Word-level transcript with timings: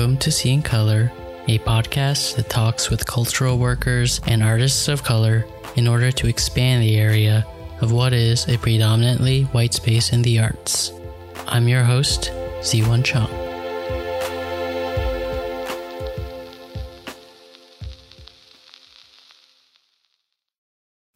Welcome 0.00 0.16
to 0.20 0.32
Seeing 0.32 0.62
Color, 0.62 1.12
a 1.46 1.58
podcast 1.58 2.36
that 2.36 2.48
talks 2.48 2.88
with 2.88 3.04
cultural 3.04 3.58
workers 3.58 4.18
and 4.26 4.42
artists 4.42 4.88
of 4.88 5.04
color 5.04 5.44
in 5.76 5.86
order 5.86 6.10
to 6.10 6.26
expand 6.26 6.82
the 6.82 6.96
area 6.96 7.46
of 7.82 7.92
what 7.92 8.14
is 8.14 8.48
a 8.48 8.56
predominantly 8.56 9.42
white 9.42 9.74
space 9.74 10.14
in 10.14 10.22
the 10.22 10.38
arts. 10.38 10.90
I'm 11.46 11.68
your 11.68 11.84
host, 11.84 12.32
Ziwon 12.62 13.04
Chung. 13.04 13.28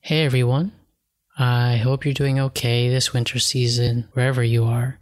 Hey 0.00 0.26
everyone. 0.26 0.72
I 1.38 1.76
hope 1.78 2.04
you're 2.04 2.12
doing 2.12 2.38
okay 2.38 2.90
this 2.90 3.14
winter 3.14 3.38
season, 3.38 4.08
wherever 4.12 4.44
you 4.44 4.64
are. 4.64 5.00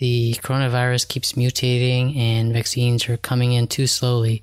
The 0.00 0.32
coronavirus 0.42 1.08
keeps 1.08 1.34
mutating 1.34 2.16
and 2.16 2.54
vaccines 2.54 3.06
are 3.10 3.18
coming 3.18 3.52
in 3.52 3.66
too 3.66 3.86
slowly. 3.86 4.42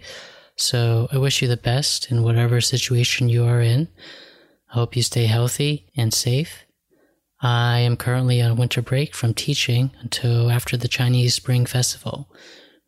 So 0.56 1.08
I 1.12 1.18
wish 1.18 1.42
you 1.42 1.48
the 1.48 1.58
best 1.58 2.12
in 2.12 2.22
whatever 2.22 2.62
situation 2.62 3.28
you 3.28 3.44
are 3.44 3.60
in. 3.60 3.88
I 4.70 4.76
hope 4.76 4.96
you 4.96 5.02
stay 5.02 5.26
healthy 5.26 5.88
and 5.98 6.14
safe. 6.14 6.64
I 7.42 7.80
am 7.80 7.98
currently 7.98 8.40
on 8.40 8.56
winter 8.56 8.84
break 8.84 9.16
from 9.16 9.34
teaching 9.34 9.90
until 10.00 10.52
after 10.52 10.78
the 10.78 10.88
Chinese 10.88 11.34
Spring 11.34 11.66
Festival, 11.66 12.30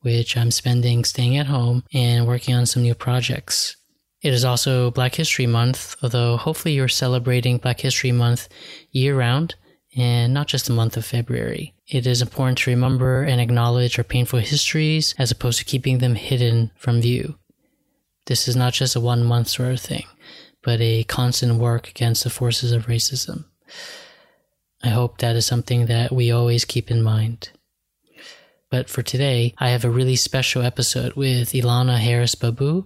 which 0.01 0.37
I'm 0.37 0.51
spending 0.51 1.03
staying 1.05 1.37
at 1.37 1.47
home 1.47 1.83
and 1.91 2.27
working 2.27 2.53
on 2.53 2.67
some 2.67 2.83
new 2.83 2.95
projects. 2.95 3.77
It 4.21 4.31
is 4.31 4.45
also 4.45 4.91
Black 4.91 5.15
History 5.15 5.47
Month, 5.47 5.95
although 6.03 6.37
hopefully 6.37 6.75
you're 6.75 6.87
celebrating 6.87 7.57
Black 7.57 7.79
History 7.79 8.11
Month 8.11 8.47
year 8.91 9.17
round 9.17 9.55
and 10.01 10.33
not 10.33 10.47
just 10.47 10.65
the 10.65 10.73
month 10.73 10.97
of 10.97 11.05
February. 11.05 11.73
It 11.87 12.05
is 12.05 12.21
important 12.21 12.59
to 12.59 12.69
remember 12.69 13.23
and 13.23 13.41
acknowledge 13.41 13.97
our 13.97 14.03
painful 14.03 14.39
histories 14.39 15.15
as 15.17 15.31
opposed 15.31 15.59
to 15.59 15.65
keeping 15.65 15.97
them 15.97 16.15
hidden 16.15 16.71
from 16.77 17.01
view. 17.01 17.37
This 18.25 18.47
is 18.47 18.55
not 18.55 18.73
just 18.73 18.95
a 18.95 18.99
one 18.99 19.23
month 19.23 19.47
sort 19.47 19.71
of 19.71 19.79
thing, 19.79 20.05
but 20.63 20.79
a 20.81 21.03
constant 21.05 21.55
work 21.55 21.89
against 21.89 22.23
the 22.23 22.29
forces 22.29 22.71
of 22.71 22.85
racism. 22.85 23.45
I 24.83 24.89
hope 24.89 25.17
that 25.17 25.35
is 25.35 25.45
something 25.45 25.87
that 25.87 26.11
we 26.11 26.31
always 26.31 26.63
keep 26.63 26.89
in 26.91 27.01
mind. 27.01 27.51
But 28.69 28.87
for 28.87 29.01
today, 29.01 29.55
I 29.57 29.69
have 29.69 29.83
a 29.83 29.89
really 29.89 30.15
special 30.15 30.61
episode 30.61 31.13
with 31.13 31.53
Ilana 31.53 31.97
Harris 31.97 32.35
Babou, 32.35 32.85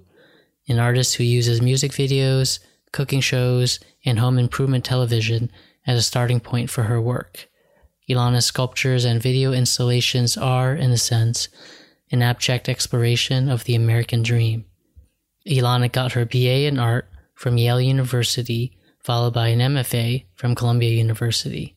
an 0.68 0.80
artist 0.80 1.16
who 1.16 1.24
uses 1.24 1.62
music 1.62 1.92
videos, 1.92 2.60
cooking 2.94 3.20
shows, 3.20 3.80
and 4.06 4.18
home 4.18 4.40
improvement 4.40 4.86
television 4.86 5.52
as 5.86 5.98
a 5.98 6.02
starting 6.02 6.40
point 6.40 6.70
for 6.70 6.84
her 6.84 7.02
work. 7.02 7.50
Ilana's 8.10 8.46
sculptures 8.46 9.06
and 9.06 9.22
video 9.22 9.54
installations 9.54 10.38
are, 10.38 10.76
in 10.76 10.92
a 10.92 10.98
sense, 10.98 11.48
an 12.12 12.22
abject 12.22 12.68
exploration 12.68 13.50
of 13.50 13.64
the 13.64 13.76
American 13.76 14.24
dream. 14.24 14.66
Ilana 15.48 15.92
got 15.92 16.14
her 16.14 16.26
BA 16.26 16.68
in 16.68 16.80
art 16.80 17.10
from 17.34 17.58
Yale 17.58 17.82
University, 17.82 18.78
followed 19.04 19.34
by 19.34 19.48
an 19.48 19.60
MFA 19.60 20.26
from 20.36 20.56
Columbia 20.56 20.92
University. 20.92 21.76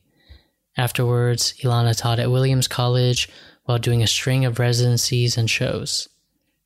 Afterwards, 0.77 1.53
Ilana 1.63 1.97
taught 1.97 2.19
at 2.19 2.31
Williams 2.31 2.67
College 2.67 3.29
while 3.65 3.79
doing 3.79 4.03
a 4.03 4.07
string 4.07 4.45
of 4.45 4.59
residencies 4.59 5.37
and 5.37 5.49
shows. 5.49 6.07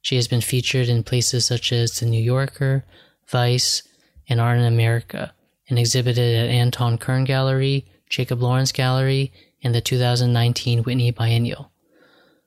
She 0.02 0.16
has 0.16 0.28
been 0.28 0.42
featured 0.42 0.90
in 0.90 1.04
places 1.04 1.46
such 1.46 1.72
as 1.72 2.00
The 2.00 2.06
New 2.06 2.22
Yorker, 2.22 2.86
Vice, 3.28 3.84
and 4.28 4.42
Art 4.42 4.60
in 4.60 4.66
America, 4.66 5.34
and 5.72 5.80
exhibited 5.80 6.36
at 6.36 6.50
Anton 6.50 6.98
Kern 6.98 7.24
Gallery, 7.24 7.88
Jacob 8.10 8.42
Lawrence 8.42 8.74
Gallery, 8.74 9.32
and 9.64 9.74
the 9.74 9.80
2019 9.80 10.84
Whitney 10.84 11.12
Biennial. 11.12 11.72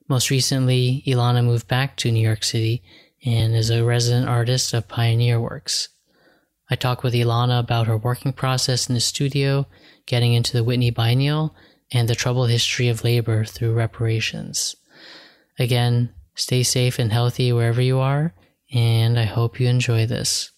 Most 0.08 0.28
recently, 0.28 1.02
Ilana 1.06 1.42
moved 1.42 1.66
back 1.66 1.96
to 1.96 2.12
New 2.12 2.20
York 2.20 2.44
City 2.44 2.82
and 3.24 3.56
is 3.56 3.70
a 3.70 3.82
resident 3.82 4.28
artist 4.28 4.74
of 4.74 4.88
Pioneer 4.88 5.40
Works. 5.40 5.88
I 6.68 6.76
talk 6.76 7.02
with 7.02 7.14
Ilana 7.14 7.58
about 7.60 7.86
her 7.86 7.96
working 7.96 8.34
process 8.34 8.88
in 8.90 8.94
the 8.94 9.00
studio, 9.00 9.66
getting 10.04 10.34
into 10.34 10.52
the 10.52 10.64
Whitney 10.64 10.90
Biennial, 10.90 11.56
and 11.90 12.08
the 12.08 12.14
troubled 12.14 12.50
history 12.50 12.88
of 12.88 13.04
labor 13.04 13.46
through 13.46 13.72
reparations. 13.72 14.76
Again, 15.58 16.12
stay 16.34 16.62
safe 16.62 16.98
and 16.98 17.10
healthy 17.10 17.52
wherever 17.54 17.80
you 17.80 18.00
are, 18.00 18.34
and 18.70 19.18
I 19.18 19.24
hope 19.24 19.58
you 19.58 19.66
enjoy 19.66 20.04
this. 20.04 20.50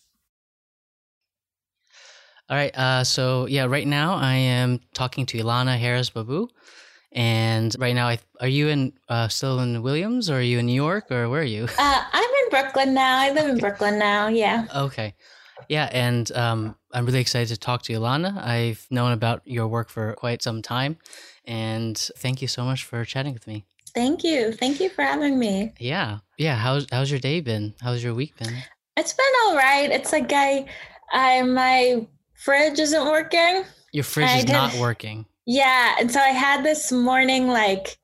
All 2.49 2.57
right, 2.57 2.77
uh, 2.79 3.03
so 3.03 3.47
yeah, 3.47 3.65
right 3.65 3.87
now 3.87 4.15
I 4.15 4.35
am 4.35 4.81
talking 4.95 5.27
to 5.27 5.39
Ilana 5.39 5.77
Harris 5.77 6.11
Babou, 6.11 6.49
and 7.11 7.75
right 7.79 7.95
now, 7.95 8.09
I, 8.09 8.19
are 8.41 8.47
you 8.47 8.69
in 8.69 8.93
uh, 9.09 9.29
still 9.29 9.59
in 9.61 9.83
Williams, 9.83 10.31
or 10.31 10.37
are 10.37 10.43
you 10.43 10.59
in 10.59 10.67
New 10.67 10.75
York, 10.75 11.11
or 11.11 11.29
where 11.29 11.41
are 11.41 11.45
you? 11.45 11.65
Uh, 11.79 12.05
I'm 12.13 12.31
in 12.45 12.51
Brooklyn 12.51 12.95
now. 12.95 13.19
I 13.19 13.33
live 13.33 13.49
in 13.49 13.59
Brooklyn 13.59 13.99
now. 13.99 14.29
Yeah. 14.29 14.67
Okay. 14.77 15.15
Yeah, 15.69 15.89
and 15.91 16.31
um, 16.33 16.77
I'm 16.93 17.07
really 17.07 17.21
excited 17.21 17.49
to 17.49 17.59
talk 17.59 17.83
to 17.83 17.93
Ilana. 17.95 18.41
I've 18.45 18.87
known 18.91 19.13
about 19.13 19.41
your 19.45 19.67
work 19.67 19.89
for 19.89 20.13
quite 20.13 20.43
some 20.43 20.63
time, 20.63 20.99
and 21.47 21.99
thank 22.19 22.43
you 22.43 22.49
so 22.49 22.65
much 22.65 22.85
for 22.85 23.05
chatting 23.05 23.33
with 23.33 23.47
me. 23.47 23.65
Thank 23.95 24.23
you. 24.23 24.53
Thank 24.53 24.79
you 24.79 24.91
for 24.91 25.03
having 25.03 25.39
me. 25.39 25.73
Yeah, 25.81 26.19
yeah. 26.37 26.57
How's 26.57 26.87
how's 26.93 27.11
your 27.11 27.19
day 27.19 27.41
been? 27.41 27.75
How's 27.81 28.05
your 28.05 28.15
week 28.15 28.37
been? 28.37 28.55
It's 28.97 29.15
been 29.15 29.27
all 29.45 29.57
right. 29.57 29.91
It's 29.91 30.13
like 30.13 30.31
I, 30.33 30.67
I 31.11 31.43
my 31.43 32.07
fridge 32.39 32.79
isn't 32.79 33.07
working. 33.07 33.65
Your 33.93 34.05
fridge 34.05 34.31
is 34.31 34.49
not 34.49 34.75
working. 34.75 35.27
Yeah, 35.47 35.97
and 36.01 36.11
so 36.11 36.21
I 36.21 36.31
had 36.31 36.65
this 36.65 36.91
morning 36.91 37.49
like, 37.49 37.99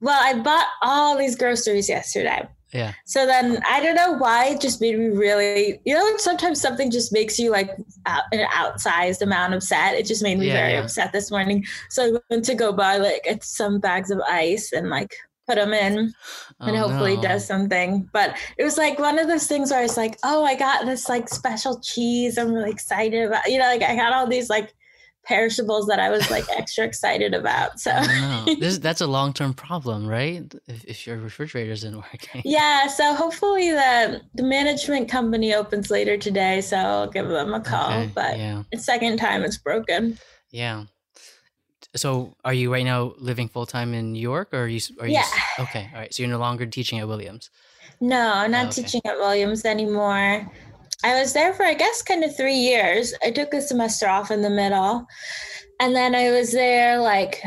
well, 0.00 0.18
I 0.22 0.38
bought 0.40 0.66
all 0.82 1.16
these 1.16 1.36
groceries 1.36 1.88
yesterday. 1.88 2.48
Yeah. 2.72 2.92
So 3.04 3.26
then 3.26 3.62
I 3.66 3.80
don't 3.80 3.94
know 3.94 4.12
why 4.18 4.46
it 4.46 4.60
just 4.60 4.80
made 4.80 4.98
me 4.98 5.06
really, 5.08 5.80
you 5.84 5.94
know, 5.94 6.16
sometimes 6.16 6.60
something 6.60 6.90
just 6.90 7.12
makes 7.12 7.38
you 7.38 7.50
like 7.50 7.70
out, 8.06 8.24
an 8.32 8.46
outsized 8.48 9.22
amount 9.22 9.54
upset. 9.54 9.94
It 9.94 10.04
just 10.04 10.22
made 10.22 10.38
me 10.38 10.48
Yeah, 10.48 10.54
very 10.54 10.72
yeah. 10.72 10.80
upset 10.80 11.12
this 11.12 11.30
morning. 11.30 11.64
So 11.90 12.04
I 12.16 12.18
went 12.28 12.44
to 12.46 12.54
go 12.54 12.72
buy 12.72 12.96
like 12.96 13.42
some 13.42 13.78
bags 13.78 14.10
of 14.10 14.20
ice 14.28 14.72
and 14.72 14.90
like 14.90 15.14
put 15.46 15.56
them 15.56 15.72
in 15.72 16.12
and 16.60 16.76
Oh, 16.76 16.88
hopefully 16.88 17.16
no. 17.16 17.22
does 17.22 17.46
something. 17.46 18.08
But 18.12 18.36
it 18.58 18.64
was 18.64 18.76
like 18.78 18.98
one 18.98 19.18
of 19.18 19.28
those 19.28 19.46
things 19.46 19.70
where 19.70 19.84
it's 19.84 19.96
like, 19.96 20.18
oh, 20.24 20.44
I 20.44 20.54
got 20.56 20.86
this 20.86 21.08
like 21.08 21.28
special 21.28 21.80
cheese. 21.80 22.36
I'm 22.38 22.52
really 22.52 22.70
excited 22.70 23.24
about. 23.26 23.46
You 23.46 23.58
know, 23.58 23.66
like 23.66 23.82
I 23.82 23.94
got 23.96 24.12
all 24.12 24.26
these 24.26 24.48
like 24.50 24.74
perishables 25.24 25.86
that 25.88 25.98
I 25.98 26.08
was 26.08 26.30
like 26.30 26.44
extra 26.56 26.84
excited 26.84 27.34
about. 27.34 27.80
So 27.80 27.90
Oh. 27.94 28.44
This 28.60 28.78
that's 28.78 29.00
a 29.00 29.06
long 29.06 29.32
term 29.32 29.54
problem, 29.54 30.06
right? 30.06 30.52
If, 30.68 30.84
if 30.84 31.06
your 31.06 31.16
refrigerator 31.18 31.72
isn't 31.72 31.94
working. 32.12 32.42
yeah, 32.44 32.86
so 32.86 33.14
hopefully 33.14 33.70
the 33.72 34.20
the 34.34 34.42
management 34.44 35.08
company 35.10 35.52
opens 35.54 35.90
later 35.90 36.16
today, 36.16 36.60
so 36.60 36.76
I'll 36.76 37.10
give 37.10 37.28
them 37.28 37.54
a 37.54 37.60
call. 37.60 37.90
Okay, 37.92 38.10
But 38.14 38.38
yeah, 38.38 38.62
second 38.76 39.18
time 39.18 39.42
it's 39.44 39.58
broken. 39.58 40.18
yeah. 40.50 40.84
So, 41.96 42.34
are 42.44 42.54
you 42.54 42.72
right 42.72 42.84
now 42.84 43.14
living 43.18 43.48
full 43.48 43.66
time 43.66 43.94
in 43.94 44.12
New 44.12 44.20
York, 44.20 44.52
or 44.52 44.64
are 44.64 44.68
you? 44.68 44.80
Are 45.00 45.08
Yeah. 45.08 45.20
s- 45.20 45.32
okay, 45.60 45.88
all 45.94 46.00
right. 46.00 46.12
So 46.14 46.22
you're 46.22 46.30
no 46.30 46.38
longer 46.38 46.66
teaching 46.66 46.98
at 47.00 47.08
Williams. 47.08 47.50
No, 48.00 48.32
I'm 48.34 48.50
not 48.50 48.66
Oh, 48.66 48.68
okay. 48.68 48.82
teaching 48.82 49.00
at 49.04 49.16
Williams 49.16 49.64
anymore. 49.64 50.50
I 51.04 51.20
was 51.20 51.32
there 51.32 51.52
for, 51.54 51.64
I 51.64 51.74
guess, 51.74 52.02
kind 52.02 52.24
of 52.24 52.36
three 52.36 52.54
years. 52.56 53.14
I 53.24 53.30
took 53.30 53.54
a 53.54 53.60
semester 53.60 54.08
off 54.08 54.30
in 54.30 54.42
the 54.42 54.50
middle. 54.50 55.06
And 55.80 55.94
then 55.94 56.14
I 56.14 56.30
was 56.30 56.52
there, 56.52 56.98
like, 56.98 57.42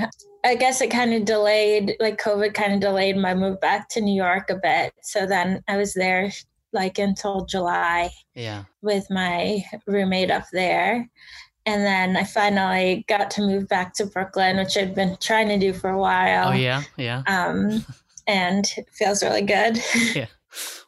I 0.46 0.56
guess 0.56 0.81
it 0.81 0.92
kind 0.92 1.13
of 1.13 1.25
delayed, 1.25 1.96
like, 2.00 2.19
COVID 2.22 2.54
kind 2.54 2.74
of 2.74 2.80
delayed 2.80 3.18
my 3.18 3.34
move 3.34 3.60
back 3.60 3.90
to 3.90 4.01
New 4.01 4.13
York 4.16 4.50
a 4.50 4.56
bit. 4.62 4.94
So 5.01 5.25
then 5.25 5.63
I 5.68 5.78
was 5.78 5.94
there, 5.94 6.31
like, 6.74 7.00
until 7.00 7.46
July 7.46 8.12
Yeah. 8.36 8.63
with 8.81 9.10
my 9.10 9.63
roommate 9.88 10.31
up 10.31 10.46
there. 10.54 11.10
And 11.69 11.86
then 11.86 12.18
I 12.18 12.24
finally 12.24 13.06
got 13.07 13.30
to 13.31 13.42
move 13.42 13.68
back 13.68 13.94
to 13.95 14.06
Brooklyn, 14.07 14.57
which 14.57 14.75
I'd 14.75 14.95
been 14.95 15.16
trying 15.21 15.50
to 15.50 15.60
do 15.60 15.71
for 15.71 15.92
a 15.92 16.00
while. 16.00 16.50
Oh 16.50 16.54
yeah, 16.54 16.81
yeah. 16.98 17.21
Um, 17.27 17.86
and 18.27 18.66
it 18.75 18.89
feels 18.92 19.21
really 19.21 19.44
good. 19.44 19.80
Yeah. 20.16 20.25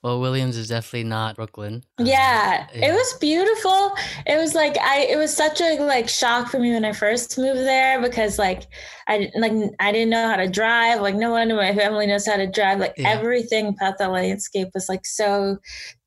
Well, 0.01 0.19
Williams 0.19 0.57
is 0.57 0.69
definitely 0.69 1.03
not 1.07 1.35
Brooklyn. 1.35 1.83
Yeah, 1.99 2.65
yeah. 2.73 2.89
it 2.89 2.93
was 2.93 3.13
beautiful. 3.19 3.91
It 4.25 4.37
was 4.37 4.55
like 4.55 4.75
I 4.79 5.01
it 5.01 5.17
was 5.17 5.31
such 5.31 5.61
a 5.61 5.75
like 5.83 6.09
shock 6.09 6.49
for 6.49 6.57
me 6.57 6.73
when 6.73 6.83
I 6.83 6.93
first 6.93 7.37
moved 7.37 7.59
there 7.59 8.01
because 8.01 8.39
like 8.39 8.63
I 9.07 9.19
didn't 9.19 9.39
like 9.39 9.51
I 9.79 9.91
didn't 9.91 10.09
know 10.09 10.27
how 10.27 10.37
to 10.37 10.49
drive. 10.49 11.01
Like 11.01 11.13
no 11.13 11.29
one 11.29 11.51
in 11.51 11.55
my 11.55 11.75
family 11.75 12.07
knows 12.07 12.25
how 12.25 12.37
to 12.37 12.47
drive. 12.47 12.79
Like 12.79 12.95
Yeah. 12.97 13.09
everything 13.09 13.67
about 13.67 13.99
the 13.99 14.09
landscape 14.09 14.69
was 14.73 14.89
like 14.89 15.05
so 15.05 15.59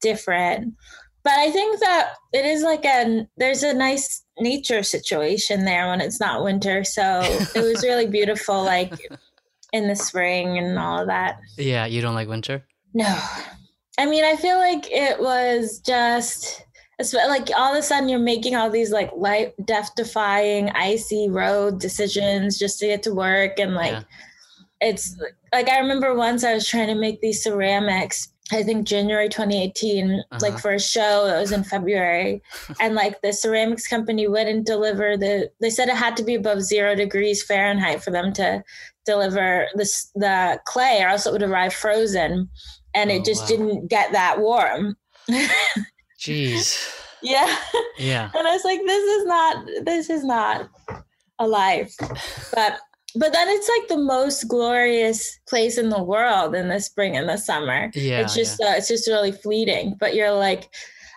different. 0.02 0.74
But 1.22 1.34
I 1.34 1.52
think 1.52 1.78
that 1.78 2.14
it 2.32 2.44
is 2.44 2.64
like 2.64 2.84
a 2.84 3.28
there's 3.36 3.62
a 3.62 3.72
nice 3.72 4.23
nature 4.38 4.82
situation 4.82 5.64
there 5.64 5.88
when 5.88 6.00
it's 6.00 6.20
not 6.20 6.42
winter. 6.44 6.84
So 6.84 7.20
it 7.54 7.62
was 7.62 7.82
really 7.82 8.06
beautiful 8.06 8.62
like 8.64 8.92
in 9.72 9.88
the 9.88 9.96
spring 9.96 10.58
and 10.58 10.78
all 10.78 11.00
of 11.00 11.06
that. 11.08 11.38
Yeah, 11.56 11.86
you 11.86 12.00
don't 12.00 12.14
like 12.14 12.28
winter. 12.28 12.64
No. 12.94 13.16
I 13.98 14.06
mean, 14.06 14.24
I 14.24 14.36
feel 14.36 14.56
like 14.56 14.90
it 14.90 15.20
was 15.20 15.80
just 15.80 16.64
like 17.12 17.50
all 17.56 17.72
of 17.72 17.78
a 17.78 17.82
sudden 17.82 18.08
you're 18.08 18.18
making 18.20 18.54
all 18.54 18.70
these 18.70 18.92
like 18.92 19.10
life 19.16 19.52
death 19.64 19.90
defying 19.96 20.70
icy 20.70 21.28
road 21.28 21.80
decisions 21.80 22.56
just 22.58 22.78
to 22.78 22.86
get 22.86 23.02
to 23.02 23.12
work 23.14 23.58
and 23.58 23.74
like 23.74 23.92
Yeah. 23.92 24.02
it's 24.80 25.16
like 25.52 25.68
I 25.68 25.78
remember 25.80 26.14
once 26.14 26.44
I 26.44 26.54
was 26.54 26.68
trying 26.68 26.86
to 26.88 26.94
make 26.94 27.20
these 27.20 27.42
ceramics. 27.42 28.28
I 28.52 28.62
think 28.62 28.86
January 28.86 29.28
2018, 29.28 30.10
uh-huh. 30.10 30.38
like 30.42 30.58
for 30.58 30.72
a 30.72 30.80
show, 30.80 31.26
it 31.26 31.40
was 31.40 31.52
in 31.52 31.64
February, 31.64 32.42
and 32.80 32.94
like 32.94 33.22
the 33.22 33.32
ceramics 33.32 33.86
company 33.86 34.28
wouldn't 34.28 34.66
deliver 34.66 35.16
the. 35.16 35.50
They 35.60 35.70
said 35.70 35.88
it 35.88 35.96
had 35.96 36.16
to 36.18 36.24
be 36.24 36.34
above 36.34 36.62
zero 36.62 36.94
degrees 36.94 37.42
Fahrenheit 37.42 38.02
for 38.02 38.10
them 38.10 38.32
to 38.34 38.62
deliver 39.06 39.68
this 39.74 40.10
the 40.14 40.60
clay, 40.66 41.02
or 41.02 41.08
else 41.08 41.26
it 41.26 41.32
would 41.32 41.42
arrive 41.42 41.72
frozen, 41.72 42.50
and 42.94 43.10
oh, 43.10 43.14
it 43.14 43.24
just 43.24 43.42
wow. 43.42 43.48
didn't 43.48 43.88
get 43.88 44.12
that 44.12 44.40
warm. 44.40 44.96
Jeez. 46.20 47.00
Yeah. 47.22 47.56
Yeah. 47.98 48.30
And 48.34 48.46
I 48.46 48.52
was 48.52 48.64
like, 48.64 48.80
this 48.86 49.02
is 49.02 49.26
not. 49.26 49.66
This 49.84 50.10
is 50.10 50.24
not 50.24 50.68
alive. 51.38 51.94
But 52.54 52.78
but 53.16 53.32
then 53.32 53.48
it's 53.48 53.68
like 53.78 53.88
the 53.88 54.02
most 54.02 54.48
glorious 54.48 55.38
place 55.48 55.78
in 55.78 55.88
the 55.88 56.02
world 56.02 56.54
in 56.54 56.68
the 56.68 56.80
spring 56.80 57.16
and 57.16 57.28
the 57.28 57.36
summer. 57.36 57.90
Yeah, 57.94 58.20
it's 58.20 58.34
just 58.34 58.58
yeah. 58.60 58.70
Uh, 58.70 58.74
it's 58.76 58.88
just 58.88 59.06
really 59.06 59.32
fleeting. 59.32 59.96
But 60.00 60.14
you're 60.14 60.32
like, 60.32 60.68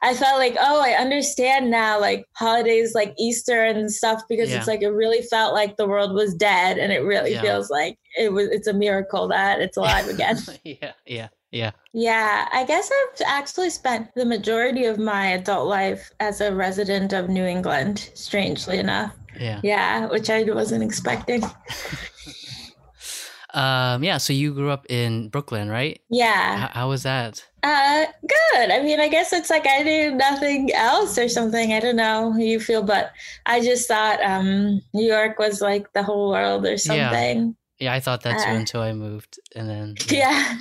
I 0.04 0.14
felt 0.14 0.38
like, 0.38 0.56
oh, 0.60 0.82
I 0.82 0.92
understand 0.92 1.72
now, 1.72 2.00
like 2.00 2.26
holidays 2.34 2.94
like 2.94 3.16
Easter 3.18 3.64
and 3.64 3.92
stuff, 3.92 4.22
because 4.30 4.50
yeah. 4.50 4.58
it's 4.58 4.68
like 4.68 4.82
it 4.82 4.90
really 4.90 5.24
felt 5.24 5.54
like 5.54 5.78
the 5.78 5.88
world 5.88 6.14
was 6.14 6.36
dead, 6.36 6.78
and 6.78 6.92
it 6.92 7.00
really 7.00 7.34
yeah. 7.34 7.42
feels 7.42 7.70
like 7.70 7.98
it 8.18 8.32
was. 8.32 8.50
It's 8.50 8.68
a 8.68 8.74
miracle 8.74 9.28
that 9.30 9.60
it's 9.60 9.78
alive 9.78 10.08
again. 10.08 10.38
yeah, 10.64 10.92
yeah, 11.06 11.28
yeah. 11.52 11.72
Yeah, 11.94 12.48
I 12.52 12.66
guess 12.66 12.92
I've 12.92 13.22
actually 13.26 13.70
spent 13.70 14.14
the 14.16 14.26
majority 14.26 14.86
of 14.86 14.98
my 14.98 15.28
adult 15.28 15.68
life 15.68 16.12
as 16.20 16.42
a 16.42 16.54
resident 16.54 17.14
of 17.14 17.30
New 17.30 17.46
England. 17.46 18.10
Strangely 18.14 18.80
enough. 18.80 19.14
Yeah. 19.40 19.62
Yeah, 19.64 20.08
which 20.08 20.30
I 20.30 20.44
wasn't 20.44 20.84
expecting. 20.84 21.44
um, 23.54 24.04
yeah, 24.04 24.18
so 24.18 24.34
you 24.34 24.54
grew 24.54 24.70
up 24.70 24.86
in 24.90 25.30
Brooklyn, 25.30 25.70
right? 25.70 26.02
Yeah. 26.10 26.66
H- 26.66 26.72
how 26.74 26.90
was 26.90 27.04
that? 27.04 27.46
Uh, 27.64 28.06
good. 28.28 28.72
I 28.72 28.82
mean, 28.82 29.00
I 29.00 29.08
guess 29.08 29.34
it's 29.34 29.50
like 29.50 29.66
I 29.68 29.84
knew 29.84 30.12
nothing 30.12 30.74
else 30.74 31.18
or 31.18 31.30
something. 31.30 31.74
I 31.74 31.80
don't 31.80 31.96
know 31.96 32.32
how 32.32 32.40
you 32.40 32.60
feel, 32.60 32.84
but 32.84 33.12
I 33.46 33.62
just 33.62 33.88
thought 33.88 34.22
um, 34.24 34.82
New 34.94 35.08
York 35.08 35.40
was 35.40 35.62
like 35.62 35.92
the 35.94 36.04
whole 36.04 36.30
world 36.30 36.66
or 36.66 36.78
something. 36.78 37.56
Yeah, 37.80 37.80
yeah 37.80 37.94
I 37.94 38.00
thought 38.00 38.24
that 38.24 38.44
too 38.44 38.52
uh, 38.52 38.56
until 38.56 38.82
I 38.82 38.94
moved, 38.94 39.40
and 39.56 39.70
then 39.70 39.96
yeah. 40.10 40.30
yeah 40.30 40.58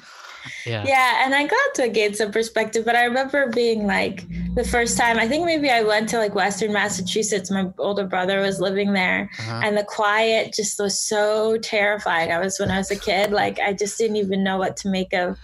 yeah 0.65 0.85
yeah 0.87 1.25
and 1.25 1.35
i 1.35 1.47
got 1.47 1.75
to 1.75 1.89
gain 1.89 2.15
some 2.15 2.31
perspective 2.31 2.85
but 2.85 2.97
i 2.97 3.05
remember 3.05 3.49
being 3.51 3.87
like 3.87 4.25
the 4.55 4.65
first 4.65 4.99
time 4.99 5.19
i 5.19 5.27
think 5.27 5.45
maybe 5.45 5.71
i 5.71 5.83
went 5.83 6.09
to 6.09 6.19
like 6.19 6.35
western 6.35 6.73
massachusetts 6.73 7.51
my 7.51 7.71
older 7.79 8.07
brother 8.07 8.41
was 8.41 8.61
living 8.61 8.93
there 8.93 9.31
uh-huh. 9.39 9.61
and 9.65 9.77
the 9.77 9.85
quiet 9.85 10.53
just 10.55 10.79
was 10.79 10.99
so 10.99 11.57
terrifying 11.59 12.33
i 12.33 12.39
was 12.39 12.59
when 12.59 12.71
i 12.71 12.79
was 12.79 12.91
a 12.91 12.99
kid 12.99 13.31
like 13.31 13.59
i 13.61 13.73
just 13.73 13.99
didn't 13.99 14.17
even 14.17 14.43
know 14.43 14.59
what 14.59 14.77
to 14.77 14.89
make 14.89 15.13
of 15.13 15.39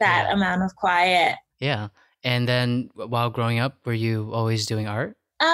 that 0.00 0.26
yeah. 0.26 0.32
amount 0.32 0.62
of 0.62 0.74
quiet 0.76 1.36
yeah 1.60 1.88
and 2.24 2.48
then 2.48 2.90
while 2.94 3.30
growing 3.30 3.58
up 3.58 3.78
were 3.84 3.92
you 3.92 4.30
always 4.32 4.66
doing 4.66 4.86
art 4.86 5.16
um, 5.38 5.48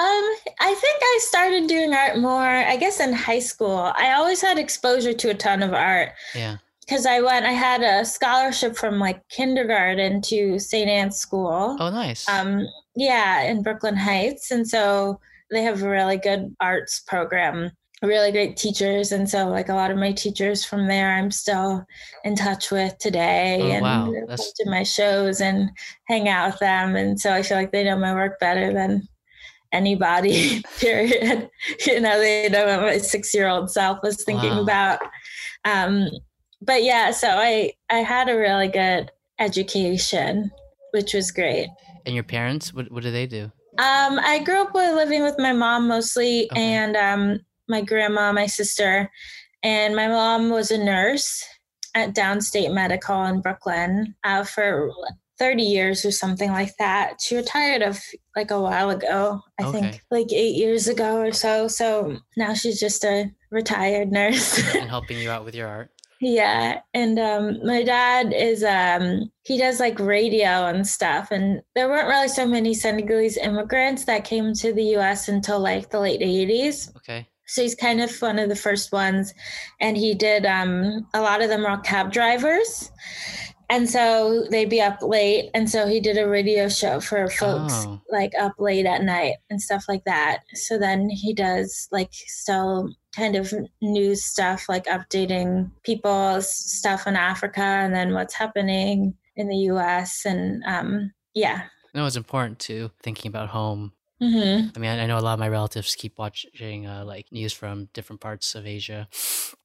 I 0.61 0.73
think 0.79 1.01
I 1.01 1.19
started 1.23 1.67
doing 1.67 1.93
art 1.93 2.17
more, 2.17 2.41
I 2.41 2.77
guess, 2.77 3.01
in 3.01 3.11
high 3.11 3.39
school. 3.39 3.91
I 3.97 4.13
always 4.13 4.39
had 4.39 4.57
exposure 4.57 5.11
to 5.11 5.31
a 5.31 5.33
ton 5.33 5.61
of 5.61 5.73
art. 5.73 6.13
Yeah 6.33 6.55
because 6.85 7.05
I 7.05 7.21
went, 7.21 7.45
I 7.45 7.51
had 7.51 7.81
a 7.81 8.05
scholarship 8.05 8.75
from 8.75 8.99
like 8.99 9.27
kindergarten 9.29 10.21
to 10.23 10.59
St. 10.59 10.89
Ann's 10.89 11.17
School. 11.17 11.77
Oh, 11.79 11.89
nice. 11.89 12.27
Um, 12.27 12.67
yeah, 12.95 13.43
in 13.43 13.63
Brooklyn 13.63 13.95
Heights, 13.95 14.51
and 14.51 14.67
so 14.67 15.19
they 15.49 15.63
have 15.63 15.81
a 15.81 15.89
really 15.89 16.17
good 16.17 16.55
arts 16.59 16.99
program, 16.99 17.71
really 18.01 18.31
great 18.31 18.57
teachers, 18.57 19.11
and 19.11 19.29
so 19.29 19.47
like 19.47 19.69
a 19.69 19.73
lot 19.73 19.91
of 19.91 19.97
my 19.97 20.11
teachers 20.11 20.65
from 20.65 20.87
there, 20.87 21.15
I'm 21.15 21.31
still 21.31 21.85
in 22.23 22.35
touch 22.35 22.69
with 22.69 22.97
today, 22.99 23.59
oh, 23.61 23.67
and 23.67 23.83
wow. 23.83 24.37
to 24.37 24.69
my 24.69 24.83
shows 24.83 25.41
and 25.41 25.71
hang 26.07 26.27
out 26.27 26.51
with 26.51 26.59
them, 26.59 26.95
and 26.95 27.19
so 27.19 27.33
I 27.33 27.43
feel 27.43 27.57
like 27.57 27.71
they 27.71 27.83
know 27.83 27.97
my 27.97 28.13
work 28.13 28.39
better 28.39 28.73
than 28.73 29.07
anybody. 29.71 30.61
period. 30.79 31.49
you 31.87 31.99
know, 31.99 32.19
they 32.19 32.49
know 32.49 32.65
what 32.65 32.81
my 32.81 32.97
six 32.99 33.33
year 33.33 33.47
old 33.47 33.71
self 33.71 33.99
was 34.03 34.23
thinking 34.23 34.51
wow. 34.51 34.61
about. 34.61 34.99
Um, 35.65 36.09
but 36.65 36.83
yeah, 36.83 37.11
so 37.11 37.27
I 37.29 37.73
I 37.89 37.97
had 37.97 38.29
a 38.29 38.37
really 38.37 38.67
good 38.67 39.11
education, 39.39 40.51
which 40.91 41.13
was 41.13 41.31
great. 41.31 41.69
And 42.05 42.15
your 42.15 42.23
parents, 42.23 42.73
what 42.73 42.91
what 42.91 43.03
do 43.03 43.11
they 43.11 43.27
do? 43.27 43.51
Um, 43.79 44.19
I 44.19 44.41
grew 44.43 44.61
up 44.61 44.73
with 44.73 44.93
living 44.93 45.23
with 45.23 45.39
my 45.39 45.51
mom 45.51 45.87
mostly, 45.87 46.47
okay. 46.51 46.61
and 46.61 46.95
um, 46.95 47.39
my 47.67 47.81
grandma, 47.81 48.31
my 48.31 48.45
sister, 48.45 49.09
and 49.63 49.95
my 49.95 50.07
mom 50.07 50.49
was 50.49 50.69
a 50.69 50.77
nurse 50.77 51.43
at 51.95 52.13
Downstate 52.13 52.73
Medical 52.73 53.23
in 53.25 53.41
Brooklyn 53.41 54.15
uh, 54.23 54.43
for 54.43 54.91
30 55.39 55.63
years 55.63 56.05
or 56.05 56.11
something 56.11 56.51
like 56.51 56.75
that. 56.77 57.15
She 57.19 57.35
retired 57.35 57.81
of 57.81 57.99
like 58.35 58.51
a 58.51 58.61
while 58.61 58.89
ago, 58.89 59.41
I 59.59 59.65
okay. 59.65 59.79
think 59.79 60.01
like 60.11 60.31
eight 60.31 60.55
years 60.55 60.87
ago 60.87 61.17
or 61.17 61.31
so. 61.31 61.67
So 61.67 62.17
now 62.37 62.53
she's 62.53 62.79
just 62.79 63.03
a 63.03 63.31
retired 63.51 64.11
nurse. 64.11 64.57
and 64.75 64.89
helping 64.89 65.19
you 65.19 65.31
out 65.31 65.45
with 65.45 65.55
your 65.55 65.67
art. 65.67 65.89
Yeah, 66.25 66.79
and 66.93 67.19
um, 67.19 67.59
my 67.65 67.83
dad 67.83 68.31
is 68.33 68.63
um, 68.63 69.29
he 69.43 69.57
does 69.57 69.81
like 69.81 69.99
radio 69.99 70.67
and 70.67 70.87
stuff, 70.87 71.31
and 71.31 71.61
there 71.75 71.89
weren't 71.89 72.07
really 72.07 72.29
so 72.29 72.47
many 72.47 72.73
Senegalese 72.73 73.35
immigrants 73.35 74.05
that 74.05 74.23
came 74.23 74.53
to 74.53 74.71
the 74.71 74.85
U.S. 74.95 75.27
until 75.27 75.59
like 75.59 75.89
the 75.89 75.99
late 75.99 76.21
'80s. 76.21 76.95
Okay. 76.95 77.27
So 77.45 77.61
he's 77.61 77.75
kind 77.75 77.99
of 77.99 78.09
one 78.21 78.39
of 78.39 78.47
the 78.47 78.55
first 78.55 78.93
ones, 78.93 79.33
and 79.81 79.97
he 79.97 80.13
did 80.13 80.45
um, 80.45 81.05
a 81.13 81.19
lot 81.19 81.41
of 81.41 81.49
them 81.49 81.65
are 81.65 81.81
cab 81.81 82.13
drivers, 82.13 82.89
and 83.69 83.89
so 83.89 84.45
they'd 84.49 84.69
be 84.69 84.81
up 84.81 85.01
late, 85.01 85.49
and 85.53 85.69
so 85.69 85.87
he 85.87 85.99
did 85.99 86.17
a 86.17 86.27
radio 86.27 86.69
show 86.69 86.99
for 86.99 87.29
folks 87.29 87.73
oh. 87.85 88.01
like 88.11 88.33
up 88.39 88.53
late 88.59 88.85
at 88.85 89.03
night 89.03 89.35
and 89.49 89.61
stuff 89.61 89.85
like 89.87 90.03
that. 90.05 90.39
So 90.53 90.77
then 90.77 91.09
he 91.09 91.33
does 91.33 91.87
like 91.91 92.13
still 92.13 92.89
kind 93.15 93.35
of 93.35 93.53
news 93.81 94.23
stuff 94.23 94.67
like 94.67 94.85
updating 94.85 95.69
people's 95.83 96.49
stuff 96.49 97.05
in 97.07 97.15
Africa 97.15 97.61
and 97.61 97.93
then 97.93 98.13
what's 98.13 98.33
happening 98.33 99.15
in 99.35 99.47
the 99.47 99.57
US. 99.71 100.25
And 100.25 100.63
um, 100.65 101.11
yeah. 101.33 101.63
No, 101.93 102.05
it's 102.05 102.15
important 102.15 102.59
too, 102.59 102.91
thinking 103.01 103.29
about 103.29 103.49
home. 103.49 103.93
Mm-hmm. 104.21 104.69
I 104.75 104.79
mean, 104.79 104.89
I 104.89 105.05
know 105.05 105.17
a 105.17 105.19
lot 105.19 105.33
of 105.33 105.39
my 105.39 105.49
relatives 105.49 105.95
keep 105.95 106.17
watching 106.17 106.87
uh, 106.87 107.03
like 107.05 107.31
news 107.31 107.53
from 107.53 107.89
different 107.93 108.21
parts 108.21 108.55
of 108.55 108.65
Asia. 108.65 109.07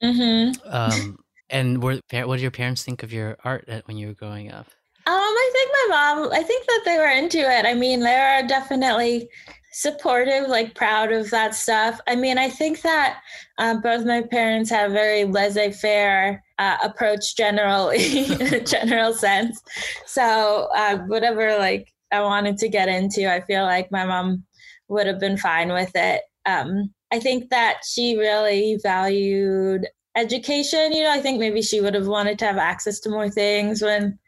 Mm-hmm. 0.02 0.58
Um, 0.68 1.18
and 1.50 1.82
were, 1.82 2.00
what 2.10 2.36
did 2.36 2.40
your 2.42 2.50
parents 2.50 2.82
think 2.82 3.02
of 3.02 3.12
your 3.12 3.36
art 3.44 3.68
when 3.86 3.96
you 3.96 4.08
were 4.08 4.14
growing 4.14 4.50
up? 4.50 4.66
Um, 5.06 5.14
I 5.14 5.50
think 5.52 5.70
my 5.72 5.96
mom, 5.96 6.32
I 6.32 6.42
think 6.42 6.66
that 6.66 6.82
they 6.84 6.98
were 6.98 7.08
into 7.08 7.38
it. 7.38 7.64
I 7.64 7.72
mean, 7.72 8.00
there 8.00 8.28
are 8.28 8.46
definitely 8.46 9.28
supportive, 9.72 10.48
like 10.48 10.74
proud 10.74 11.12
of 11.12 11.30
that 11.30 11.54
stuff. 11.54 12.00
I 12.06 12.14
mean, 12.14 12.36
I 12.36 12.50
think 12.50 12.82
that 12.82 13.20
um, 13.58 13.80
both 13.80 14.04
my 14.04 14.22
parents 14.22 14.70
have 14.70 14.92
very 14.92 15.24
laissez 15.24 15.72
faire 15.72 16.42
uh, 16.58 16.76
approach 16.82 17.36
generally, 17.36 18.24
in 18.40 18.66
general 18.66 19.14
sense. 19.14 19.62
So, 20.04 20.68
uh, 20.76 20.98
whatever 21.06 21.56
like 21.58 21.92
I 22.12 22.20
wanted 22.20 22.58
to 22.58 22.68
get 22.68 22.88
into, 22.88 23.32
I 23.32 23.40
feel 23.40 23.62
like 23.62 23.90
my 23.92 24.04
mom 24.04 24.44
would 24.88 25.06
have 25.06 25.20
been 25.20 25.36
fine 25.36 25.72
with 25.72 25.92
it. 25.94 26.22
Um, 26.44 26.92
I 27.10 27.20
think 27.20 27.50
that 27.50 27.80
she 27.88 28.16
really 28.16 28.78
valued 28.82 29.86
education. 30.18 30.92
You 30.92 31.04
know, 31.04 31.12
I 31.12 31.20
think 31.20 31.38
maybe 31.38 31.62
she 31.62 31.80
would 31.80 31.94
have 31.94 32.06
wanted 32.06 32.38
to 32.40 32.46
have 32.46 32.58
access 32.58 33.00
to 33.00 33.10
more 33.10 33.30
things 33.30 33.82
when 33.82 34.18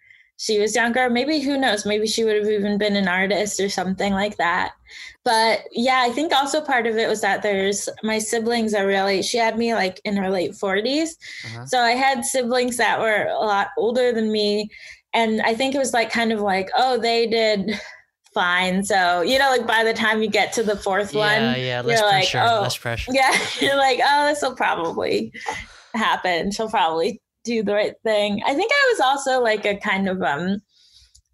she 0.40 0.58
was 0.58 0.74
younger. 0.74 1.10
Maybe 1.10 1.40
who 1.40 1.58
knows? 1.58 1.84
Maybe 1.84 2.06
she 2.06 2.24
would 2.24 2.36
have 2.36 2.48
even 2.48 2.78
been 2.78 2.96
an 2.96 3.08
artist 3.08 3.60
or 3.60 3.68
something 3.68 4.14
like 4.14 4.38
that. 4.38 4.72
But 5.22 5.64
yeah, 5.72 6.02
I 6.02 6.10
think 6.10 6.32
also 6.32 6.62
part 6.62 6.86
of 6.86 6.96
it 6.96 7.08
was 7.08 7.20
that 7.20 7.42
there's 7.42 7.90
my 8.02 8.18
siblings 8.18 8.72
are 8.72 8.86
really, 8.86 9.22
she 9.22 9.36
had 9.36 9.58
me 9.58 9.74
like 9.74 10.00
in 10.04 10.16
her 10.16 10.30
late 10.30 10.52
40s. 10.52 11.10
Uh-huh. 11.44 11.66
So 11.66 11.80
I 11.80 11.90
had 11.90 12.24
siblings 12.24 12.78
that 12.78 13.00
were 13.00 13.26
a 13.26 13.44
lot 13.44 13.68
older 13.76 14.12
than 14.12 14.32
me. 14.32 14.70
And 15.12 15.42
I 15.42 15.54
think 15.54 15.74
it 15.74 15.78
was 15.78 15.92
like 15.92 16.10
kind 16.10 16.32
of 16.32 16.40
like, 16.40 16.70
oh, 16.74 16.98
they 16.98 17.26
did 17.26 17.78
fine. 18.32 18.82
So, 18.82 19.20
you 19.20 19.38
know, 19.38 19.50
like 19.50 19.66
by 19.66 19.84
the 19.84 19.92
time 19.92 20.22
you 20.22 20.30
get 20.30 20.54
to 20.54 20.62
the 20.62 20.76
fourth 20.76 21.12
yeah, 21.12 21.50
one, 21.50 21.60
yeah, 21.60 21.80
less 21.82 22.00
pressure, 22.00 22.38
like, 22.38 22.50
oh, 22.50 22.62
less 22.62 22.78
pressure. 22.78 23.12
Yeah, 23.14 23.36
you're 23.60 23.76
like, 23.76 24.00
oh, 24.02 24.26
this 24.26 24.40
will 24.40 24.54
probably 24.54 25.32
happen. 25.94 26.50
She'll 26.50 26.70
probably 26.70 27.20
do 27.44 27.62
the 27.62 27.74
right 27.74 27.94
thing. 28.02 28.42
I 28.44 28.54
think 28.54 28.70
I 28.72 28.92
was 28.92 29.00
also 29.00 29.42
like 29.42 29.64
a 29.64 29.76
kind 29.76 30.08
of 30.08 30.22
um 30.22 30.60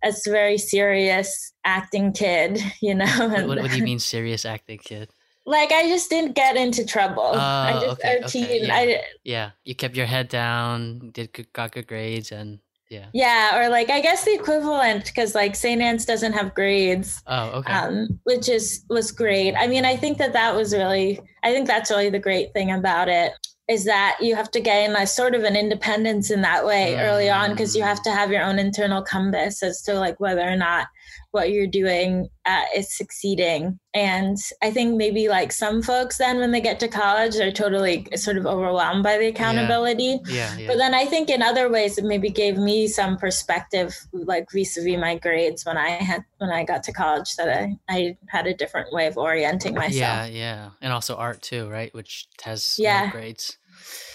a 0.05 0.13
very 0.27 0.59
serious 0.59 1.53
acting 1.65 2.13
kid, 2.13 2.63
you 2.81 2.95
know. 2.95 3.07
what, 3.07 3.47
what, 3.47 3.59
what, 3.63 3.71
do 3.71 3.77
you 3.77 3.85
mean 3.91 3.99
serious 3.99 4.45
acting 4.45 4.79
kid? 4.79 5.11
Like 5.45 5.71
I 5.71 5.89
just 5.89 6.11
didn't 6.11 6.35
get 6.35 6.57
into 6.57 6.85
trouble. 6.85 7.31
Oh, 7.35 7.39
I 7.39 7.73
just 7.81 8.01
okay, 8.01 8.21
okay, 8.25 8.67
yeah. 8.67 8.75
I, 8.75 9.03
yeah, 9.23 9.51
you 9.65 9.77
kept 9.77 9.95
your 9.95 10.07
head 10.07 10.29
down, 10.29 11.11
did 11.13 11.33
good, 11.33 11.53
got 11.53 11.71
good 11.71 11.87
grades, 11.87 12.33
and 12.33 12.59
yeah. 12.91 13.07
Yeah, 13.15 13.61
or 13.61 13.69
like 13.69 13.89
I 13.89 14.01
guess 14.01 14.25
the 14.25 14.35
equivalent 14.35 15.05
because 15.05 15.37
like 15.37 15.55
St. 15.55 15.81
Ann's 15.81 16.05
doesn't 16.05 16.33
have 16.33 16.53
grades. 16.55 17.23
Oh, 17.29 17.51
okay. 17.59 17.73
Um, 17.73 18.19
which 18.25 18.49
is 18.49 18.85
was 18.89 19.13
great. 19.13 19.55
I 19.55 19.69
mean, 19.69 19.85
I 19.85 19.97
think 19.97 20.19
that 20.19 20.33
that 20.33 20.57
was 20.57 20.73
really, 20.73 21.21
I 21.45 21.53
think 21.53 21.69
that's 21.69 21.93
really 21.93 22.11
the 22.11 22.19
great 22.19 22.53
thing 22.53 22.73
about 22.73 23.09
it 23.09 23.33
is 23.69 23.85
that 23.85 24.17
you 24.21 24.37
have 24.37 24.51
to 24.53 24.61
gain 24.61 24.95
a 24.95 25.07
sort 25.07 25.35
of 25.35 25.43
an 25.43 25.57
independence 25.57 26.31
in 26.31 26.43
that 26.43 26.65
way 26.65 26.95
mm. 26.97 27.03
early 27.03 27.29
on 27.29 27.51
because 27.51 27.75
you 27.75 27.83
have 27.83 28.03
to 28.03 28.13
have 28.13 28.31
your 28.31 28.43
own 28.43 28.59
internal 28.59 29.03
compass 29.03 29.63
as 29.63 29.83
to 29.83 29.95
like 29.95 30.19
whether 30.21 30.43
or 30.43 30.57
not 30.57 30.87
what 31.37 31.51
you're 31.53 31.67
doing 31.67 32.29
uh, 32.47 32.65
is 32.75 32.97
succeeding. 32.97 33.79
And 33.93 34.37
I 34.63 34.71
think 34.71 34.97
maybe 34.97 35.29
like 35.29 35.53
some 35.53 35.83
folks 35.83 36.19
then 36.19 36.39
when 36.39 36.51
they 36.51 36.61
get 36.61 36.81
to 36.81 36.89
college, 36.89 37.35
they're 37.35 37.53
totally 37.53 38.07
sort 38.17 38.37
of 38.39 38.47
overwhelmed 38.47 39.03
by 39.03 39.19
the 39.19 39.27
accountability. 39.27 40.21
Yeah. 40.27 40.35
Yeah, 40.35 40.59
yeah. 40.59 40.67
But 40.69 40.79
then 40.79 40.95
I 40.95 41.05
think 41.05 41.29
in 41.29 41.43
other 41.43 41.69
ways 41.69 41.99
it 41.99 42.05
maybe 42.05 42.31
gave 42.31 42.57
me 42.57 42.89
some 42.89 43.17
perspective, 43.19 43.95
like 44.13 44.47
vis-a-vis 44.51 44.99
my 44.99 45.17
grades 45.17 45.65
when 45.67 45.77
I 45.77 45.91
had 45.91 46.25
when 46.39 46.51
I 46.51 46.65
got 46.65 46.83
to 46.85 46.93
college, 46.93 47.37
that 47.37 47.49
I, 47.49 47.77
I 47.89 48.17
had 48.29 48.47
a 48.47 48.55
different 48.55 48.93
way 48.93 49.07
of 49.07 49.17
orienting 49.19 49.75
myself. 49.75 49.95
Yeah, 49.95 50.27
yeah, 50.27 50.71
and 50.81 50.93
also 50.93 51.17
art 51.17 51.43
too, 51.43 51.69
right? 51.69 51.93
Which 51.95 52.29
has 52.43 52.79
yeah 52.79 53.11
grades. 53.11 53.59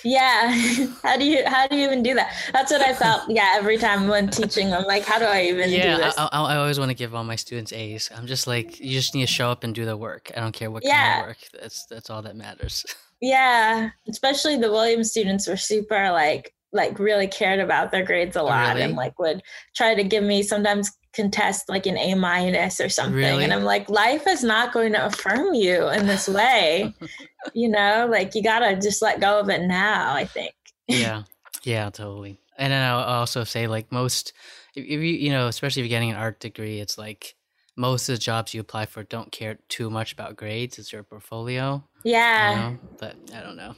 Yeah. 0.03 0.51
how 1.03 1.17
do 1.17 1.25
you 1.25 1.43
how 1.45 1.67
do 1.67 1.75
you 1.75 1.85
even 1.85 2.03
do 2.03 2.13
that? 2.15 2.33
That's 2.53 2.71
what 2.71 2.81
I 2.81 2.93
felt. 2.93 3.29
Yeah, 3.29 3.53
every 3.55 3.77
time 3.77 4.07
when 4.07 4.29
teaching, 4.29 4.73
I'm 4.73 4.85
like, 4.85 5.03
how 5.03 5.19
do 5.19 5.25
I 5.25 5.43
even 5.43 5.69
yeah, 5.69 5.97
do 5.97 6.03
this? 6.03 6.17
I, 6.17 6.29
I, 6.31 6.41
I 6.41 6.55
always 6.57 6.79
want 6.79 6.89
to 6.89 6.95
give 6.95 7.13
all 7.13 7.23
my 7.23 7.35
students 7.35 7.71
A's. 7.73 8.09
I'm 8.15 8.27
just 8.27 8.47
like, 8.47 8.79
you 8.79 8.91
just 8.91 9.13
need 9.13 9.21
to 9.21 9.31
show 9.31 9.51
up 9.51 9.63
and 9.63 9.75
do 9.75 9.85
the 9.85 9.97
work. 9.97 10.31
I 10.35 10.39
don't 10.39 10.53
care 10.53 10.71
what 10.71 10.83
yeah. 10.83 11.13
kind 11.13 11.21
of 11.21 11.27
work. 11.27 11.37
That's 11.59 11.85
that's 11.85 12.09
all 12.09 12.21
that 12.23 12.35
matters. 12.35 12.85
Yeah, 13.23 13.91
especially 14.09 14.57
the 14.57 14.71
Williams 14.71 15.11
students 15.11 15.47
were 15.47 15.55
super 15.55 16.11
like 16.11 16.55
like 16.73 16.97
really 16.97 17.27
cared 17.27 17.59
about 17.59 17.91
their 17.91 18.03
grades 18.03 18.35
a 18.35 18.41
oh, 18.41 18.45
lot 18.45 18.69
really? 18.69 18.81
and 18.81 18.95
like 18.95 19.19
would 19.19 19.43
try 19.75 19.93
to 19.93 20.03
give 20.03 20.23
me 20.23 20.41
sometimes 20.41 20.91
contest 21.13 21.69
like 21.69 21.85
an 21.85 21.97
A 21.97 22.15
minus 22.15 22.79
or 22.79 22.89
something. 22.89 23.15
Really? 23.15 23.43
And 23.43 23.53
I'm 23.53 23.63
like, 23.63 23.89
life 23.89 24.27
is 24.27 24.43
not 24.43 24.73
going 24.73 24.93
to 24.93 25.05
affirm 25.05 25.53
you 25.53 25.89
in 25.89 26.07
this 26.07 26.27
way. 26.27 26.93
you 27.53 27.69
know, 27.69 28.07
like 28.09 28.35
you 28.35 28.43
gotta 28.43 28.75
just 28.75 29.01
let 29.01 29.19
go 29.19 29.39
of 29.39 29.49
it 29.49 29.61
now, 29.61 30.13
I 30.13 30.25
think. 30.25 30.53
yeah. 30.87 31.23
Yeah, 31.63 31.89
totally. 31.89 32.39
And 32.57 32.73
then 32.73 32.81
I'll 32.81 33.03
also 33.03 33.43
say 33.43 33.67
like 33.67 33.91
most 33.91 34.33
if 34.75 34.85
you 34.87 34.99
you 34.99 35.31
know, 35.31 35.47
especially 35.47 35.81
if 35.81 35.85
you're 35.85 35.95
getting 35.95 36.11
an 36.11 36.17
art 36.17 36.39
degree, 36.39 36.79
it's 36.79 36.97
like 36.97 37.35
most 37.75 38.09
of 38.09 38.15
the 38.15 38.19
jobs 38.19 38.53
you 38.53 38.61
apply 38.61 38.85
for 38.85 39.03
don't 39.03 39.31
care 39.31 39.57
too 39.69 39.89
much 39.89 40.13
about 40.13 40.35
grades. 40.35 40.79
It's 40.79 40.91
your 40.91 41.03
portfolio. 41.03 41.83
Yeah. 42.03 42.51
You 42.51 42.55
know? 42.57 42.79
But 42.99 43.15
I 43.33 43.41
don't 43.41 43.55
know. 43.55 43.75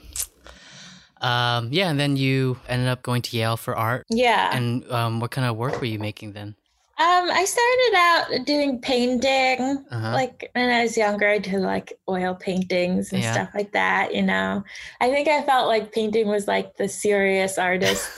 Um, 1.22 1.70
yeah, 1.72 1.90
and 1.90 1.98
then 1.98 2.18
you 2.18 2.60
ended 2.68 2.90
up 2.90 3.02
going 3.02 3.22
to 3.22 3.38
Yale 3.38 3.56
for 3.56 3.76
art. 3.76 4.06
Yeah. 4.10 4.56
And 4.56 4.90
um, 4.92 5.20
what 5.22 5.32
kind 5.32 5.48
of 5.48 5.56
work 5.56 5.80
were 5.80 5.88
you 5.88 6.00
making 6.00 6.34
then? 6.34 6.56
Um, 7.04 7.30
I 7.32 7.44
started 7.44 7.94
out 7.98 8.46
doing 8.46 8.80
painting. 8.80 9.84
Uh-huh. 9.92 10.14
Like 10.14 10.50
when 10.54 10.70
I 10.70 10.84
was 10.84 10.96
younger, 10.96 11.28
I 11.28 11.38
did 11.38 11.60
like 11.60 11.92
oil 12.08 12.34
paintings 12.34 13.12
and 13.12 13.22
yeah. 13.22 13.34
stuff 13.34 13.50
like 13.54 13.74
that. 13.74 14.16
You 14.16 14.22
know, 14.22 14.64
I 15.02 15.10
think 15.12 15.28
I 15.28 15.42
felt 15.42 15.68
like 15.68 15.92
painting 15.92 16.30
was 16.30 16.48
like 16.48 16.78
the 16.78 16.88
serious 16.88 17.58
artist 17.58 18.10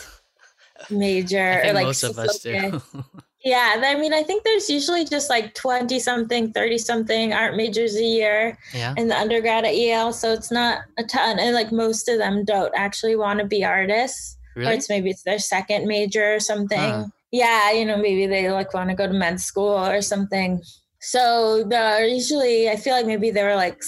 major, 0.92 1.63
or 1.65 1.74
like 1.74 1.88
most 1.88 2.04
of 2.04 2.20
us 2.20 2.38
do. 2.38 2.80
yeah, 3.44 3.82
I 3.84 3.96
mean, 3.96 4.13
I 4.13 4.22
think 4.22 4.44
there's 4.44 4.70
usually 4.70 5.04
just 5.04 5.32
like 5.32 5.56
twenty 5.56 5.98
something, 5.98 6.54
thirty 6.54 6.77
something 6.77 7.34
art 7.34 7.56
majors 7.56 7.96
a 7.96 8.04
year 8.04 8.56
yeah. 8.72 8.94
in 8.98 9.08
the 9.08 9.18
undergrad 9.18 9.65
at 9.65 9.75
Yale, 9.75 10.13
so 10.13 10.32
it's 10.32 10.51
not 10.51 10.82
a 11.00 11.04
ton, 11.04 11.39
and 11.39 11.56
like 11.56 11.72
most 11.72 12.08
of 12.08 12.20
them 12.20 12.46
don't 12.46 12.74
actually 12.75 13.15
want 13.15 13.39
to 13.39 13.46
be 13.46 13.65
artists, 13.65 14.38
really? 14.56 14.70
or 14.70 14.74
it's 14.74 14.89
maybe 14.89 15.10
it's 15.10 15.24
their 15.24 15.39
second 15.39 15.88
major 15.88 16.36
or 16.36 16.39
something. 16.39 16.77
Huh 16.77 17.06
yeah, 17.36 17.72
you 17.72 17.86
know, 17.86 17.98
maybe 17.98 18.27
they 18.27 18.50
like 18.50 18.74
want 18.74 18.89
to 18.89 18.96
go 18.96 19.08
to 19.08 19.13
med 19.13 19.39
school 19.39 19.77
or 19.77 20.01
something. 20.01 20.62
So 21.01 21.63
the 21.63 22.08
usually 22.10 22.70
I 22.70 22.77
feel 22.77 22.94
like 22.94 23.06
maybe 23.06 23.30
there 23.30 23.48
were 23.48 23.56
like 23.56 23.84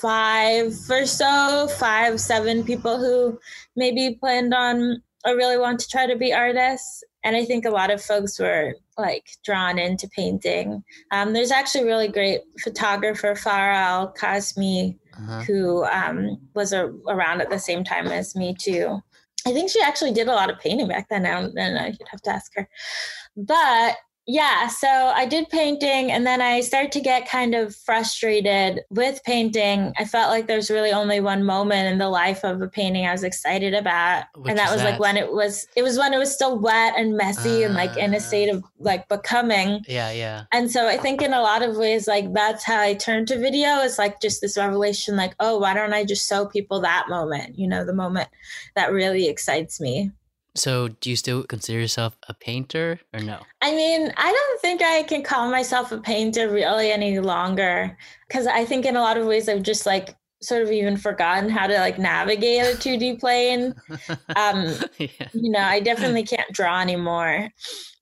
five 0.00 0.74
or 0.90 1.06
so, 1.06 1.68
five, 1.78 2.20
seven 2.20 2.64
people 2.64 2.98
who 2.98 3.38
maybe 3.76 4.16
planned 4.20 4.54
on 4.54 5.02
or 5.24 5.36
really 5.36 5.58
want 5.58 5.80
to 5.80 5.88
try 5.88 6.06
to 6.06 6.16
be 6.16 6.32
artists. 6.32 7.02
And 7.24 7.34
I 7.34 7.44
think 7.44 7.64
a 7.64 7.70
lot 7.70 7.90
of 7.90 8.00
folks 8.00 8.38
were 8.38 8.74
like 8.96 9.26
drawn 9.44 9.78
into 9.78 10.08
painting. 10.08 10.84
Um, 11.10 11.32
there's 11.32 11.50
actually 11.50 11.82
a 11.82 11.86
really 11.86 12.08
great 12.08 12.42
photographer, 12.62 13.34
Farah 13.34 13.74
Al 13.74 14.14
Qasimi, 14.14 14.96
uh-huh. 15.14 15.42
who 15.42 15.84
um, 15.86 16.38
was 16.54 16.72
a, 16.72 16.92
around 17.08 17.40
at 17.40 17.50
the 17.50 17.58
same 17.58 17.82
time 17.82 18.06
as 18.06 18.36
me 18.36 18.54
too. 18.54 19.00
I 19.46 19.52
think 19.52 19.70
she 19.70 19.80
actually 19.80 20.12
did 20.12 20.26
a 20.28 20.32
lot 20.32 20.50
of 20.50 20.58
painting 20.58 20.88
back 20.88 21.08
then. 21.08 21.24
And 21.24 21.78
I 21.78 21.92
should 21.92 22.08
have 22.08 22.20
to 22.22 22.30
ask 22.30 22.52
her. 22.56 22.68
But 23.36 23.96
yeah, 24.28 24.66
so 24.66 24.88
I 24.88 25.24
did 25.24 25.48
painting 25.50 26.10
and 26.10 26.26
then 26.26 26.42
I 26.42 26.60
started 26.60 26.90
to 26.92 27.00
get 27.00 27.28
kind 27.28 27.54
of 27.54 27.76
frustrated 27.76 28.80
with 28.90 29.22
painting. 29.24 29.92
I 29.98 30.04
felt 30.04 30.30
like 30.30 30.48
there's 30.48 30.68
really 30.68 30.90
only 30.90 31.20
one 31.20 31.44
moment 31.44 31.92
in 31.92 31.98
the 31.98 32.08
life 32.08 32.44
of 32.44 32.60
a 32.60 32.66
painting 32.66 33.06
I 33.06 33.12
was 33.12 33.22
excited 33.22 33.72
about. 33.72 34.24
Which 34.34 34.50
and 34.50 34.58
that 34.58 34.72
was 34.72 34.82
that? 34.82 34.90
like 34.90 35.00
when 35.00 35.16
it 35.16 35.30
was 35.30 35.68
it 35.76 35.84
was 35.84 35.96
when 35.96 36.12
it 36.12 36.18
was 36.18 36.34
still 36.34 36.58
wet 36.58 36.94
and 36.96 37.16
messy 37.16 37.62
uh, 37.62 37.66
and 37.66 37.74
like 37.74 37.96
in 37.96 38.14
a 38.14 38.20
state 38.20 38.48
of 38.48 38.64
like 38.80 39.08
becoming. 39.08 39.84
Yeah, 39.86 40.10
yeah. 40.10 40.44
And 40.52 40.72
so 40.72 40.88
I 40.88 40.96
think 40.96 41.22
in 41.22 41.32
a 41.32 41.40
lot 41.40 41.62
of 41.62 41.76
ways 41.76 42.08
like 42.08 42.32
that's 42.32 42.64
how 42.64 42.80
I 42.80 42.94
turned 42.94 43.28
to 43.28 43.38
video 43.38 43.78
is 43.78 43.96
like 43.96 44.20
just 44.20 44.40
this 44.40 44.58
revelation 44.58 45.14
like, 45.14 45.36
oh, 45.38 45.58
why 45.58 45.72
don't 45.72 45.92
I 45.92 46.04
just 46.04 46.28
show 46.28 46.46
people 46.46 46.80
that 46.80 47.06
moment, 47.08 47.56
you 47.56 47.68
know, 47.68 47.84
the 47.84 47.94
moment 47.94 48.28
that 48.74 48.90
really 48.90 49.28
excites 49.28 49.80
me. 49.80 50.10
So, 50.56 50.88
do 50.88 51.10
you 51.10 51.16
still 51.16 51.44
consider 51.44 51.78
yourself 51.78 52.16
a 52.28 52.34
painter 52.34 52.98
or 53.12 53.20
no? 53.20 53.40
I 53.60 53.72
mean, 53.72 54.12
I 54.16 54.32
don't 54.32 54.60
think 54.60 54.82
I 54.82 55.02
can 55.02 55.22
call 55.22 55.50
myself 55.50 55.92
a 55.92 55.98
painter 55.98 56.50
really 56.50 56.90
any 56.90 57.20
longer 57.20 57.96
because 58.26 58.46
I 58.46 58.64
think 58.64 58.86
in 58.86 58.96
a 58.96 59.00
lot 59.00 59.18
of 59.18 59.26
ways 59.26 59.48
I've 59.48 59.62
just 59.62 59.86
like 59.86 60.16
sort 60.42 60.62
of 60.62 60.70
even 60.70 60.96
forgotten 60.96 61.48
how 61.48 61.66
to 61.66 61.74
like 61.78 61.98
navigate 61.98 62.62
a 62.62 62.76
2D 62.76 63.20
plane. 63.20 63.74
Um, 64.36 64.74
yeah. 64.98 65.28
You 65.32 65.50
know, 65.50 65.60
I 65.60 65.80
definitely 65.80 66.22
can't 66.22 66.52
draw 66.52 66.80
anymore, 66.80 67.48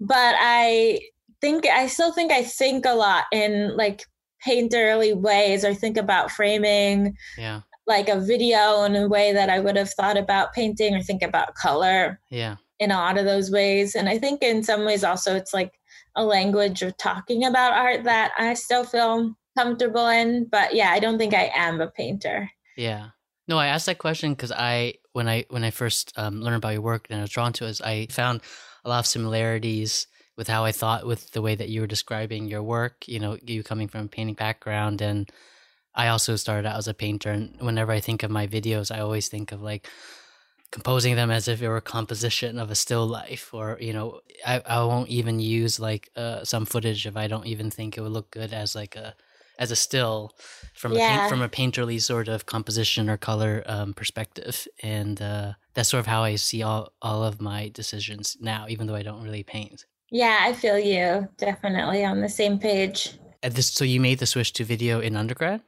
but 0.00 0.34
I 0.38 1.00
think 1.40 1.66
I 1.66 1.86
still 1.86 2.12
think 2.12 2.32
I 2.32 2.42
think 2.42 2.86
a 2.86 2.94
lot 2.94 3.24
in 3.30 3.76
like 3.76 4.04
painterly 4.44 5.14
ways 5.14 5.64
or 5.64 5.74
think 5.74 5.96
about 5.96 6.32
framing. 6.32 7.16
Yeah 7.38 7.60
like 7.86 8.08
a 8.08 8.20
video 8.20 8.84
in 8.84 8.96
a 8.96 9.08
way 9.08 9.32
that 9.32 9.50
I 9.50 9.60
would 9.60 9.76
have 9.76 9.90
thought 9.90 10.16
about 10.16 10.52
painting 10.52 10.94
or 10.94 11.02
think 11.02 11.22
about 11.22 11.54
color. 11.54 12.20
Yeah. 12.30 12.56
In 12.80 12.90
a 12.90 12.96
lot 12.96 13.18
of 13.18 13.24
those 13.24 13.50
ways. 13.50 13.94
And 13.94 14.08
I 14.08 14.18
think 14.18 14.42
in 14.42 14.62
some 14.62 14.84
ways 14.84 15.04
also 15.04 15.36
it's 15.36 15.54
like 15.54 15.72
a 16.16 16.24
language 16.24 16.82
of 16.82 16.96
talking 16.96 17.44
about 17.44 17.72
art 17.72 18.04
that 18.04 18.32
I 18.38 18.54
still 18.54 18.84
feel 18.84 19.36
comfortable 19.56 20.08
in. 20.08 20.46
But 20.50 20.74
yeah, 20.74 20.90
I 20.90 20.98
don't 20.98 21.18
think 21.18 21.34
I 21.34 21.50
am 21.54 21.80
a 21.80 21.88
painter. 21.88 22.50
Yeah. 22.76 23.08
No, 23.46 23.58
I 23.58 23.66
asked 23.66 23.86
that 23.86 23.98
question 23.98 24.32
because 24.32 24.52
I 24.52 24.94
when 25.12 25.28
I 25.28 25.44
when 25.50 25.64
I 25.64 25.70
first 25.70 26.12
um, 26.16 26.40
learned 26.40 26.56
about 26.56 26.72
your 26.72 26.82
work 26.82 27.06
and 27.10 27.18
I 27.18 27.22
was 27.22 27.30
drawn 27.30 27.52
to 27.54 27.66
it, 27.66 27.80
I 27.84 28.06
found 28.10 28.40
a 28.84 28.88
lot 28.88 29.00
of 29.00 29.06
similarities 29.06 30.06
with 30.36 30.48
how 30.48 30.64
I 30.64 30.72
thought 30.72 31.06
with 31.06 31.30
the 31.32 31.42
way 31.42 31.54
that 31.54 31.68
you 31.68 31.80
were 31.80 31.86
describing 31.86 32.46
your 32.46 32.62
work. 32.62 33.06
You 33.06 33.20
know, 33.20 33.38
you 33.42 33.62
coming 33.62 33.88
from 33.88 34.06
a 34.06 34.08
painting 34.08 34.34
background 34.34 35.00
and 35.00 35.30
I 35.94 36.08
also 36.08 36.36
started 36.36 36.66
out 36.68 36.76
as 36.76 36.88
a 36.88 36.94
painter, 36.94 37.30
and 37.30 37.56
whenever 37.60 37.92
I 37.92 38.00
think 38.00 38.22
of 38.22 38.30
my 38.30 38.46
videos, 38.46 38.94
I 38.94 39.00
always 39.00 39.28
think 39.28 39.52
of 39.52 39.62
like 39.62 39.88
composing 40.70 41.14
them 41.14 41.30
as 41.30 41.46
if 41.46 41.62
it 41.62 41.68
were 41.68 41.76
a 41.76 41.80
composition 41.80 42.58
of 42.58 42.70
a 42.70 42.74
still 42.74 43.06
life, 43.06 43.54
or 43.54 43.78
you 43.80 43.92
know, 43.92 44.20
I, 44.44 44.60
I 44.66 44.82
won't 44.84 45.08
even 45.08 45.38
use 45.38 45.78
like 45.78 46.10
uh, 46.16 46.44
some 46.44 46.66
footage 46.66 47.06
if 47.06 47.16
I 47.16 47.28
don't 47.28 47.46
even 47.46 47.70
think 47.70 47.96
it 47.96 48.00
would 48.00 48.12
look 48.12 48.30
good 48.30 48.52
as 48.52 48.74
like 48.74 48.96
a 48.96 49.14
as 49.56 49.70
a 49.70 49.76
still 49.76 50.32
from 50.74 50.94
yeah. 50.94 51.14
a 51.14 51.18
paint, 51.18 51.30
from 51.30 51.42
a 51.42 51.48
painterly 51.48 52.02
sort 52.02 52.26
of 52.26 52.46
composition 52.46 53.08
or 53.08 53.16
color 53.16 53.62
um, 53.66 53.94
perspective, 53.94 54.66
and 54.82 55.22
uh, 55.22 55.52
that's 55.74 55.88
sort 55.88 56.00
of 56.00 56.06
how 56.06 56.24
I 56.24 56.34
see 56.34 56.62
all 56.62 56.92
all 57.00 57.22
of 57.22 57.40
my 57.40 57.68
decisions 57.68 58.36
now, 58.40 58.66
even 58.68 58.88
though 58.88 58.96
I 58.96 59.02
don't 59.02 59.22
really 59.22 59.44
paint. 59.44 59.86
Yeah, 60.10 60.38
I 60.42 60.52
feel 60.52 60.78
you 60.78 61.28
definitely 61.38 62.04
on 62.04 62.20
the 62.20 62.28
same 62.28 62.58
page. 62.58 63.14
This, 63.42 63.68
so 63.68 63.84
you 63.84 64.00
made 64.00 64.18
the 64.18 64.26
switch 64.26 64.52
to 64.54 64.64
video 64.64 65.00
in 65.00 65.16
undergrad? 65.16 65.60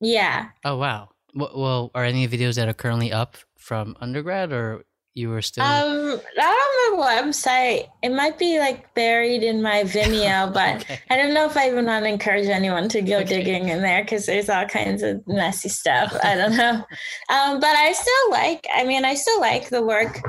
Yeah. 0.00 0.48
Oh 0.64 0.76
wow. 0.76 1.10
Well, 1.34 1.90
are 1.94 2.04
any 2.04 2.26
videos 2.26 2.56
that 2.56 2.68
are 2.68 2.74
currently 2.74 3.12
up 3.12 3.36
from 3.56 3.96
undergrad, 4.00 4.52
or 4.52 4.84
you 5.14 5.28
were 5.28 5.42
still? 5.42 5.64
Um, 5.64 6.20
not 6.36 6.48
on 6.48 6.96
the 6.96 7.02
website. 7.02 7.88
It 8.02 8.10
might 8.10 8.38
be 8.38 8.58
like 8.58 8.94
buried 8.94 9.42
in 9.42 9.62
my 9.62 9.82
Vimeo, 9.82 10.52
but 10.54 10.82
okay. 10.82 11.00
I 11.10 11.16
don't 11.16 11.34
know 11.34 11.44
if 11.44 11.56
I 11.56 11.68
even 11.68 11.84
want 11.84 12.04
to 12.04 12.10
encourage 12.10 12.46
anyone 12.46 12.88
to 12.90 13.02
go 13.02 13.18
okay. 13.18 13.24
digging 13.24 13.68
in 13.68 13.82
there 13.82 14.02
because 14.02 14.26
there's 14.26 14.48
all 14.48 14.64
kinds 14.66 15.02
of 15.02 15.22
messy 15.26 15.68
stuff. 15.80 16.16
I 16.22 16.34
don't 16.34 16.56
know. 16.56 16.84
Um, 17.28 17.60
but 17.60 17.76
I 17.76 17.92
still 17.92 18.30
like. 18.30 18.66
I 18.74 18.84
mean, 18.84 19.04
I 19.04 19.14
still 19.14 19.40
like 19.40 19.68
the 19.68 19.82
work, 19.82 20.20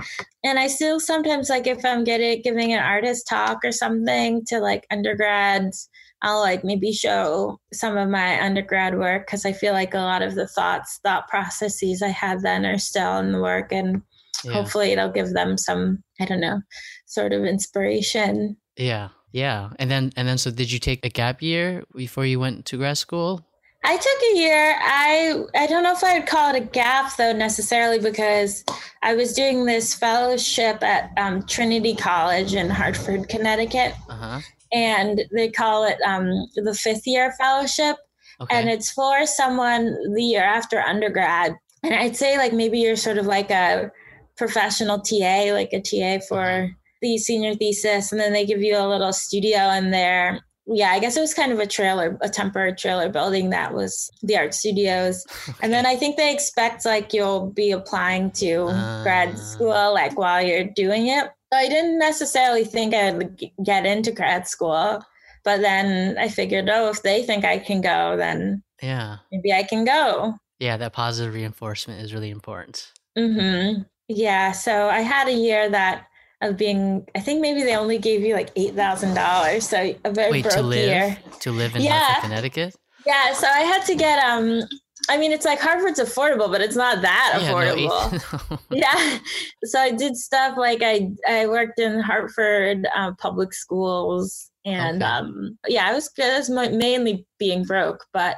and 0.43 0.59
I 0.59 0.67
still 0.67 0.99
sometimes 0.99 1.49
like 1.49 1.65
if 1.65 1.85
I'm 1.85 2.03
getting 2.03 2.41
giving 2.41 2.73
an 2.73 2.83
artist 2.83 3.27
talk 3.27 3.59
or 3.63 3.71
something 3.71 4.43
to 4.47 4.59
like 4.59 4.85
undergrads 4.91 5.89
I'll 6.21 6.39
like 6.41 6.63
maybe 6.63 6.91
show 6.91 7.59
some 7.71 7.97
of 7.97 8.09
my 8.09 8.41
undergrad 8.41 8.97
work 8.97 9.25
because 9.25 9.45
I 9.45 9.53
feel 9.53 9.73
like 9.73 9.93
a 9.93 9.99
lot 9.99 10.21
of 10.21 10.35
the 10.35 10.47
thoughts, 10.47 10.99
thought 11.03 11.27
processes 11.27 12.01
I 12.01 12.09
had 12.09 12.41
then 12.41 12.65
are 12.65 12.77
still 12.77 13.17
in 13.19 13.31
the 13.31 13.41
work, 13.41 13.71
and 13.71 14.01
yeah. 14.43 14.51
hopefully 14.51 14.91
it'll 14.91 15.11
give 15.11 15.31
them 15.31 15.57
some, 15.57 16.03
I 16.19 16.25
don't 16.25 16.41
know, 16.41 16.61
sort 17.05 17.31
of 17.31 17.45
inspiration. 17.45 18.57
Yeah, 18.75 19.09
yeah. 19.31 19.69
And 19.79 19.89
then 19.89 20.11
and 20.17 20.27
then 20.27 20.38
so 20.38 20.51
did 20.51 20.71
you 20.71 20.79
take 20.79 21.05
a 21.05 21.09
gap 21.09 21.41
year 21.41 21.83
before 21.95 22.25
you 22.25 22.39
went 22.39 22.65
to 22.65 22.77
grad 22.77 22.97
school? 22.97 23.45
I 23.85 23.95
took 23.95 24.21
a 24.33 24.38
year. 24.38 24.75
I 24.81 25.43
I 25.55 25.67
don't 25.67 25.83
know 25.83 25.93
if 25.93 26.03
I 26.03 26.19
would 26.19 26.27
call 26.27 26.53
it 26.53 26.61
a 26.61 26.65
gap 26.65 27.15
though 27.15 27.31
necessarily 27.31 27.99
because 27.99 28.65
I 29.01 29.13
was 29.13 29.33
doing 29.33 29.65
this 29.65 29.93
fellowship 29.93 30.83
at 30.83 31.11
um, 31.17 31.43
Trinity 31.43 31.95
College 31.95 32.55
in 32.55 32.69
Hartford, 32.69 33.29
Connecticut, 33.29 33.93
Uh-huh. 34.09 34.41
And 34.71 35.21
they 35.35 35.49
call 35.49 35.83
it 35.85 35.97
um, 36.05 36.47
the 36.55 36.73
fifth 36.73 37.05
year 37.07 37.33
fellowship, 37.39 37.97
Okay. 38.41 38.55
and 38.57 38.69
it's 38.69 38.91
for 38.91 39.25
someone 39.25 39.95
the 40.13 40.23
year 40.23 40.43
after 40.43 40.79
undergrad. 40.79 41.55
And 41.83 41.93
I'd 41.93 42.15
say 42.15 42.38
like 42.38 42.53
maybe 42.53 42.79
you're 42.79 42.95
sort 42.95 43.17
of 43.17 43.25
like 43.25 43.51
a 43.51 43.91
professional 44.38 44.99
TA, 44.99 45.51
like 45.53 45.73
a 45.73 45.81
TA 45.81 46.23
for 46.27 46.69
the 47.01 47.17
senior 47.17 47.55
thesis, 47.55 48.11
and 48.11 48.19
then 48.19 48.33
they 48.33 48.45
give 48.45 48.61
you 48.61 48.77
a 48.77 48.88
little 48.88 49.13
studio 49.13 49.69
in 49.71 49.91
there. 49.91 50.39
Yeah, 50.71 50.91
I 50.91 50.99
guess 50.99 51.17
it 51.17 51.21
was 51.21 51.33
kind 51.33 51.51
of 51.51 51.59
a 51.59 51.65
trailer, 51.65 52.17
a 52.21 52.29
temporary 52.29 52.75
trailer 52.75 53.09
building 53.09 53.49
that 53.49 53.73
was 53.73 54.09
the 54.21 54.38
art 54.38 54.53
studios. 54.53 55.25
And 55.61 55.73
then 55.73 55.85
I 55.85 55.95
think 55.95 56.15
they 56.15 56.31
expect 56.31 56.85
like 56.85 57.11
you'll 57.13 57.47
be 57.49 57.71
applying 57.71 58.31
to 58.31 58.67
Ah. 58.69 58.99
grad 59.03 59.38
school 59.39 59.93
like 59.93 60.17
while 60.17 60.41
you're 60.45 60.65
doing 60.65 61.07
it. 61.07 61.27
I 61.51 61.67
didn't 61.67 61.97
necessarily 61.99 62.63
think 62.63 62.93
I'd 62.93 63.51
get 63.63 63.85
into 63.85 64.11
grad 64.11 64.47
school, 64.47 65.03
but 65.43 65.61
then 65.61 66.17
I 66.17 66.27
figured, 66.27 66.69
oh, 66.69 66.89
if 66.89 67.01
they 67.01 67.23
think 67.23 67.45
I 67.45 67.57
can 67.57 67.81
go, 67.81 68.15
then 68.17 68.61
yeah. 68.81 69.17
maybe 69.31 69.51
I 69.53 69.63
can 69.63 69.85
go. 69.85 70.35
Yeah, 70.59 70.77
that 70.77 70.93
positive 70.93 71.33
reinforcement 71.33 72.01
is 72.01 72.13
really 72.13 72.29
important. 72.29 72.91
hmm 73.17 73.81
Yeah. 74.07 74.51
So 74.51 74.89
I 74.89 74.99
had 74.99 75.27
a 75.27 75.33
year 75.33 75.69
that 75.69 76.05
of 76.41 76.55
being, 76.55 77.05
I 77.15 77.19
think 77.19 77.41
maybe 77.41 77.63
they 77.63 77.75
only 77.75 77.97
gave 77.97 78.21
you 78.21 78.33
like 78.33 78.53
$8,000. 78.55 79.61
So 79.61 79.95
a 80.05 80.11
very 80.11 80.31
Wait, 80.31 80.43
broke 80.43 80.55
to 80.55 80.61
live 80.61 80.89
year. 80.89 81.17
to 81.41 81.51
live 81.51 81.75
in 81.75 81.81
Yeah. 81.81 82.19
Connecticut? 82.21 82.75
Yeah. 83.05 83.33
So 83.33 83.47
I 83.47 83.59
had 83.61 83.85
to 83.85 83.95
get, 83.95 84.23
um, 84.23 84.61
I 85.09 85.17
mean, 85.17 85.31
it's 85.31 85.45
like 85.45 85.59
Hartford's 85.59 85.99
affordable, 85.99 86.51
but 86.51 86.61
it's 86.61 86.75
not 86.75 87.01
that 87.01 87.39
Yeah, 87.41 87.51
no, 87.51 87.55
affordable. 87.55 88.59
yeah 88.71 89.19
so 89.63 89.79
i 89.79 89.91
did 89.91 90.15
stuff 90.15 90.57
like 90.57 90.81
i 90.83 91.09
i 91.27 91.47
worked 91.47 91.79
in 91.79 91.99
hartford 91.99 92.87
uh, 92.95 93.11
public 93.17 93.53
schools 93.53 94.51
and 94.65 95.01
Okay. 95.01 95.11
um 95.11 95.57
yeah 95.67 95.87
i 95.87 95.93
was 95.93 96.09
i 96.21 96.37
was 96.37 96.49
mainly 96.49 97.25
being 97.37 97.63
broke 97.63 98.05
but 98.13 98.37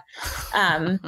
um 0.54 1.00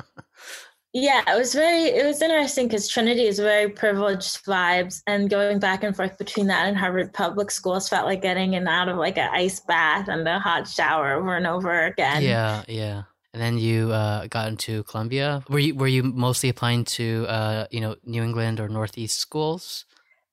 yeah 0.94 1.24
it 1.28 1.38
was 1.38 1.54
very 1.54 1.84
it 1.84 2.06
was 2.06 2.22
interesting 2.22 2.68
because 2.68 2.88
trinity 2.88 3.26
is 3.26 3.40
very 3.40 3.70
privileged 3.70 4.44
vibes 4.46 5.02
and 5.08 5.30
going 5.30 5.60
back 5.60 5.84
and 5.84 5.96
forth 5.96 6.18
between 6.18 6.48
that 6.48 6.68
and 6.68 6.78
hartford 6.78 7.14
public 7.14 7.50
schools 7.50 7.90
felt 7.90 8.06
like 8.06 8.22
getting 8.22 8.54
in 8.54 8.64
and 8.64 8.68
out 8.68 8.90
of 8.90 8.98
like 8.98 9.18
an 9.18 9.30
ice 9.32 9.60
bath 9.62 10.08
and 10.10 10.28
a 10.28 10.40
hot 10.40 10.68
shower 10.68 11.14
over 11.14 11.36
and 11.36 11.48
over 11.48 11.86
again 11.86 12.22
yeah, 12.22 12.64
yeah. 12.68 13.04
And 13.34 13.42
then 13.42 13.58
you 13.58 13.92
uh, 13.92 14.28
got 14.28 14.48
into 14.48 14.84
Columbia. 14.84 15.44
Were 15.50 15.60
you 15.60 15.76
were 15.76 15.88
you 15.88 16.04
mostly 16.04 16.50
applying 16.50 16.86
to 16.98 17.26
uh, 17.28 17.66
you 17.72 17.82
know 17.82 17.96
New 18.06 18.22
England 18.22 18.60
or 18.60 18.70
Northeast 18.70 19.18
schools? 19.18 19.86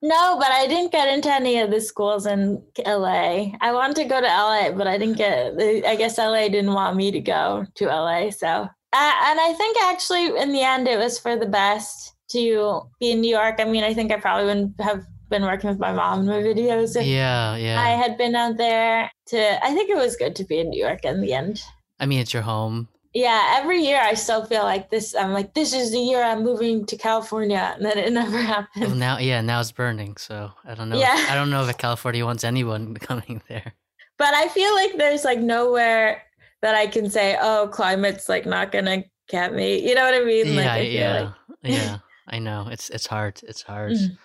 No, 0.02 0.38
but 0.38 0.50
I 0.50 0.66
didn't 0.66 0.92
get 0.92 1.12
into 1.12 1.32
any 1.32 1.60
of 1.60 1.70
the 1.70 1.80
schools 1.80 2.24
in 2.24 2.62
LA. 2.86 3.52
I 3.60 3.72
wanted 3.72 3.96
to 3.96 4.04
go 4.04 4.20
to 4.20 4.26
LA, 4.26 4.72
but 4.72 4.86
I 4.86 4.96
didn't 4.96 5.18
get. 5.18 5.54
I 5.86 5.94
guess 5.96 6.18
LA 6.18 6.48
didn't 6.48 6.72
want 6.72 6.96
me 6.96 7.10
to 7.10 7.20
go 7.20 7.66
to 7.74 7.86
LA. 7.86 8.30
So, 8.30 8.48
uh, 8.48 8.68
and 8.92 9.40
I 9.40 9.54
think 9.56 9.76
actually 9.84 10.26
in 10.26 10.52
the 10.52 10.62
end 10.62 10.88
it 10.88 10.98
was 10.98 11.18
for 11.18 11.36
the 11.36 11.46
best 11.46 12.14
to 12.30 12.82
be 12.98 13.12
in 13.12 13.20
New 13.20 13.30
York. 13.30 13.56
I 13.58 13.64
mean, 13.64 13.84
I 13.84 13.92
think 13.92 14.10
I 14.10 14.18
probably 14.18 14.46
wouldn't 14.46 14.80
have 14.80 15.04
been 15.28 15.42
working 15.42 15.70
with 15.70 15.78
my 15.78 15.92
mom 15.92 16.20
in 16.20 16.26
my 16.26 16.42
videos 16.42 16.96
if 16.96 17.06
Yeah, 17.06 17.56
yeah. 17.56 17.80
I 17.80 17.90
had 17.90 18.16
been 18.16 18.34
out 18.34 18.56
there. 18.56 19.10
To 19.26 19.64
I 19.64 19.74
think 19.74 19.90
it 19.90 19.96
was 19.96 20.16
good 20.16 20.34
to 20.36 20.44
be 20.44 20.60
in 20.60 20.70
New 20.70 20.82
York 20.82 21.04
in 21.04 21.20
the 21.20 21.34
end. 21.34 21.62
I 21.98 22.06
mean, 22.06 22.20
it's 22.20 22.32
your 22.32 22.42
home. 22.42 22.88
Yeah, 23.12 23.56
every 23.58 23.80
year 23.82 24.00
I 24.00 24.14
still 24.14 24.44
feel 24.44 24.62
like 24.62 24.88
this. 24.90 25.14
I'm 25.16 25.32
like, 25.32 25.52
this 25.54 25.72
is 25.72 25.90
the 25.90 25.98
year 25.98 26.22
I'm 26.22 26.44
moving 26.44 26.86
to 26.86 26.96
California, 26.96 27.72
and 27.74 27.84
then 27.84 27.98
it 27.98 28.12
never 28.22 28.38
happened. 28.38 28.86
Well, 28.86 28.94
now, 28.94 29.18
yeah, 29.18 29.40
now 29.40 29.60
it's 29.60 29.72
burning. 29.72 30.16
So 30.16 30.52
I 30.64 30.74
don't 30.74 30.88
know. 30.88 30.96
if- 30.96 31.02
Yeah. 31.02 31.26
I 31.28 31.34
don't 31.34 31.50
know 31.50 31.64
if 31.66 31.76
California 31.78 32.24
wants 32.24 32.44
anyone 32.44 32.94
coming 33.10 33.42
there. 33.48 33.74
but 34.18 34.32
I 34.34 34.48
feel 34.48 34.72
like 34.74 34.96
there's 34.96 35.24
like 35.24 35.40
nowhere 35.40 36.22
that 36.62 36.74
I 36.74 36.86
can 36.86 37.10
say, 37.10 37.36
oh, 37.40 37.68
climate's 37.72 38.28
like 38.28 38.46
not 38.46 38.70
gonna 38.70 39.02
get 39.28 39.54
me. 39.54 39.86
You 39.88 39.94
know 39.94 40.04
what 40.04 40.14
I 40.14 40.24
mean? 40.24 40.54
like 40.54 40.64
yeah, 40.64 40.72
I 40.74 40.78
feel 40.82 40.92
yeah, 40.92 41.20
like 41.22 41.32
yeah. 41.62 41.98
I 42.28 42.38
know 42.38 42.68
it's 42.70 42.90
it's 42.90 43.06
hard. 43.06 43.40
It's 43.42 43.62
hard. 43.62 43.92
Mm. 43.92 44.18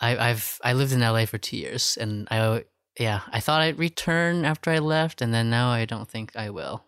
I, 0.00 0.30
I've 0.30 0.58
I 0.62 0.72
lived 0.74 0.92
in 0.92 1.00
LA 1.00 1.24
for 1.24 1.38
two 1.38 1.56
years, 1.56 1.96
and 1.96 2.28
I 2.30 2.64
yeah 2.98 3.20
I 3.32 3.40
thought 3.40 3.62
I'd 3.62 3.78
return 3.78 4.44
after 4.44 4.70
I 4.70 4.78
left, 4.80 5.22
and 5.22 5.32
then 5.32 5.48
now 5.48 5.70
I 5.70 5.84
don't 5.86 6.08
think 6.08 6.36
I 6.36 6.50
will. 6.50 6.84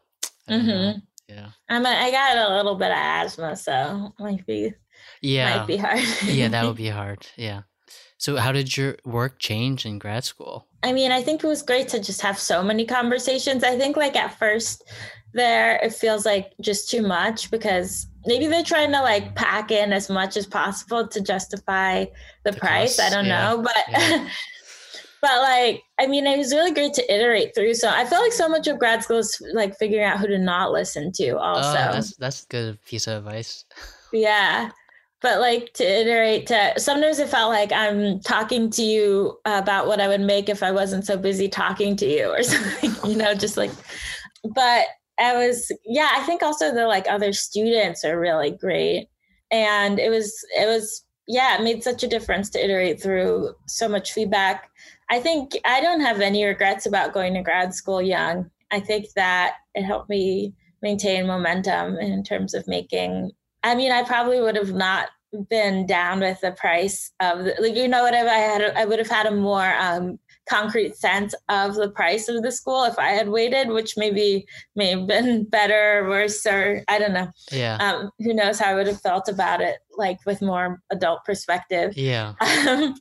I 0.48 0.52
don't 0.52 0.66
know. 0.66 0.74
Mhm. 0.94 1.02
Yeah, 1.28 1.48
I'm 1.68 1.85
a, 1.85 1.88
I 1.88 2.11
got 2.12 2.37
a 2.37 2.54
little 2.56 2.76
bit 2.76 2.90
of 2.92 2.96
asthma, 2.96 3.56
so 3.56 4.12
might 4.20 4.46
be 4.46 4.72
yeah, 5.20 5.59
might 5.59 5.66
be 5.66 5.76
hard. 5.76 6.00
yeah. 6.24 6.48
That 6.48 6.64
would 6.66 6.76
be 6.76 6.88
hard. 6.88 7.26
Yeah. 7.37 7.62
So 8.18 8.37
how 8.37 8.52
did 8.52 8.76
your 8.76 8.96
work 9.04 9.38
change 9.38 9.85
in 9.85 9.98
grad 9.98 10.24
school? 10.24 10.68
I 10.82 10.92
mean, 10.92 11.12
I 11.12 11.22
think 11.22 11.42
it 11.42 11.46
was 11.46 11.62
great 11.62 11.88
to 11.88 12.00
just 12.00 12.20
have 12.22 12.38
so 12.38 12.62
many 12.62 12.87
conversations. 12.87 13.62
I 13.64 13.76
think 13.76 13.96
like 13.96 14.16
at 14.16 14.38
first 14.38 14.85
there 15.35 15.76
it 15.82 15.92
feels 15.92 16.24
like 16.24 16.52
just 16.62 16.88
too 16.88 17.02
much 17.02 17.50
because 17.50 18.06
maybe 18.24 18.46
they're 18.46 18.62
trying 18.62 18.92
to 18.92 19.02
like 19.02 19.35
pack 19.35 19.70
in 19.70 19.92
as 19.92 20.09
much 20.09 20.37
as 20.37 20.46
possible 20.46 21.06
to 21.09 21.20
justify 21.20 22.06
the, 22.44 22.52
The 22.52 22.59
price. 22.59 22.98
I 22.98 23.11
don't 23.11 23.26
yeah, 23.26 23.50
know, 23.50 23.62
but 23.62 23.76
yeah. 23.90 24.28
but 25.22 25.40
like 25.40 25.83
I 25.98 26.07
mean, 26.07 26.26
it 26.26 26.38
was 26.38 26.52
really 26.52 26.72
great 26.72 26.94
to 26.94 27.14
iterate 27.14 27.55
through. 27.55 27.74
So 27.74 27.88
I 27.88 28.05
feel 28.05 28.20
like 28.20 28.33
so 28.33 28.48
much 28.48 28.66
of 28.66 28.79
grad 28.79 29.02
school 29.02 29.18
is 29.18 29.40
like 29.52 29.76
figuring 29.76 30.05
out 30.05 30.18
who 30.18 30.26
to 30.29 30.38
not 30.38 30.72
listen 30.72 31.12
to 31.12 31.31
oh, 31.31 31.38
also. 31.38 31.68
oh, 31.68 31.92
that's 31.92 32.16
that's 32.16 32.44
a 32.44 32.46
good 32.46 32.85
piece 32.85 33.07
of 33.07 33.26
advice. 33.26 33.64
Yeah. 34.12 34.70
But 35.20 35.40
like 35.40 35.72
to 35.74 35.85
iterate 35.85 36.46
to 36.46 36.74
sometimes 36.79 37.18
it 37.18 37.29
felt 37.29 37.50
like 37.50 37.72
I'm 37.72 38.20
talking 38.20 38.70
to 38.70 38.83
you 38.83 39.37
about 39.44 39.88
what 39.88 40.00
I 40.00 40.07
would 40.07 40.20
make 40.20 40.48
if 40.48 40.62
I 40.62 40.70
wasn't 40.70 41.05
so 41.05 41.18
busy 41.18 41.48
talking 41.48 41.96
to 41.96 42.07
you 42.07 42.31
or 42.31 42.42
something, 42.44 43.11
you 43.11 43.16
know, 43.16 43.35
just 43.35 43.57
like 43.57 43.72
but 44.55 44.87
I 45.18 45.35
was 45.35 45.70
yeah, 45.85 46.11
I 46.12 46.22
think 46.22 46.42
also 46.42 46.72
the 46.72 46.87
like 46.87 47.09
other 47.09 47.33
students 47.33 48.05
are 48.05 48.18
really 48.18 48.50
great. 48.50 49.09
And 49.50 49.98
it 49.98 50.11
was 50.11 50.33
it 50.57 50.66
was 50.66 51.02
yeah, 51.26 51.57
it 51.57 51.62
made 51.62 51.83
such 51.83 52.02
a 52.02 52.09
difference 52.09 52.50
to 52.50 52.64
iterate 52.64 53.02
through 53.02 53.55
so 53.66 53.88
much 53.88 54.12
feedback. 54.12 54.70
I 55.10 55.20
think 55.20 55.52
I 55.64 55.80
don't 55.80 56.00
have 56.00 56.20
any 56.20 56.44
regrets 56.44 56.86
about 56.86 57.14
going 57.14 57.34
to 57.34 57.42
grad 57.42 57.74
school 57.74 58.02
young. 58.02 58.50
I 58.70 58.80
think 58.80 59.06
that 59.14 59.54
it 59.74 59.84
helped 59.84 60.08
me 60.08 60.54
maintain 60.82 61.26
momentum 61.26 61.96
in 61.98 62.22
terms 62.22 62.54
of 62.54 62.66
making 62.66 63.30
I 63.62 63.74
mean, 63.74 63.90
I 63.90 64.04
probably 64.04 64.40
would 64.40 64.54
have 64.54 64.72
not 64.72 65.08
been 65.50 65.86
down 65.86 66.20
with 66.20 66.40
the 66.40 66.52
price 66.52 67.10
of 67.20 67.44
the, 67.44 67.54
like 67.58 67.74
you 67.74 67.88
know 67.88 68.02
what 68.02 68.14
if 68.14 68.26
I 68.26 68.36
had 68.36 68.62
I 68.76 68.84
would 68.84 68.98
have 68.98 69.08
had 69.08 69.26
a 69.26 69.34
more 69.34 69.74
um, 69.78 70.18
concrete 70.48 70.96
sense 70.96 71.34
of 71.48 71.74
the 71.74 71.90
price 71.90 72.28
of 72.28 72.42
the 72.42 72.52
school 72.52 72.84
if 72.84 72.98
I 72.98 73.08
had 73.08 73.28
waited, 73.28 73.68
which 73.68 73.96
maybe 73.96 74.46
may 74.76 74.90
have 74.90 75.06
been 75.06 75.44
better 75.50 75.98
or 75.98 76.08
worse 76.08 76.46
or 76.46 76.84
I 76.88 76.98
don't 76.98 77.12
know. 77.12 77.28
Yeah, 77.50 77.76
Um, 77.80 78.10
who 78.20 78.32
knows 78.32 78.58
how 78.58 78.70
I 78.70 78.74
would 78.74 78.86
have 78.86 79.00
felt 79.00 79.28
about 79.28 79.60
it, 79.60 79.78
like 79.96 80.18
with 80.24 80.40
more 80.40 80.80
adult 80.90 81.24
perspective. 81.24 81.96
yeah, 81.96 82.34
Um, 82.68 82.94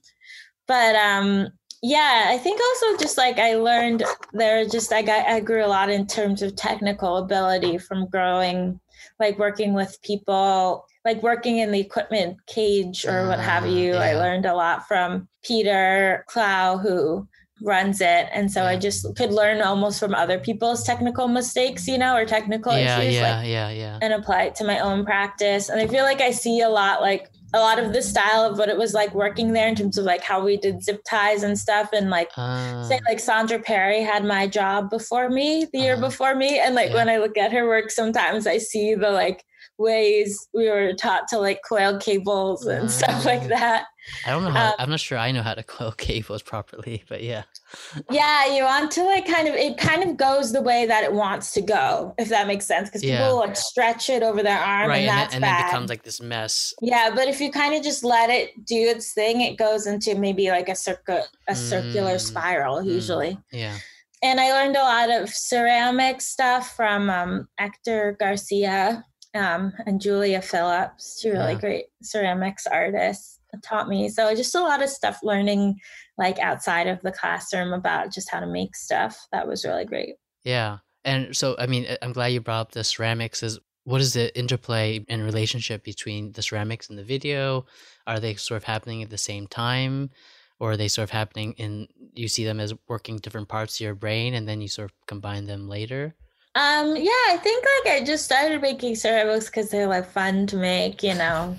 but 0.67 0.95
um, 0.95 1.49
yeah, 1.85 2.25
I 2.29 2.39
think 2.39 2.59
also 2.59 2.97
just 2.97 3.15
like 3.15 3.37
I 3.37 3.57
learned 3.57 4.01
there, 4.33 4.65
just 4.65 4.91
I 4.91 5.03
got 5.03 5.27
I 5.27 5.39
grew 5.39 5.63
a 5.63 5.67
lot 5.67 5.91
in 5.91 6.07
terms 6.07 6.41
of 6.41 6.55
technical 6.55 7.17
ability 7.17 7.77
from 7.77 8.07
growing, 8.07 8.79
like 9.19 9.37
working 9.37 9.75
with 9.75 10.01
people, 10.01 10.87
like 11.05 11.21
working 11.21 11.59
in 11.59 11.71
the 11.71 11.79
equipment 11.79 12.37
cage 12.47 13.05
or 13.05 13.27
what 13.27 13.39
have 13.39 13.65
Ah, 13.65 13.67
you. 13.67 13.93
I 13.93 14.15
learned 14.15 14.47
a 14.47 14.55
lot 14.55 14.87
from 14.87 15.27
Peter 15.43 16.25
Clow, 16.27 16.79
who 16.79 17.27
runs 17.61 18.01
it 18.01 18.27
and 18.33 18.51
so 18.51 18.65
i 18.65 18.75
just 18.75 19.15
could 19.15 19.31
learn 19.31 19.61
almost 19.61 19.97
from 19.97 20.13
other 20.13 20.37
people's 20.37 20.83
technical 20.83 21.29
mistakes 21.29 21.87
you 21.87 21.97
know 21.97 22.13
or 22.13 22.25
technical 22.25 22.73
yeah, 22.73 22.99
issues 22.99 23.15
yeah, 23.15 23.37
like 23.37 23.47
yeah, 23.47 23.69
yeah. 23.69 23.97
and 24.01 24.11
apply 24.13 24.43
it 24.43 24.55
to 24.55 24.65
my 24.65 24.79
own 24.79 25.05
practice. 25.05 25.69
And 25.69 25.79
I 25.79 25.87
feel 25.87 26.03
like 26.03 26.19
I 26.19 26.31
see 26.31 26.59
a 26.59 26.67
lot 26.67 27.01
like 27.01 27.29
a 27.55 27.59
lot 27.59 27.79
of 27.79 27.93
the 27.93 28.01
style 28.01 28.43
of 28.43 28.57
what 28.59 28.69
it 28.69 28.77
was 28.77 28.93
like 28.93 29.13
working 29.15 29.53
there 29.53 29.67
in 29.67 29.75
terms 29.75 29.97
of 29.97 30.05
like 30.05 30.21
how 30.21 30.43
we 30.43 30.57
did 30.57 30.83
zip 30.83 31.01
ties 31.09 31.41
and 31.41 31.57
stuff 31.57 31.89
and 31.93 32.09
like 32.09 32.29
Uh, 32.37 32.83
say 32.83 32.99
like 33.07 33.17
Sondra 33.17 33.63
Perry 33.63 34.01
had 34.01 34.23
my 34.25 34.45
job 34.45 34.89
before 34.89 35.29
me 35.29 35.65
the 35.71 35.79
year 35.79 35.93
Uh-huh. 35.93 36.07
before 36.09 36.35
me 36.35 36.59
and 36.59 36.75
like 36.75 36.89
Yeah. 36.89 36.95
when 36.99 37.09
I 37.09 37.17
look 37.17 37.37
at 37.37 37.51
her 37.53 37.65
work 37.67 37.89
sometimes 37.91 38.45
I 38.45 38.57
see 38.59 38.93
the 38.93 39.09
like 39.11 39.43
ways 39.77 40.47
we 40.53 40.69
were 40.69 40.93
taught 40.93 41.27
to 41.29 41.37
like 41.39 41.61
coil 41.67 41.97
cables 41.99 42.65
and 42.65 42.89
stuff 42.91 43.25
like 43.25 43.47
that. 43.47 43.85
I 44.25 44.29
don't 44.31 44.43
know 44.43 44.51
how. 44.51 44.67
um, 44.69 44.73
I'm 44.79 44.89
not 44.89 44.99
sure 44.99 45.17
I 45.17 45.31
know 45.31 45.41
how 45.41 45.53
to 45.53 45.63
coil 45.75 45.91
cables 45.91 46.41
properly, 46.41 47.03
but 47.09 47.23
yeah. 47.23 47.43
Yeah, 48.09 48.53
you 48.55 48.63
want 48.63 48.91
to 48.91 49.03
like 49.03 49.25
kind 49.27 49.47
of 49.47 49.55
it 49.55 49.77
kind 49.77 50.03
of 50.03 50.17
goes 50.17 50.51
the 50.51 50.61
way 50.61 50.85
that 50.85 51.03
it 51.03 51.11
wants 51.13 51.51
to 51.53 51.61
go, 51.61 52.13
if 52.17 52.29
that 52.29 52.47
makes 52.47 52.65
sense. 52.65 52.89
Because 52.89 53.03
Yeah. 53.03 53.17
people 53.19 53.37
like 53.37 53.55
stretch 53.55 54.09
it 54.09 54.23
over 54.23 54.41
their 54.43 54.57
arm 54.59 54.89
right, 54.89 54.99
and 54.99 55.09
and, 55.09 55.17
that's 55.17 55.33
and 55.35 55.43
then 55.43 55.51
bad. 55.51 55.65
it 55.67 55.71
becomes 55.71 55.89
like 55.89 56.03
this 56.03 56.21
mess. 56.21 56.73
Yeah, 56.81 57.11
but 57.15 57.27
if 57.27 57.41
you 57.41 57.51
kind 57.51 57.73
of 57.75 57.83
just 57.83 58.03
let 58.03 58.29
it 58.29 58.65
do 58.65 58.75
its 58.77 59.13
thing, 59.13 59.41
it 59.41 59.57
goes 59.57 59.87
into 59.87 60.15
maybe 60.15 60.49
like 60.49 60.69
a 60.69 60.75
circuit, 60.75 61.27
a 61.47 61.55
circular 61.55 62.15
Mm, 62.15 62.19
spiral 62.21 62.77
mm. 62.77 62.85
usually. 62.85 63.37
Yeah, 63.51 63.75
and 64.23 64.39
I 64.39 64.51
learned 64.53 64.75
a 64.77 64.81
lot 64.83 65.09
of 65.09 65.29
ceramic 65.29 66.21
stuff 66.21 66.75
from 66.75 67.09
um, 67.09 67.47
Hector 67.57 68.15
Garcia 68.19 69.03
um, 69.33 69.73
and 69.85 69.99
Julia 69.99 70.41
Phillips, 70.41 71.19
two 71.21 71.31
really 71.33 71.53
yeah. 71.53 71.59
great 71.59 71.85
ceramics 72.01 72.65
artists, 72.67 73.34
taught 73.63 73.87
me. 73.87 74.09
So 74.09 74.33
just 74.35 74.55
a 74.55 74.61
lot 74.61 74.83
of 74.83 74.89
stuff 74.89 75.19
learning 75.23 75.79
like 76.17 76.39
outside 76.39 76.87
of 76.87 77.01
the 77.01 77.11
classroom 77.11 77.73
about 77.73 78.11
just 78.11 78.29
how 78.29 78.39
to 78.39 78.47
make 78.47 78.75
stuff. 78.75 79.27
That 79.31 79.47
was 79.47 79.65
really 79.65 79.85
great. 79.85 80.15
Yeah. 80.43 80.77
And 81.03 81.35
so, 81.35 81.55
I 81.59 81.67
mean, 81.67 81.87
I'm 82.01 82.13
glad 82.13 82.27
you 82.27 82.41
brought 82.41 82.61
up 82.61 82.71
the 82.71 82.83
ceramics. 82.83 83.43
Is 83.43 83.59
what 83.83 84.01
is 84.01 84.13
the 84.13 84.35
interplay 84.37 85.05
and 85.07 85.23
relationship 85.23 85.83
between 85.83 86.31
the 86.31 86.41
ceramics 86.41 86.89
and 86.89 86.97
the 86.97 87.03
video? 87.03 87.65
Are 88.07 88.19
they 88.19 88.35
sort 88.35 88.57
of 88.57 88.63
happening 88.63 89.03
at 89.03 89.09
the 89.09 89.17
same 89.17 89.47
time? 89.47 90.09
Or 90.59 90.71
are 90.71 90.77
they 90.77 90.87
sort 90.87 91.03
of 91.03 91.09
happening 91.09 91.53
in, 91.57 91.87
you 92.13 92.27
see 92.27 92.45
them 92.45 92.59
as 92.59 92.73
working 92.87 93.17
different 93.17 93.49
parts 93.49 93.75
of 93.75 93.81
your 93.81 93.93
brain 93.93 94.35
and 94.35 94.47
then 94.47 94.61
you 94.61 94.69
sort 94.69 94.89
of 94.89 94.95
combine 95.05 95.45
them 95.45 95.67
later? 95.67 96.15
Um, 96.55 96.95
yeah, 96.95 97.11
I 97.27 97.37
think 97.43 97.65
like 97.83 98.01
I 98.01 98.05
just 98.05 98.23
started 98.23 98.61
making 98.61 98.95
ceramics 98.95 99.47
because 99.47 99.69
they're 99.69 99.87
like 99.87 100.09
fun 100.09 100.47
to 100.47 100.55
make, 100.55 101.03
you 101.03 101.13
know. 101.13 101.57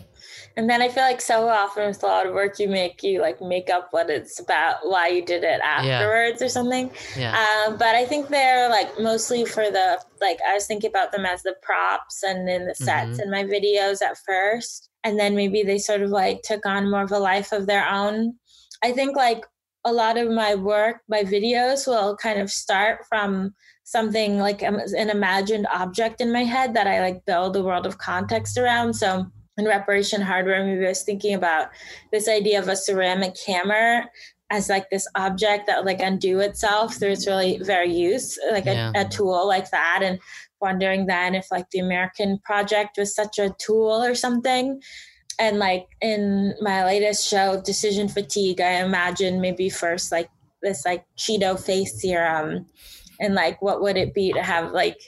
And 0.56 0.68
then 0.68 0.82
I 0.82 0.88
feel 0.88 1.02
like 1.02 1.20
so 1.20 1.48
often 1.48 1.86
with 1.86 2.02
a 2.02 2.06
lot 2.06 2.26
of 2.26 2.34
work 2.34 2.58
you 2.58 2.68
make, 2.68 3.02
you 3.02 3.20
like 3.20 3.40
make 3.40 3.70
up 3.70 3.88
what 3.90 4.10
it's 4.10 4.40
about, 4.40 4.76
why 4.82 5.08
you 5.08 5.24
did 5.24 5.44
it 5.44 5.60
afterwards 5.62 6.40
yeah. 6.40 6.46
or 6.46 6.48
something. 6.48 6.90
Yeah. 7.16 7.36
Um, 7.66 7.76
but 7.76 7.94
I 7.94 8.04
think 8.06 8.28
they're 8.28 8.68
like 8.68 8.98
mostly 9.00 9.44
for 9.44 9.70
the, 9.70 10.00
like, 10.20 10.38
I 10.48 10.54
was 10.54 10.66
thinking 10.66 10.90
about 10.90 11.12
them 11.12 11.26
as 11.26 11.42
the 11.42 11.54
props 11.62 12.22
and 12.22 12.48
in 12.48 12.66
the 12.66 12.74
sets 12.74 13.12
mm-hmm. 13.12 13.22
in 13.22 13.30
my 13.30 13.44
videos 13.44 14.02
at 14.02 14.18
first. 14.26 14.90
And 15.04 15.18
then 15.18 15.36
maybe 15.36 15.62
they 15.62 15.78
sort 15.78 16.02
of 16.02 16.10
like 16.10 16.42
took 16.42 16.66
on 16.66 16.90
more 16.90 17.02
of 17.02 17.12
a 17.12 17.18
life 17.18 17.52
of 17.52 17.66
their 17.66 17.88
own. 17.88 18.34
I 18.82 18.92
think 18.92 19.16
like 19.16 19.44
a 19.84 19.92
lot 19.92 20.18
of 20.18 20.28
my 20.30 20.54
work, 20.56 20.96
my 21.08 21.22
videos 21.22 21.86
will 21.86 22.16
kind 22.16 22.40
of 22.40 22.50
start 22.50 23.04
from 23.08 23.54
something 23.84 24.38
like 24.38 24.62
an 24.62 24.80
imagined 25.10 25.64
object 25.72 26.20
in 26.20 26.32
my 26.32 26.42
head 26.42 26.74
that 26.74 26.88
I 26.88 27.00
like 27.00 27.24
build 27.24 27.54
a 27.54 27.62
world 27.62 27.86
of 27.86 27.98
context 27.98 28.58
around. 28.58 28.94
So 28.94 29.26
in 29.58 29.64
reparation 29.64 30.20
hardware, 30.20 30.64
maybe 30.64 30.84
I 30.84 30.90
was 30.90 31.02
thinking 31.02 31.34
about 31.34 31.68
this 32.12 32.28
idea 32.28 32.58
of 32.58 32.68
a 32.68 32.76
ceramic 32.76 33.36
hammer 33.46 34.04
as 34.50 34.68
like 34.68 34.88
this 34.90 35.08
object 35.16 35.66
that 35.66 35.78
would 35.78 35.86
like 35.86 36.00
undo 36.00 36.40
itself 36.40 36.94
through 36.94 37.10
its 37.10 37.26
really 37.26 37.58
very 37.62 37.92
use, 37.92 38.38
like 38.52 38.66
yeah. 38.66 38.92
a, 38.94 39.02
a 39.02 39.08
tool 39.08 39.46
like 39.46 39.70
that. 39.70 40.00
And 40.02 40.20
wondering 40.60 41.06
then 41.06 41.34
if 41.34 41.50
like 41.50 41.68
the 41.70 41.80
American 41.80 42.38
project 42.44 42.96
was 42.98 43.14
such 43.14 43.38
a 43.38 43.54
tool 43.58 44.02
or 44.02 44.14
something. 44.14 44.80
And 45.38 45.58
like 45.58 45.86
in 46.00 46.54
my 46.60 46.84
latest 46.84 47.28
show, 47.28 47.60
Decision 47.60 48.08
Fatigue, 48.08 48.60
I 48.60 48.82
imagine 48.84 49.40
maybe 49.40 49.68
first 49.68 50.12
like 50.12 50.30
this 50.62 50.84
like 50.84 51.04
Cheeto 51.18 51.58
face 51.58 52.00
serum 52.00 52.66
and 53.20 53.34
like 53.34 53.60
what 53.60 53.82
would 53.82 53.96
it 53.96 54.14
be 54.14 54.32
to 54.32 54.42
have 54.42 54.72
like 54.72 54.98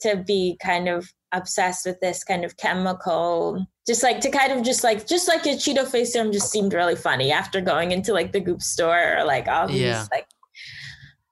to 0.00 0.16
be 0.16 0.56
kind 0.62 0.88
of 0.88 1.12
obsessed 1.34 1.84
with 1.84 2.00
this 2.00 2.24
kind 2.24 2.44
of 2.44 2.56
chemical 2.56 3.66
just 3.86 4.02
like 4.02 4.20
to 4.20 4.30
kind 4.30 4.52
of 4.52 4.64
just 4.64 4.82
like 4.82 5.06
just 5.06 5.28
like 5.28 5.44
a 5.46 5.50
Cheeto 5.50 5.86
face 5.86 6.12
serum 6.12 6.32
just 6.32 6.50
seemed 6.50 6.72
really 6.72 6.96
funny 6.96 7.30
after 7.32 7.60
going 7.60 7.92
into 7.92 8.12
like 8.12 8.32
the 8.32 8.40
goop 8.40 8.62
store 8.62 9.18
or 9.18 9.24
like 9.24 9.46
all 9.48 9.68
these 9.68 9.80
yeah. 9.80 10.06
like 10.10 10.26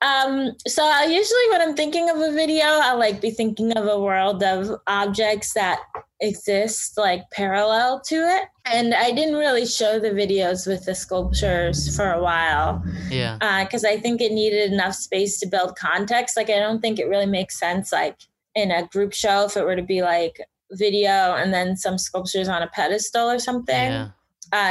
um 0.02 0.50
so 0.66 0.84
I 0.84 1.04
usually 1.04 1.50
when 1.50 1.62
I'm 1.62 1.76
thinking 1.76 2.10
of 2.10 2.16
a 2.16 2.32
video 2.32 2.64
I'll 2.64 2.98
like 2.98 3.20
be 3.20 3.30
thinking 3.30 3.72
of 3.72 3.86
a 3.86 4.00
world 4.00 4.42
of 4.42 4.78
objects 4.86 5.54
that 5.54 5.78
exist 6.22 6.96
like 6.96 7.28
parallel 7.32 8.00
to 8.06 8.14
it. 8.14 8.44
And 8.64 8.94
I 8.94 9.10
didn't 9.10 9.34
really 9.34 9.66
show 9.66 9.98
the 9.98 10.10
videos 10.10 10.66
with 10.66 10.84
the 10.84 10.94
sculptures 10.94 11.94
for 11.94 12.12
a 12.12 12.22
while 12.22 12.82
yeah. 13.10 13.36
because 13.64 13.84
uh, 13.84 13.88
I 13.88 13.98
think 13.98 14.20
it 14.20 14.32
needed 14.32 14.72
enough 14.72 14.94
space 14.94 15.38
to 15.40 15.46
build 15.46 15.76
context. 15.76 16.36
Like 16.36 16.48
I 16.48 16.58
don't 16.58 16.80
think 16.80 16.98
it 16.98 17.08
really 17.08 17.26
makes 17.26 17.58
sense 17.58 17.92
like 17.92 18.16
in 18.54 18.70
a 18.70 18.86
group 18.88 19.12
show 19.12 19.44
if 19.44 19.56
it 19.56 19.64
were 19.64 19.76
to 19.76 19.82
be 19.82 20.02
like 20.02 20.40
video 20.72 21.34
and 21.34 21.52
then 21.52 21.76
some 21.76 21.98
sculptures 21.98 22.48
on 22.48 22.62
a 22.62 22.68
pedestal 22.68 23.30
or 23.30 23.38
something. 23.38 23.74
Yeah. 23.74 24.08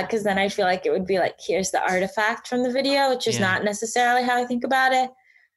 Because 0.01 0.21
uh, 0.21 0.29
then 0.29 0.37
I 0.37 0.49
feel 0.49 0.65
like 0.65 0.85
it 0.85 0.91
would 0.91 1.07
be 1.07 1.17
like, 1.17 1.35
here's 1.39 1.71
the 1.71 1.81
artifact 1.81 2.47
from 2.47 2.61
the 2.61 2.71
video, 2.71 3.09
which 3.09 3.27
is 3.27 3.39
yeah. 3.39 3.47
not 3.47 3.63
necessarily 3.63 4.23
how 4.23 4.37
I 4.37 4.45
think 4.45 4.63
about 4.63 4.93
it. 4.93 5.09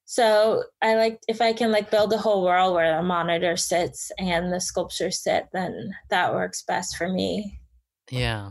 So 0.07 0.65
I 0.83 0.95
like 0.97 1.21
if 1.29 1.41
I 1.41 1.53
can 1.53 1.73
like 1.73 1.91
build 1.91 2.13
a 2.13 2.19
whole 2.19 2.45
world 2.45 2.75
where 2.75 2.97
the 2.97 3.03
monitor 3.03 3.57
sits 3.57 4.13
and 4.19 4.53
the 4.53 4.61
sculpture 4.61 5.11
sit, 5.11 5.49
then 5.53 5.95
that 6.11 6.33
works 6.33 6.63
best 6.63 6.97
for 6.97 7.09
me. 7.09 7.59
Yeah. 8.11 8.51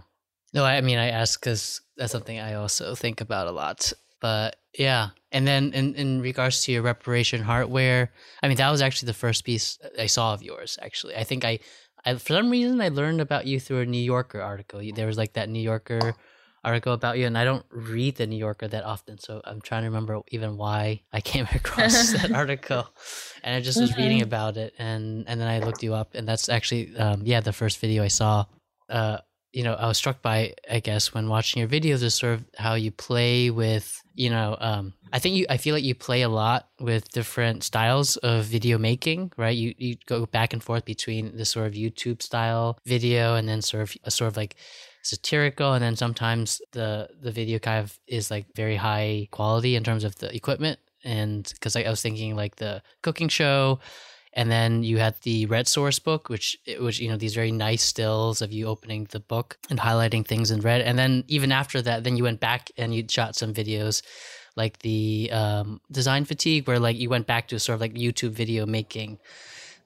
No, 0.54 0.64
I 0.64 0.82
mean 0.82 0.98
I 0.98 1.10
ask 1.10 1.40
because 1.40 1.82
that's 1.98 2.12
something 2.12 2.40
I 2.40 2.56
also 2.56 2.96
think 2.96 3.22
about 3.22 3.48
a 3.48 3.52
lot. 3.52 3.94
But 4.24 4.56
yeah, 4.80 5.10
and 5.34 5.46
then 5.46 5.74
in 5.74 5.96
in 5.96 6.22
regards 6.22 6.64
to 6.64 6.72
your 6.72 6.82
reparation 6.82 7.44
hardware, 7.44 8.14
I 8.42 8.48
mean 8.48 8.56
that 8.56 8.72
was 8.72 8.82
actually 8.82 9.08
the 9.08 9.20
first 9.20 9.44
piece 9.44 9.78
I 10.00 10.06
saw 10.06 10.34
of 10.34 10.42
yours. 10.42 10.80
Actually, 10.82 11.18
I 11.18 11.26
think 11.26 11.44
I 11.44 11.60
I, 12.06 12.16
for 12.16 12.32
some 12.32 12.50
reason, 12.50 12.80
I 12.80 12.88
learned 12.88 13.20
about 13.20 13.46
you 13.48 13.60
through 13.60 13.82
a 13.82 13.86
New 13.86 14.02
Yorker 14.02 14.40
article. 14.42 14.82
There 14.96 15.08
was 15.08 15.18
like 15.18 15.34
that 15.34 15.50
New 15.50 15.60
Yorker 15.60 16.16
article 16.64 16.94
about 16.94 17.18
you, 17.18 17.26
and 17.26 17.38
I 17.38 17.44
don't 17.44 17.66
read 17.70 18.16
the 18.16 18.26
New 18.26 18.38
Yorker 18.38 18.70
that 18.70 18.86
often, 18.86 19.18
so 19.20 19.42
I'm 19.44 19.60
trying 19.60 19.84
to 19.84 19.90
remember 19.90 20.22
even 20.30 20.56
why 20.56 21.02
I 21.12 21.20
came 21.20 21.46
across 21.54 22.14
that 22.22 22.32
article. 22.32 22.88
And 23.44 23.54
I 23.58 23.60
just 23.60 23.78
was 23.78 23.92
mm-hmm. 23.92 24.02
reading 24.02 24.22
about 24.22 24.56
it, 24.56 24.74
and 24.80 25.28
and 25.28 25.36
then 25.42 25.50
I 25.50 25.60
looked 25.60 25.84
you 25.84 25.96
up, 25.96 26.16
and 26.16 26.26
that's 26.26 26.48
actually 26.48 26.96
um, 26.96 27.24
yeah 27.26 27.42
the 27.42 27.52
first 27.52 27.80
video 27.80 28.04
I 28.04 28.08
saw. 28.08 28.46
Uh, 28.88 29.18
you 29.54 29.64
know, 29.64 29.74
I 29.76 29.88
was 29.88 29.98
struck 29.98 30.22
by, 30.22 30.56
I 30.70 30.80
guess, 30.80 31.14
when 31.14 31.30
watching 31.30 31.60
your 31.60 31.70
videos, 31.70 32.02
is 32.02 32.16
sort 32.16 32.34
of 32.34 32.46
how 32.58 32.74
you 32.74 32.92
play 32.92 33.52
with, 33.52 34.02
you 34.16 34.32
know, 34.32 34.58
um, 34.60 34.94
I 35.14 35.20
think 35.20 35.36
you, 35.36 35.46
I 35.48 35.58
feel 35.58 35.76
like 35.76 35.84
you 35.84 35.94
play 35.94 36.24
a 36.24 36.30
lot 36.30 36.70
with 36.80 37.10
different 37.10 37.64
styles 37.64 38.18
of 38.18 38.46
video 38.46 38.80
making, 38.80 39.32
right? 39.38 39.56
You, 39.56 39.76
you 39.78 39.96
go 40.08 40.26
back 40.26 40.54
and 40.54 40.64
forth 40.64 40.86
between 40.86 41.38
the 41.38 41.46
sort 41.46 41.68
of 41.68 41.74
YouTube 41.74 42.24
style 42.24 42.80
video 42.86 43.36
and 43.36 43.48
then 43.48 43.62
sort 43.62 43.84
of 43.84 43.96
a 44.04 44.12
sort 44.12 44.30
of 44.30 44.38
like 44.38 44.56
satirical, 45.04 45.74
and 45.74 45.84
then 45.84 45.96
sometimes 45.96 46.62
the 46.72 47.10
the 47.22 47.32
video 47.32 47.60
kind 47.60 47.84
of 47.84 48.00
is 48.08 48.32
like 48.32 48.48
very 48.56 48.76
high 48.76 49.28
quality 49.32 49.76
in 49.76 49.84
terms 49.84 50.04
of 50.04 50.16
the 50.16 50.36
equipment, 50.36 50.80
and 51.04 51.48
because 51.54 51.76
I 51.76 51.88
was 51.88 52.02
thinking 52.02 52.36
like 52.36 52.56
the 52.56 52.82
cooking 53.04 53.30
show 53.30 53.80
and 54.36 54.52
then 54.52 54.84
you 54.84 54.98
had 54.98 55.16
the 55.22 55.46
red 55.46 55.68
source 55.68 56.00
book 56.00 56.28
which 56.30 56.58
which 56.80 57.00
you 57.00 57.08
know 57.08 57.18
these 57.18 57.36
very 57.36 57.52
nice 57.52 57.84
stills 57.84 58.42
of 58.42 58.52
you 58.52 58.68
opening 58.68 59.08
the 59.12 59.20
book 59.20 59.58
and 59.70 59.80
highlighting 59.80 60.26
things 60.26 60.52
in 60.52 60.60
red. 60.62 60.82
And 60.82 60.98
then 60.98 61.24
even 61.28 61.52
after 61.52 61.82
that 61.84 62.04
then 62.04 62.18
you 62.18 62.24
went 62.24 62.40
back 62.40 62.72
and 62.78 62.94
you 62.94 63.06
shot 63.08 63.36
some 63.36 63.54
videos 63.54 64.02
like 64.56 64.80
the 64.80 65.30
um, 65.32 65.82
design 65.92 66.26
fatigue 66.26 66.68
where 66.68 66.80
like 66.80 66.98
you 66.98 67.10
went 67.10 67.28
back 67.28 67.48
to 67.48 67.60
sort 67.60 67.76
of 67.76 67.82
like 67.82 67.94
youtube 67.94 68.32
video 68.32 68.66
making 68.66 69.20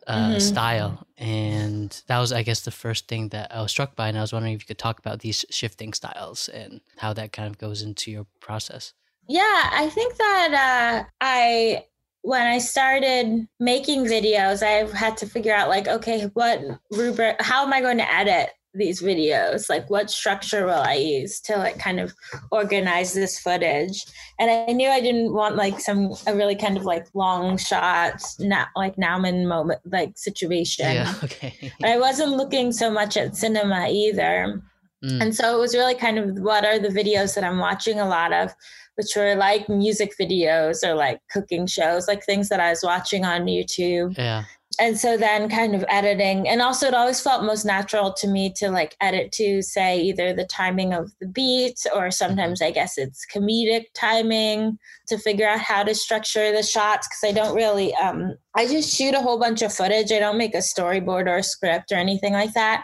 uh, 0.08 0.30
mm-hmm. 0.30 0.40
style. 0.40 1.06
And 1.18 2.02
that 2.08 2.20
was 2.20 2.32
i 2.32 2.42
guess 2.42 2.62
the 2.62 2.72
first 2.72 3.08
thing 3.08 3.30
that 3.30 3.54
i 3.54 3.62
was 3.62 3.72
struck 3.72 3.96
by. 3.96 4.08
And 4.08 4.18
i 4.18 4.22
was 4.22 4.34
wondering 4.34 4.54
if 4.54 4.62
you 4.62 4.68
could 4.68 4.80
talk 4.80 5.00
about 5.00 5.20
these 5.20 5.46
shifting 5.50 5.94
styles 5.94 6.48
and 6.50 6.82
how 6.98 7.14
that 7.14 7.34
kind 7.34 7.48
of 7.48 7.58
goes 7.58 7.82
into 7.82 8.12
your 8.12 8.26
process. 8.40 8.94
Yeah 9.28 9.70
i 9.74 9.90
think 9.90 10.16
that 10.16 10.54
uh, 10.54 11.10
i 11.20 11.84
when 12.28 12.46
I 12.46 12.58
started 12.58 13.48
making 13.58 14.04
videos, 14.04 14.62
I 14.62 14.94
had 14.98 15.16
to 15.16 15.26
figure 15.26 15.56
out 15.56 15.70
like, 15.70 15.88
okay, 15.88 16.24
what 16.34 16.60
rubric, 16.92 17.42
how 17.42 17.66
am 17.66 17.72
I 17.72 17.80
going 17.80 18.00
to 18.00 18.14
edit 18.14 18.50
these 18.74 19.02
videos? 19.02 19.70
Like, 19.70 19.90
what 19.90 20.12
structure 20.12 20.66
will 20.66 20.74
I 20.74 20.96
use 20.96 21.40
to 21.44 21.56
like 21.56 21.80
kind 21.80 22.02
of 22.02 22.14
organize 22.52 23.14
this 23.14 23.40
footage? 23.40 24.04
And 24.40 24.52
I 24.52 24.74
knew 24.74 24.90
I 24.90 25.00
didn't 25.00 25.32
want 25.32 25.56
like 25.56 25.80
some 25.80 26.16
a 26.28 26.36
really 26.36 26.58
kind 26.58 26.76
of 26.76 26.84
like 26.84 27.08
long 27.14 27.56
shots, 27.56 28.38
not 28.42 28.68
like 28.76 28.98
Nauman 28.98 29.48
moment 29.48 29.80
like 29.86 30.18
situation. 30.18 30.96
Yeah, 30.96 31.14
okay. 31.24 31.72
but 31.80 31.90
I 31.90 31.98
wasn't 31.98 32.32
looking 32.32 32.74
so 32.74 32.92
much 32.92 33.16
at 33.16 33.38
cinema 33.38 33.88
either. 33.90 34.62
Mm. 35.02 35.22
And 35.22 35.36
so 35.36 35.56
it 35.56 35.62
was 35.62 35.74
really 35.76 35.96
kind 35.96 36.20
of 36.20 36.40
what 36.40 36.66
are 36.66 36.78
the 36.78 36.90
videos 36.90 37.36
that 37.36 37.46
I'm 37.46 37.60
watching 37.60 38.02
a 38.02 38.10
lot 38.10 38.34
of 38.34 38.54
which 38.98 39.16
were 39.16 39.36
like 39.36 39.70
music 39.70 40.14
videos 40.20 40.84
or 40.84 40.96
like 40.96 41.22
cooking 41.32 41.68
shows, 41.68 42.08
like 42.08 42.24
things 42.26 42.50
that 42.50 42.60
I 42.60 42.72
was 42.72 42.82
watching 42.84 43.24
on 43.26 43.46
YouTube. 43.46 44.18
Yeah. 44.18 44.44
And 44.80 45.00
so 45.00 45.18
then 45.18 45.50
kind 45.50 45.74
of 45.74 45.84
editing. 45.88 46.48
And 46.48 46.62
also, 46.62 46.88
it 46.88 46.94
always 46.94 47.20
felt 47.20 47.44
most 47.44 47.66
natural 47.66 48.14
to 48.14 48.28
me 48.28 48.52
to 48.58 48.70
like 48.70 48.96
edit 49.02 49.32
to 49.34 49.62
say 49.62 50.00
either 50.02 50.34
the 50.34 50.46
timing 50.46 50.94
of 50.94 51.12
the 51.20 51.28
beat 51.28 51.80
or 51.96 52.12
sometimes 52.12 52.62
I 52.62 52.72
guess 52.72 52.98
it's 52.98 53.26
comedic 53.34 53.86
timing 53.96 54.78
to 55.08 55.18
figure 55.18 55.48
out 55.48 55.60
how 55.60 55.84
to 55.84 55.96
structure 55.96 56.52
the 56.52 56.62
shots. 56.62 57.08
Cause 57.08 57.28
I 57.28 57.32
don't 57.32 57.56
really, 57.56 57.96
um, 57.96 58.36
I 58.56 58.68
just 58.68 58.94
shoot 58.94 59.16
a 59.16 59.22
whole 59.22 59.40
bunch 59.40 59.62
of 59.62 59.74
footage. 59.74 60.12
I 60.12 60.20
don't 60.20 60.38
make 60.38 60.54
a 60.54 60.60
storyboard 60.60 61.28
or 61.28 61.38
a 61.38 61.44
script 61.44 61.92
or 61.92 61.96
anything 61.96 62.34
like 62.34 62.54
that 62.54 62.84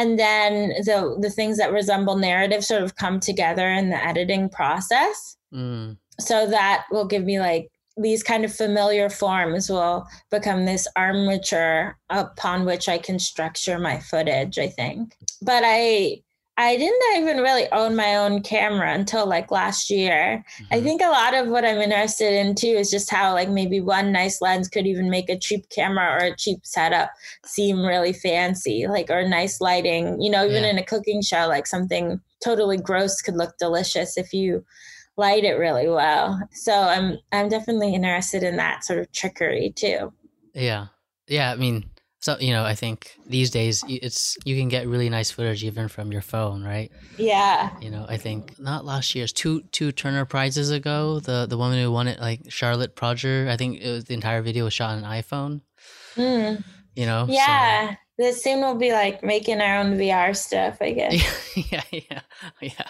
and 0.00 0.18
then 0.18 0.68
the 0.84 1.16
the 1.20 1.30
things 1.30 1.58
that 1.58 1.72
resemble 1.72 2.16
narrative 2.16 2.64
sort 2.64 2.82
of 2.82 2.96
come 2.96 3.20
together 3.20 3.68
in 3.68 3.90
the 3.90 4.04
editing 4.04 4.48
process 4.48 5.36
Mm. 5.52 5.96
So 6.18 6.46
that 6.46 6.84
will 6.90 7.06
give 7.06 7.24
me 7.24 7.40
like 7.40 7.70
these 7.96 8.22
kind 8.22 8.44
of 8.44 8.54
familiar 8.54 9.10
forms 9.10 9.68
will 9.68 10.06
become 10.30 10.64
this 10.64 10.86
armature 10.96 11.98
upon 12.08 12.64
which 12.64 12.88
I 12.88 12.98
can 12.98 13.18
structure 13.18 13.78
my 13.78 13.98
footage, 13.98 14.58
I 14.58 14.68
think. 14.68 15.16
But 15.42 15.62
I 15.66 16.22
I 16.60 16.76
didn't 16.76 17.22
even 17.22 17.38
really 17.38 17.66
own 17.72 17.96
my 17.96 18.16
own 18.16 18.42
camera 18.42 18.92
until 18.92 19.26
like 19.26 19.50
last 19.50 19.88
year. 19.88 20.44
Mm-hmm. 20.60 20.74
I 20.74 20.80
think 20.82 21.00
a 21.00 21.08
lot 21.08 21.32
of 21.32 21.48
what 21.48 21.64
I'm 21.64 21.78
interested 21.78 22.34
in 22.34 22.54
too 22.54 22.66
is 22.66 22.90
just 22.90 23.10
how 23.10 23.32
like 23.32 23.48
maybe 23.48 23.80
one 23.80 24.12
nice 24.12 24.42
lens 24.42 24.68
could 24.68 24.86
even 24.86 25.08
make 25.08 25.30
a 25.30 25.38
cheap 25.38 25.70
camera 25.70 26.12
or 26.12 26.26
a 26.26 26.36
cheap 26.36 26.58
setup 26.66 27.12
seem 27.46 27.80
really 27.80 28.12
fancy, 28.12 28.86
like 28.86 29.08
or 29.08 29.26
nice 29.26 29.62
lighting. 29.62 30.20
You 30.20 30.30
know, 30.30 30.44
even 30.44 30.64
yeah. 30.64 30.70
in 30.70 30.78
a 30.78 30.84
cooking 30.84 31.22
show, 31.22 31.48
like 31.48 31.66
something 31.66 32.20
totally 32.44 32.76
gross 32.76 33.22
could 33.22 33.36
look 33.36 33.56
delicious 33.58 34.18
if 34.18 34.34
you 34.34 34.62
light 35.16 35.44
it 35.44 35.54
really 35.54 35.88
well. 35.88 36.38
So 36.52 36.74
I'm 36.74 37.16
I'm 37.32 37.48
definitely 37.48 37.94
interested 37.94 38.42
in 38.42 38.56
that 38.56 38.84
sort 38.84 38.98
of 38.98 39.10
trickery 39.12 39.72
too. 39.74 40.12
Yeah. 40.54 40.88
Yeah, 41.26 41.52
I 41.52 41.56
mean, 41.56 41.88
so 42.20 42.36
you 42.38 42.52
know, 42.52 42.64
I 42.64 42.74
think 42.74 43.16
these 43.26 43.50
days 43.50 43.82
it's 43.88 44.36
you 44.44 44.54
can 44.56 44.68
get 44.68 44.86
really 44.86 45.08
nice 45.08 45.30
footage 45.30 45.64
even 45.64 45.88
from 45.88 46.12
your 46.12 46.20
phone, 46.20 46.62
right? 46.62 46.92
Yeah. 47.16 47.70
You 47.80 47.90
know, 47.90 48.04
I 48.08 48.18
think 48.18 48.58
not 48.58 48.84
last 48.84 49.14
year's 49.14 49.32
two 49.32 49.62
two 49.72 49.90
Turner 49.90 50.26
prizes 50.26 50.70
ago, 50.70 51.20
the 51.20 51.46
the 51.46 51.56
woman 51.56 51.82
who 51.82 51.90
won 51.90 52.08
it, 52.08 52.20
like 52.20 52.42
Charlotte 52.50 52.94
Prodger, 52.94 53.48
I 53.48 53.56
think 53.56 53.80
it 53.80 53.90
was 53.90 54.04
the 54.04 54.14
entire 54.14 54.42
video 54.42 54.64
was 54.64 54.74
shot 54.74 54.90
on 54.90 55.04
an 55.04 55.04
iPhone. 55.04 55.62
Mm. 56.16 56.62
You 56.94 57.06
know. 57.06 57.26
Yeah. 57.28 57.90
So. 57.92 57.96
This 58.18 58.44
soon 58.44 58.60
we'll 58.60 58.74
be 58.74 58.92
like 58.92 59.24
making 59.24 59.62
our 59.62 59.78
own 59.78 59.96
VR 59.96 60.36
stuff, 60.36 60.76
I 60.82 60.92
guess. 60.92 61.56
yeah, 61.72 61.82
yeah, 61.90 62.20
yeah. 62.60 62.86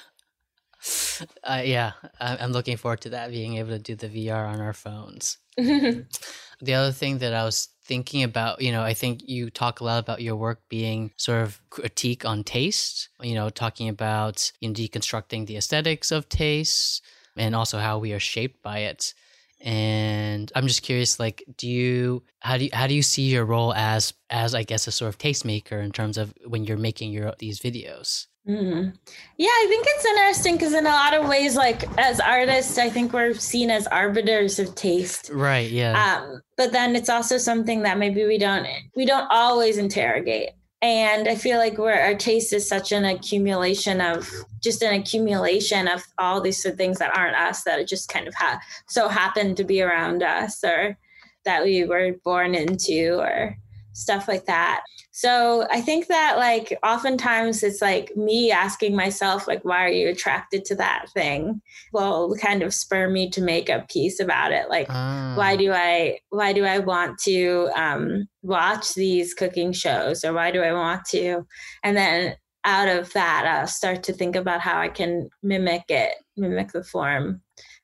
Uh, 1.45 1.63
yeah, 1.65 1.93
I'm 2.19 2.51
looking 2.51 2.77
forward 2.77 3.03
to 3.03 3.11
that, 3.11 3.31
being 3.31 3.59
able 3.59 3.71
to 3.71 3.79
do 3.79 3.95
the 3.95 4.09
VR 4.09 4.49
on 4.49 4.61
our 4.61 4.73
phones. 4.73 5.39
the 5.57 6.75
other 6.75 6.91
thing 6.91 7.19
that 7.19 7.33
I 7.33 7.45
was 7.45 7.69
thinking 7.91 8.23
about, 8.23 8.63
you 8.63 8.71
know, 8.71 8.85
I 8.85 8.95
think 8.95 9.29
you 9.29 9.51
talk 9.51 9.81
a 9.81 9.85
lot 9.85 9.99
about 9.99 10.23
your 10.23 10.37
work 10.37 10.61
being 10.69 11.11
sort 11.17 11.43
of 11.43 11.61
critique 11.71 12.25
on 12.25 12.45
taste, 12.45 13.09
you 13.21 13.35
know, 13.35 13.51
talking 13.51 13.89
about 13.89 14.53
you 14.61 14.69
know, 14.69 14.75
deconstructing 14.75 15.49
the 15.49 15.57
aesthetics 15.57 16.13
of 16.13 16.29
taste 16.29 17.03
and 17.37 17.57
also 17.57 17.81
how 17.81 17.99
we 17.99 18.13
are 18.13 18.21
shaped 18.21 18.63
by 18.63 18.79
it. 18.91 19.13
And 19.61 20.53
I'm 20.55 20.69
just 20.69 20.83
curious, 20.83 21.19
like, 21.19 21.43
do 21.59 21.69
you 21.69 22.23
how 22.39 22.59
do 22.59 22.65
you 22.67 22.71
how 22.73 22.87
do 22.87 22.95
you 22.95 23.03
see 23.03 23.25
your 23.29 23.45
role 23.45 23.75
as 23.75 24.15
as 24.31 24.55
I 24.55 24.63
guess 24.63 24.87
a 24.87 24.93
sort 24.93 25.09
of 25.09 25.19
tastemaker 25.19 25.83
in 25.83 25.91
terms 25.91 26.17
of 26.17 26.33
when 26.47 26.65
you're 26.65 26.77
making 26.77 27.11
your 27.11 27.35
these 27.41 27.59
videos? 27.59 28.29
Mm-hmm. 28.49 28.91
Yeah, 29.37 29.49
I 29.49 29.67
think 29.69 29.87
it's 29.89 30.05
interesting 30.05 30.55
because 30.57 30.73
in 30.73 30.87
a 30.87 30.91
lot 30.91 31.15
of 31.15 31.29
ways, 31.29 31.57
like 31.57 31.85
as 31.99 32.21
artists, 32.21 32.79
I 32.79 32.89
think 32.89 33.13
we're 33.13 33.35
seen 33.35 33.71
as 33.71 33.87
arbiters 33.87 34.59
of 34.59 34.75
taste. 34.75 35.31
Right. 35.33 35.71
Yeah. 35.71 36.23
Um, 36.23 36.41
but 36.57 36.73
then 36.73 36.97
it's 36.97 37.09
also 37.09 37.39
something 37.39 37.83
that 37.83 37.99
maybe 37.99 38.25
we 38.25 38.39
don't 38.39 38.67
we 38.97 39.05
don't 39.05 39.29
always 39.31 39.79
interrogate. 39.79 40.51
And 40.83 41.29
I 41.29 41.35
feel 41.35 41.59
like 41.59 41.77
where 41.77 42.03
our 42.03 42.15
taste 42.15 42.55
is 42.55 42.67
such 42.67 42.91
an 42.91 43.05
accumulation 43.05 44.01
of 44.01 44.31
just 44.63 44.83
an 44.83 44.99
accumulation 44.99 45.87
of 45.87 46.03
all 46.19 46.41
these 46.41 46.63
things 46.77 46.99
that 46.99 47.15
aren't 47.15 47.37
us 47.37 47.65
that 47.65 47.87
just 47.87 48.09
kind 48.09 48.27
of 48.27 48.35
ha- 48.35 48.61
so 48.89 49.09
happen 49.09 49.55
to 49.57 49.65
be 49.65 49.83
around 49.83 50.23
us 50.23 50.65
or 50.65 50.97
that 51.45 51.65
we 51.65 51.85
were 51.85 52.15
born 52.25 52.55
into 52.55 53.19
or 53.19 53.57
stuff 53.93 54.27
like 54.27 54.47
that. 54.47 54.83
So 55.21 55.67
I 55.71 55.83
think 55.83 56.07
that 56.07 56.39
like 56.39 56.79
oftentimes 56.83 57.63
it's 57.63 57.83
like 57.83 58.17
me 58.17 58.51
asking 58.51 58.97
myself 58.97 59.47
like 59.47 59.63
why 59.67 59.85
are 59.85 59.91
you 59.91 60.09
attracted 60.09 60.65
to 60.65 60.75
that 60.77 61.11
thing? 61.13 61.61
will 61.93 62.35
kind 62.41 62.63
of 62.63 62.73
spur 62.73 63.07
me 63.11 63.29
to 63.29 63.43
make 63.43 63.69
a 63.69 63.85
piece 63.91 64.19
about 64.19 64.53
it 64.53 64.71
like 64.71 64.89
why 64.89 65.57
do 65.57 65.73
I 65.73 66.21
why 66.31 66.55
do 66.55 66.65
I 66.65 66.79
want 66.79 67.19
to 67.25 67.69
um, 67.77 68.29
watch 68.41 68.95
these 68.95 69.35
cooking 69.35 69.73
shows 69.73 70.25
or 70.25 70.33
why 70.33 70.53
do 70.53 70.63
I 70.63 70.73
want 70.73 71.05
to? 71.07 71.47
And 71.83 71.99
then 71.99 72.37
out 72.65 72.89
of 72.89 73.13
that 73.13 73.45
I'll 73.47 73.67
start 73.67 74.03
to 74.05 74.15
think 74.15 74.37
about 74.37 74.63
how 74.63 74.81
I 74.81 74.89
can 74.89 75.29
mimic 75.43 75.85
it 75.91 76.15
mimic 76.35 76.73
the 76.73 76.83
form 76.83 77.43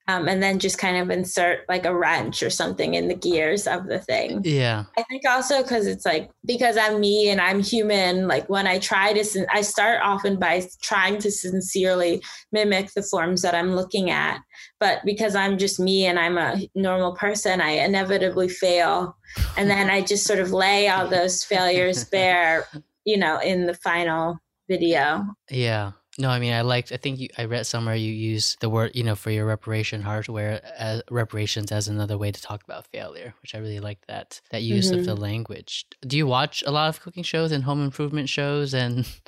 um, 0.09 0.29
and 0.29 0.40
then 0.40 0.61
just 0.61 0.79
kind 0.79 0.97
of 0.97 1.11
insert 1.11 1.69
like 1.69 1.85
a 1.85 1.95
wrench 1.95 2.42
or 2.42 2.51
something 2.51 2.95
in 2.95 3.09
the 3.09 3.14
gears 3.14 3.66
of 3.66 3.87
the 3.87 3.99
thing. 3.99 4.40
Yeah. 4.45 4.85
I 4.97 5.03
think 5.05 5.23
also 5.29 5.62
because 5.62 5.88
it's 5.88 6.07
like, 6.07 6.31
because 6.45 6.77
I'm 6.77 7.01
me 7.01 7.29
and 7.29 7.40
I'm 7.40 7.61
human, 7.61 8.29
like 8.29 8.49
when 8.49 8.69
I 8.69 8.79
try 8.79 9.12
to, 9.12 9.47
I 9.53 9.62
start 9.62 10.01
often 10.05 10.38
by 10.38 10.64
trying 10.81 11.19
to 11.19 11.31
sincerely 11.31 12.23
mimic 12.53 12.92
the 12.92 13.03
forms 13.03 13.42
that 13.42 13.55
I'm 13.55 13.75
looking 13.75 14.11
at. 14.11 14.40
But 14.79 15.01
because 15.05 15.35
I'm 15.35 15.59
just 15.59 15.81
me 15.81 16.07
and 16.07 16.21
I'm 16.21 16.38
a 16.38 16.69
normal 16.77 17.16
person, 17.16 17.61
I 17.61 17.71
inevitably 17.71 18.49
fail. 18.49 19.16
And 19.57 19.69
then 19.69 19.90
I 19.90 20.03
just 20.03 20.25
sort 20.25 20.38
of 20.38 20.53
lay 20.53 20.88
all 20.88 21.09
those 21.09 21.42
failures 21.42 22.05
bare, 22.11 22.69
you 23.05 23.16
know, 23.16 23.40
in 23.40 23.66
the 23.66 23.75
final 23.75 24.38
video. 24.69 25.25
Yeah. 25.51 25.92
No, 26.18 26.31
I 26.31 26.38
mean, 26.38 26.52
I 26.52 26.62
liked. 26.62 26.92
I 26.92 26.96
think 26.96 27.20
you, 27.20 27.29
I 27.37 27.44
read 27.44 27.66
somewhere 27.66 27.94
you 27.94 28.12
use 28.12 28.57
the 28.61 28.70
word, 28.70 28.92
you 28.94 29.05
know, 29.05 29.14
for 29.14 29.31
your 29.31 29.44
reparation 29.44 30.00
hardware 30.00 30.62
as 30.79 31.02
reparations 31.11 31.70
as 31.70 31.88
another 31.88 32.16
way 32.16 32.33
to 32.33 32.40
talk 32.40 32.64
about 32.64 32.87
failure, 32.87 33.35
which 33.42 33.55
I 33.55 33.59
really 33.59 33.81
liked 33.81 34.07
that 34.09 34.40
that 34.50 34.62
use 34.62 34.90
mm-hmm. 34.90 35.00
of 35.00 35.07
the 35.07 35.12
mm-hmm. 35.12 35.22
language. 35.22 35.87
Do 36.07 36.16
you 36.16 36.26
watch 36.26 36.64
a 36.66 36.70
lot 36.70 36.88
of 36.88 37.00
cooking 37.00 37.22
shows 37.22 37.52
and 37.52 37.64
home 37.64 37.83
improvement 37.83 38.29
shows 38.29 38.74
and? 38.74 39.07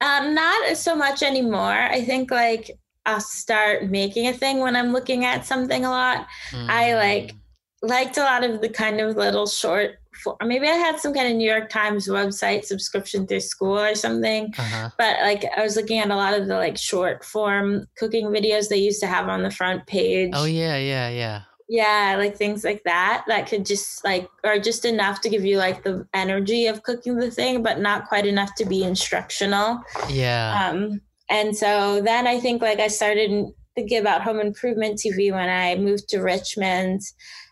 Um, 0.00 0.32
not 0.32 0.76
so 0.76 0.94
much 0.94 1.24
anymore. 1.24 1.72
I 1.72 2.04
think 2.04 2.30
like 2.30 2.70
I'll 3.04 3.18
start 3.18 3.90
making 3.90 4.28
a 4.28 4.32
thing 4.32 4.60
when 4.60 4.76
I'm 4.76 4.92
looking 4.92 5.24
at 5.24 5.44
something 5.44 5.84
a 5.84 5.90
lot. 5.90 6.28
Mm. 6.52 6.70
I 6.70 6.94
like. 6.94 7.34
Liked 7.82 8.16
a 8.16 8.22
lot 8.22 8.44
of 8.44 8.60
the 8.60 8.68
kind 8.68 9.00
of 9.00 9.16
little 9.16 9.46
short 9.46 9.98
maybe 10.44 10.66
I 10.68 10.72
had 10.72 10.98
some 10.98 11.14
kind 11.14 11.28
of 11.28 11.36
New 11.36 11.48
York 11.48 11.68
Times 11.68 12.08
website 12.08 12.64
subscription 12.64 13.26
through 13.26 13.40
school 13.40 13.78
or 13.78 13.94
something. 13.94 14.52
Uh-huh. 14.58 14.90
But 14.98 15.20
like 15.20 15.44
I 15.56 15.62
was 15.62 15.76
looking 15.76 15.98
at 15.98 16.10
a 16.10 16.16
lot 16.16 16.38
of 16.38 16.46
the 16.46 16.56
like 16.56 16.76
short 16.76 17.24
form 17.24 17.86
cooking 17.96 18.26
videos 18.26 18.68
they 18.68 18.76
used 18.78 19.00
to 19.00 19.06
have 19.06 19.28
on 19.28 19.42
the 19.42 19.50
front 19.50 19.86
page. 19.86 20.32
Oh 20.34 20.44
yeah, 20.44 20.76
yeah, 20.76 21.08
yeah. 21.08 21.42
Yeah, 21.70 22.16
like 22.16 22.36
things 22.36 22.64
like 22.64 22.82
that 22.84 23.24
that 23.28 23.46
could 23.46 23.66
just 23.66 24.02
like 24.02 24.28
are 24.42 24.58
just 24.58 24.86
enough 24.86 25.20
to 25.20 25.28
give 25.28 25.44
you 25.44 25.58
like 25.58 25.84
the 25.84 26.06
energy 26.14 26.66
of 26.66 26.82
cooking 26.82 27.16
the 27.16 27.30
thing, 27.30 27.62
but 27.62 27.78
not 27.78 28.08
quite 28.08 28.26
enough 28.26 28.54
to 28.56 28.64
be 28.64 28.82
instructional. 28.82 29.80
Yeah. 30.08 30.70
Um 30.70 31.00
and 31.30 31.54
so 31.54 32.00
then 32.00 32.26
I 32.26 32.40
think 32.40 32.62
like 32.62 32.80
I 32.80 32.88
started 32.88 33.52
thinking 33.74 33.98
about 33.98 34.22
home 34.22 34.40
improvement 34.40 34.98
TV 34.98 35.30
when 35.30 35.48
I 35.48 35.76
moved 35.76 36.08
to 36.08 36.20
Richmond 36.20 37.02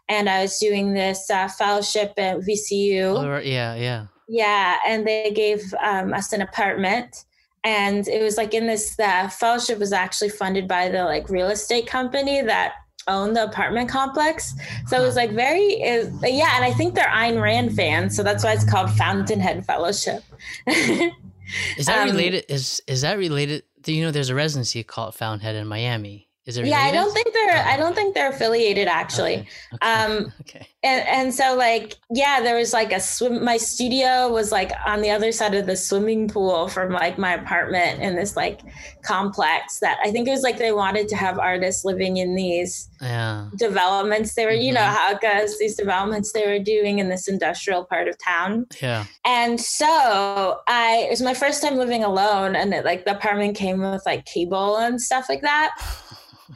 and 0.09 0.29
I 0.29 0.43
was 0.43 0.59
doing 0.59 0.95
this 0.95 1.29
uh, 1.31 1.49
fellowship 1.49 2.15
at 2.17 2.39
VCU. 2.41 3.45
Yeah, 3.45 3.75
yeah. 3.75 4.07
Yeah, 4.29 4.79
and 4.87 5.07
they 5.07 5.31
gave 5.31 5.73
um, 5.83 6.13
us 6.13 6.33
an 6.33 6.43
apartment, 6.43 7.25
and 7.63 8.07
it 8.09 8.23
was 8.23 8.37
like 8.37 8.55
in 8.55 8.67
this. 8.67 8.97
The 8.97 9.33
fellowship 9.39 9.79
was 9.79 9.93
actually 9.93 10.31
funded 10.31 10.67
by 10.67 10.89
the 10.89 11.05
like 11.05 11.29
real 11.31 11.49
estate 11.49 11.87
company 11.87 12.43
that 12.43 12.75
owned 13.09 13.37
the 13.37 13.45
apartment 13.45 13.89
complex. 13.89 14.53
So 14.87 15.01
it 15.01 15.07
was 15.07 15.15
like 15.15 15.31
very, 15.31 15.75
it, 15.75 16.13
yeah. 16.23 16.57
And 16.57 16.65
I 16.65 16.73
think 16.73 16.95
they're 16.95 17.05
Ayn 17.07 17.41
Rand 17.41 17.75
fans, 17.75 18.17
so 18.17 18.23
that's 18.23 18.43
why 18.43 18.53
it's 18.53 18.69
called 18.69 18.91
Fountainhead 18.91 19.65
Fellowship. 19.65 20.25
is 20.67 21.87
that 21.87 22.09
um, 22.09 22.11
related? 22.11 22.47
Is 22.49 22.83
is 22.89 23.03
that 23.03 23.19
related? 23.19 23.63
Do 23.81 23.93
you 23.93 24.05
know 24.05 24.11
there's 24.11 24.31
a 24.31 24.35
residency 24.35 24.83
called 24.83 25.15
Fountainhead 25.15 25.55
in 25.55 25.69
Miami? 25.69 26.26
Is 26.47 26.55
there? 26.55 26.65
Yeah, 26.65 26.79
I 26.79 26.93
don't 26.93 27.13
think 27.13 27.33
they're. 27.33 27.57
I 27.57 27.77
don't 27.77 27.95
think 27.95 28.15
they're 28.15 28.31
affiliated 28.31 28.87
actually. 28.87 29.35
Okay. 29.35 29.49
Okay. 29.75 29.87
Um, 29.91 30.33
okay. 30.43 30.69
And 30.85 31.09
and 31.09 31.35
so 31.35 31.57
like 31.57 31.97
yeah, 32.09 32.41
there 32.41 32.57
was 32.57 32.73
like 32.73 32.93
a 32.93 33.01
swim. 33.01 33.45
My 33.45 33.57
studio 33.57 34.31
was 34.31 34.53
like 34.53 34.71
on 34.87 35.01
the 35.03 35.11
other 35.11 35.33
side 35.33 35.55
of 35.55 35.67
the 35.67 35.77
swimming 35.77 36.29
pool 36.29 36.69
from 36.69 36.93
like 36.93 37.19
my 37.19 37.35
apartment 37.35 38.01
in 38.01 38.15
this 38.15 38.37
like 38.37 38.61
complex 39.03 39.81
that 39.81 39.99
I 40.05 40.13
think 40.13 40.29
it 40.29 40.31
was 40.31 40.43
like 40.43 40.59
they 40.59 40.71
wanted 40.71 41.09
to 41.09 41.17
have 41.17 41.41
artists 41.41 41.85
living 41.85 42.19
in 42.19 42.37
these 42.37 42.89
yeah. 43.03 43.49
developments. 43.59 44.35
They 44.35 44.47
were 44.47 44.53
mm-hmm. 44.53 44.61
you 44.63 44.73
know 44.73 44.83
mm-hmm. 44.83 44.95
how 44.95 45.13
it 45.15 45.21
goes. 45.21 45.59
These 45.59 45.75
developments 45.75 46.31
they 46.31 46.47
were 46.47 46.63
doing 46.63 47.01
in 47.01 47.09
this 47.09 47.27
industrial 47.27 47.87
part 47.87 48.07
of 48.07 48.17
town. 48.19 48.67
Yeah. 48.81 49.07
And 49.25 49.61
so 49.61 50.61
I 50.69 51.07
it 51.09 51.11
was 51.11 51.23
my 51.23 51.35
first 51.35 51.61
time 51.61 51.75
living 51.75 52.05
alone, 52.05 52.55
and 52.55 52.73
it, 52.73 52.85
like 52.85 53.05
the 53.05 53.17
apartment 53.17 53.57
came 53.57 53.81
with 53.81 54.07
like 54.07 54.27
cable 54.27 54.77
and 54.77 55.03
stuff 55.03 55.29
like 55.29 55.43
that. 55.43 55.73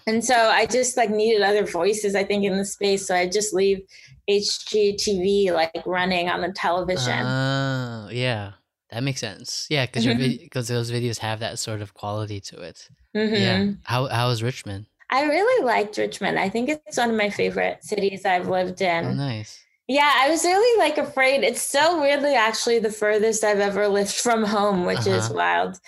and 0.06 0.24
so 0.24 0.34
I 0.34 0.66
just 0.66 0.96
like 0.96 1.10
needed 1.10 1.42
other 1.42 1.64
voices, 1.64 2.14
I 2.14 2.24
think, 2.24 2.44
in 2.44 2.56
the 2.56 2.64
space. 2.64 3.06
So 3.06 3.14
I 3.14 3.28
just 3.28 3.54
leave 3.54 3.80
HGTV 4.28 5.52
like 5.52 5.82
running 5.86 6.28
on 6.28 6.40
the 6.40 6.52
television. 6.52 7.26
Oh, 7.26 8.08
yeah. 8.10 8.52
That 8.90 9.02
makes 9.02 9.20
sense. 9.20 9.66
Yeah, 9.70 9.86
because 9.86 10.04
mm-hmm. 10.04 10.42
because 10.42 10.68
those 10.68 10.90
videos 10.90 11.18
have 11.18 11.40
that 11.40 11.58
sort 11.58 11.80
of 11.80 11.94
quality 11.94 12.40
to 12.40 12.60
it. 12.60 12.88
Mm-hmm. 13.16 13.34
Yeah. 13.34 13.72
How 13.84 14.06
how 14.06 14.30
is 14.30 14.42
Richmond? 14.42 14.86
I 15.10 15.24
really 15.24 15.64
liked 15.64 15.96
Richmond. 15.96 16.38
I 16.38 16.48
think 16.48 16.68
it's 16.68 16.96
one 16.96 17.10
of 17.10 17.16
my 17.16 17.30
favorite 17.30 17.82
cities 17.84 18.24
I've 18.24 18.48
lived 18.48 18.80
in. 18.80 19.04
Oh, 19.04 19.12
nice. 19.12 19.62
Yeah, 19.88 20.12
I 20.14 20.30
was 20.30 20.44
really 20.44 20.78
like 20.78 20.98
afraid. 20.98 21.42
It's 21.42 21.62
so 21.62 22.00
weirdly 22.00 22.34
actually 22.34 22.78
the 22.78 22.92
furthest 22.92 23.42
I've 23.42 23.58
ever 23.58 23.88
lived 23.88 24.12
from 24.26 24.44
home, 24.44 24.86
which 24.86 24.98
uh-huh. 24.98 25.10
is 25.10 25.30
wild. 25.30 25.78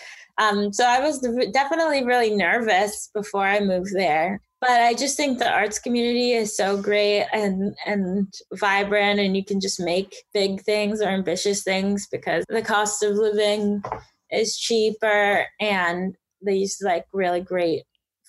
Um, 0.42 0.72
so 0.72 0.85
I 0.85 1.00
was 1.00 1.20
definitely 1.52 2.05
really 2.05 2.35
nervous 2.35 3.11
before 3.14 3.44
I 3.44 3.61
moved 3.61 3.94
there. 3.94 4.40
But 4.61 4.70
I 4.70 4.94
just 4.94 5.16
think 5.16 5.38
the 5.38 5.50
arts 5.50 5.81
community 5.81 6.33
is 6.33 6.57
so 6.57 6.81
great 6.81 7.26
and 7.33 7.74
and 7.85 8.33
vibrant, 8.55 9.18
and 9.18 9.37
you 9.37 9.44
can 9.44 9.61
just 9.61 9.81
make 9.81 10.14
big 10.33 10.62
things 10.62 11.00
or 11.00 11.09
ambitious 11.09 11.64
things 11.64 12.07
because 12.11 12.44
the 12.48 12.62
cost 12.62 13.02
of 13.02 13.16
living 13.16 13.83
is 14.31 14.57
cheaper 14.57 15.46
and 15.61 16.14
these 16.40 16.78
like 16.81 17.05
really 17.12 17.40
great 17.40 17.83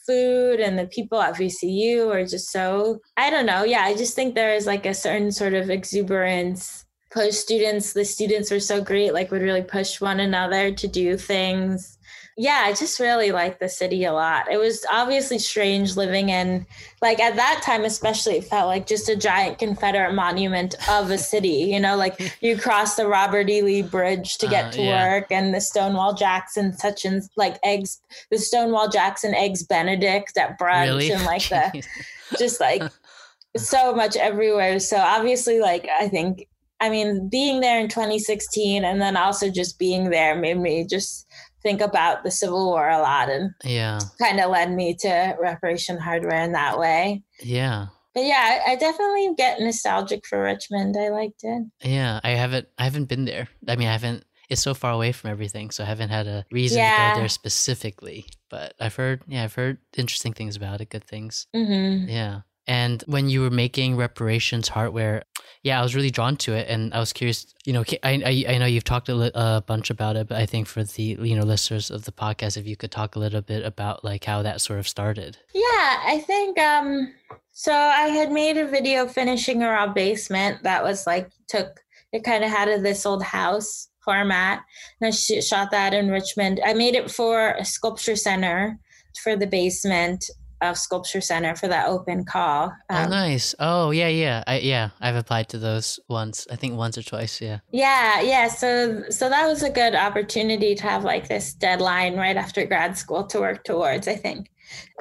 food 0.08 0.60
and 0.60 0.78
the 0.78 0.88
people 0.88 1.22
at 1.22 1.36
VCU 1.36 2.14
are 2.14 2.26
just 2.26 2.52
so 2.52 3.00
I 3.16 3.30
don't 3.30 3.46
know. 3.46 3.64
Yeah, 3.64 3.84
I 3.84 3.96
just 3.96 4.16
think 4.16 4.34
there 4.34 4.56
is 4.56 4.66
like 4.66 4.88
a 4.88 4.94
certain 4.94 5.32
sort 5.32 5.54
of 5.54 5.70
exuberance. 5.70 6.86
Push 7.12 7.36
students, 7.36 7.94
the 7.94 8.06
students 8.06 8.50
were 8.50 8.60
so 8.60 8.84
great, 8.84 9.14
like 9.14 9.30
would 9.30 9.44
really 9.44 9.62
push 9.62 10.02
one 10.02 10.20
another 10.20 10.72
to 10.72 10.88
do 10.88 11.16
things 11.16 12.00
yeah, 12.36 12.64
I 12.66 12.74
just 12.74 13.00
really 13.00 13.32
like 13.32 13.60
the 13.60 13.70
city 13.70 14.06
a 14.06 14.14
lot. 14.14 14.52
It 14.52 14.58
was 14.58 14.84
obviously 14.92 15.38
strange 15.38 15.96
living 15.96 16.30
in, 16.30 16.66
like 17.02 17.20
at 17.20 17.36
that 17.36 17.62
time, 17.64 17.86
especially, 17.86 18.38
it 18.38 18.46
felt 18.46 18.68
like 18.68 18.88
just 18.88 19.08
a 19.08 19.16
giant 19.16 19.60
Confederate 19.60 20.14
monument 20.14 20.76
of 20.90 21.12
a 21.12 21.18
city. 21.18 21.70
You 21.70 21.80
know, 21.80 21.96
like 21.96 22.20
you 22.42 22.58
cross 22.58 22.96
the 22.96 23.08
Robert 23.08 23.50
E. 23.50 23.62
Lee 23.62 23.82
Bridge 23.84 24.38
to 24.40 24.48
get 24.48 24.66
uh, 24.66 24.72
to 24.72 24.82
yeah. 24.82 25.12
work, 25.12 25.28
and 25.32 25.54
the 25.54 25.62
Stonewall 25.62 26.16
Jackson 26.16 26.74
such 26.74 27.06
and 27.06 27.22
like 27.38 27.60
eggs, 27.64 28.02
the 28.32 28.40
Stonewall 28.40 28.90
Jackson 28.90 29.36
eggs 29.36 29.64
Benedict 29.64 30.36
at 30.38 30.60
brunch, 30.60 30.86
really? 30.86 31.12
and 31.12 31.24
like 31.26 31.48
the 31.50 31.84
just 32.40 32.60
like 32.60 32.82
so 33.58 33.94
much 33.94 34.16
everywhere. 34.16 34.80
So 34.80 34.98
obviously, 34.98 35.60
like 35.60 35.88
I 36.00 36.08
think 36.08 36.48
I 36.84 36.90
mean, 36.90 37.30
being 37.30 37.62
there 37.62 37.80
in 37.80 37.88
2016 37.88 38.84
and 38.84 39.02
then 39.02 39.16
also 39.16 39.50
just 39.50 39.80
being 39.80 40.10
there 40.10 40.36
made 40.36 40.58
me 40.58 40.86
just 40.86 41.28
think 41.64 41.82
about 41.82 42.24
the 42.24 42.32
Civil 42.32 42.66
War 42.66 42.90
a 42.90 43.00
lot 43.00 43.30
and 43.30 43.52
yeah, 43.64 44.00
kind 44.20 44.40
of 44.40 44.52
led 44.52 44.72
me 44.72 44.96
to 44.96 45.36
reparation 45.40 45.98
hardware 45.98 46.44
in 46.44 46.52
that 46.52 46.78
way. 46.78 47.24
Yeah. 47.42 47.88
But 48.14 48.26
yeah, 48.26 48.60
I, 48.68 48.74
I 48.74 48.76
definitely 48.76 49.34
get 49.36 49.60
nostalgic 49.60 50.28
for 50.28 50.44
Richmond. 50.44 50.96
I 51.00 51.10
liked 51.10 51.44
it. 51.44 51.64
Yeah, 51.84 52.20
I 52.24 52.32
haven't 52.32 52.68
I 52.78 52.84
haven't 52.84 53.06
been 53.06 53.26
there. 53.26 53.48
I 53.68 53.76
mean, 53.76 53.88
I 53.88 53.94
haven't 53.94 54.24
it's 54.50 54.62
so 54.62 54.74
far 54.74 54.92
away 54.92 55.12
from 55.12 55.32
everything, 55.32 55.72
so 55.72 55.84
I 55.84 55.88
haven't 55.88 56.10
had 56.10 56.28
a 56.28 56.46
reason 56.52 56.80
yeah. 56.80 57.10
to 57.10 57.16
go 57.16 57.20
there 57.22 57.30
specifically. 57.30 58.26
But 58.50 58.76
I've 58.80 58.96
heard, 58.96 59.24
yeah, 59.28 59.44
I've 59.44 59.56
heard 59.56 59.80
interesting 59.98 60.34
things 60.34 60.56
about 60.56 60.82
it, 60.82 60.90
good 60.90 61.04
things. 61.04 61.48
Mm-hmm. 61.56 62.10
Yeah. 62.10 62.42
And 62.68 63.04
when 63.08 63.30
you 63.30 63.42
were 63.42 63.50
making 63.50 63.98
reparations 63.98 64.70
hardware, 64.70 65.24
yeah, 65.64 65.80
I 65.80 65.84
was 65.84 65.96
really 65.96 66.12
drawn 66.12 66.36
to 66.38 66.54
it, 66.54 66.68
and 66.70 66.94
I 66.94 67.00
was 67.00 67.14
curious. 67.14 67.54
You 67.66 67.74
know, 67.74 67.84
I 68.04 68.22
I, 68.26 68.54
I 68.54 68.58
know 68.58 68.66
you've 68.66 68.84
talked 68.84 69.10
a, 69.10 69.16
li- 69.16 69.32
a 69.34 69.62
bunch 69.66 69.90
about 69.90 70.16
it, 70.16 70.28
but 70.28 70.38
I 70.38 70.46
think 70.46 70.68
for 70.68 70.84
the 70.84 71.18
you 71.22 71.36
know 71.36 71.44
listeners 71.44 71.90
of 71.90 72.06
the 72.06 72.12
podcast, 72.12 72.58
if 72.58 72.68
you 72.68 72.76
could 72.76 72.92
talk 72.92 73.16
a 73.16 73.20
little 73.20 73.42
bit 73.42 73.66
about 73.66 74.04
like 74.04 74.26
how 74.26 74.42
that 74.44 74.62
sort 74.62 74.80
of 74.80 74.88
started. 74.88 75.38
Yeah, 75.54 75.64
I 76.06 76.24
think 76.26 76.60
um. 76.60 77.14
So 77.52 77.74
I 77.74 78.08
had 78.08 78.32
made 78.32 78.58
a 78.58 78.68
video 78.68 79.08
finishing 79.08 79.62
a 79.62 79.70
raw 79.70 79.88
basement 79.88 80.64
that 80.64 80.84
was 80.84 81.06
like 81.06 81.30
took 81.48 81.82
it 82.12 82.24
kind 82.24 82.44
of 82.44 82.50
had 82.50 82.68
a 82.68 82.80
this 82.80 83.06
old 83.06 83.24
house 83.24 83.90
format, 84.04 84.64
and 85.00 85.08
I 85.08 85.12
shot 85.12 85.72
that 85.72 85.94
in 85.94 86.10
Richmond. 86.10 86.60
I 86.66 86.74
made 86.74 86.96
it 86.96 87.10
for 87.10 87.52
a 87.52 87.64
sculpture 87.64 88.16
center 88.16 88.80
for 89.24 89.36
the 89.36 89.48
basement 89.48 90.26
of 90.64 90.78
Sculpture 90.78 91.22
Center 91.22 91.56
for 91.56 91.68
that 91.68 91.88
open 91.88 92.26
call. 92.26 92.74
Oh, 92.90 92.96
um, 92.96 93.06
oh, 93.06 93.10
nice. 93.10 93.56
Oh, 93.60 93.92
yeah, 93.92 94.08
yeah, 94.08 94.44
I, 94.48 94.60
yeah. 94.60 94.90
I've 95.02 95.16
applied 95.16 95.50
to 95.50 95.58
those 95.58 96.00
once. 96.10 96.48
I 96.52 96.56
think 96.56 96.76
once 96.76 96.98
or 96.98 97.04
twice. 97.04 97.42
Yeah. 97.42 97.60
Yeah, 97.72 98.22
yeah. 98.22 98.48
So, 98.48 99.04
so 99.10 99.30
that 99.30 99.48
was 99.48 99.64
a 99.64 99.70
good 99.70 99.96
opportunity 99.96 100.76
to 100.76 100.84
have 100.84 101.04
like 101.04 101.28
this 101.28 101.54
deadline 101.54 102.16
right 102.16 102.38
after 102.38 102.66
grad 102.66 102.98
school 102.98 103.26
to 103.28 103.40
work 103.40 103.64
towards. 103.64 104.08
I 104.08 104.16
think, 104.16 104.50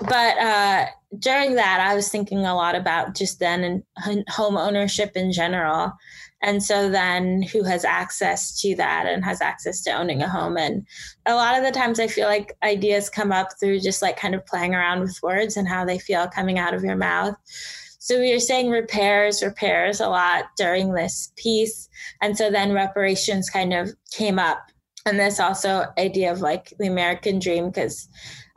but 0.00 0.38
uh, 0.38 0.86
during 1.18 1.54
that, 1.56 1.80
I 1.80 1.94
was 1.94 2.08
thinking 2.08 2.44
a 2.46 2.54
lot 2.54 2.74
about 2.74 3.14
just 3.14 3.38
then 3.38 3.82
and 4.06 4.24
home 4.28 4.56
ownership 4.56 5.12
in 5.16 5.32
general 5.32 5.92
and 6.42 6.62
so 6.62 6.90
then 6.90 7.42
who 7.42 7.62
has 7.62 7.84
access 7.84 8.60
to 8.60 8.74
that 8.74 9.06
and 9.06 9.24
has 9.24 9.40
access 9.40 9.80
to 9.82 9.92
owning 9.92 10.22
a 10.22 10.28
home? 10.28 10.56
And 10.56 10.84
a 11.24 11.36
lot 11.36 11.56
of 11.56 11.64
the 11.64 11.70
times 11.70 12.00
I 12.00 12.08
feel 12.08 12.26
like 12.26 12.56
ideas 12.64 13.08
come 13.08 13.30
up 13.30 13.50
through 13.58 13.80
just 13.80 14.02
like 14.02 14.16
kind 14.16 14.34
of 14.34 14.44
playing 14.44 14.74
around 14.74 15.00
with 15.00 15.22
words 15.22 15.56
and 15.56 15.68
how 15.68 15.84
they 15.84 15.98
feel 15.98 16.26
coming 16.28 16.58
out 16.58 16.74
of 16.74 16.82
your 16.82 16.96
mouth. 16.96 17.36
So 18.00 18.18
we 18.18 18.32
were 18.32 18.40
saying 18.40 18.70
repairs, 18.70 19.42
repairs 19.42 20.00
a 20.00 20.08
lot 20.08 20.46
during 20.56 20.92
this 20.92 21.32
piece. 21.36 21.88
And 22.20 22.36
so 22.36 22.50
then 22.50 22.72
reparations 22.72 23.48
kind 23.48 23.72
of 23.72 23.90
came 24.10 24.40
up. 24.40 24.68
And 25.06 25.20
this 25.20 25.38
also 25.38 25.86
idea 25.96 26.32
of 26.32 26.40
like 26.40 26.74
the 26.80 26.88
American 26.88 27.38
dream, 27.38 27.68
because 27.68 28.08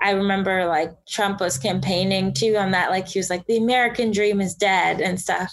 I 0.02 0.12
remember 0.12 0.66
like 0.66 0.94
Trump 1.08 1.40
was 1.40 1.58
campaigning 1.58 2.34
too 2.34 2.58
on 2.58 2.72
that. 2.72 2.90
Like 2.90 3.08
he 3.08 3.20
was 3.20 3.30
like, 3.30 3.46
the 3.48 3.58
American 3.58 4.12
dream 4.12 4.42
is 4.42 4.54
dead 4.54 5.02
and 5.02 5.20
stuff. 5.20 5.52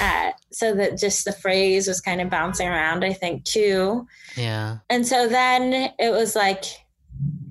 Uh, 0.00 0.30
so 0.50 0.74
that 0.74 0.98
just 0.98 1.24
the 1.24 1.32
phrase 1.32 1.88
was 1.88 2.00
kind 2.00 2.20
of 2.20 2.30
bouncing 2.30 2.68
around, 2.68 3.04
I 3.04 3.12
think, 3.12 3.44
too. 3.44 4.06
Yeah. 4.36 4.78
And 4.88 5.06
so 5.06 5.28
then 5.28 5.92
it 5.98 6.10
was 6.10 6.36
like, 6.36 6.64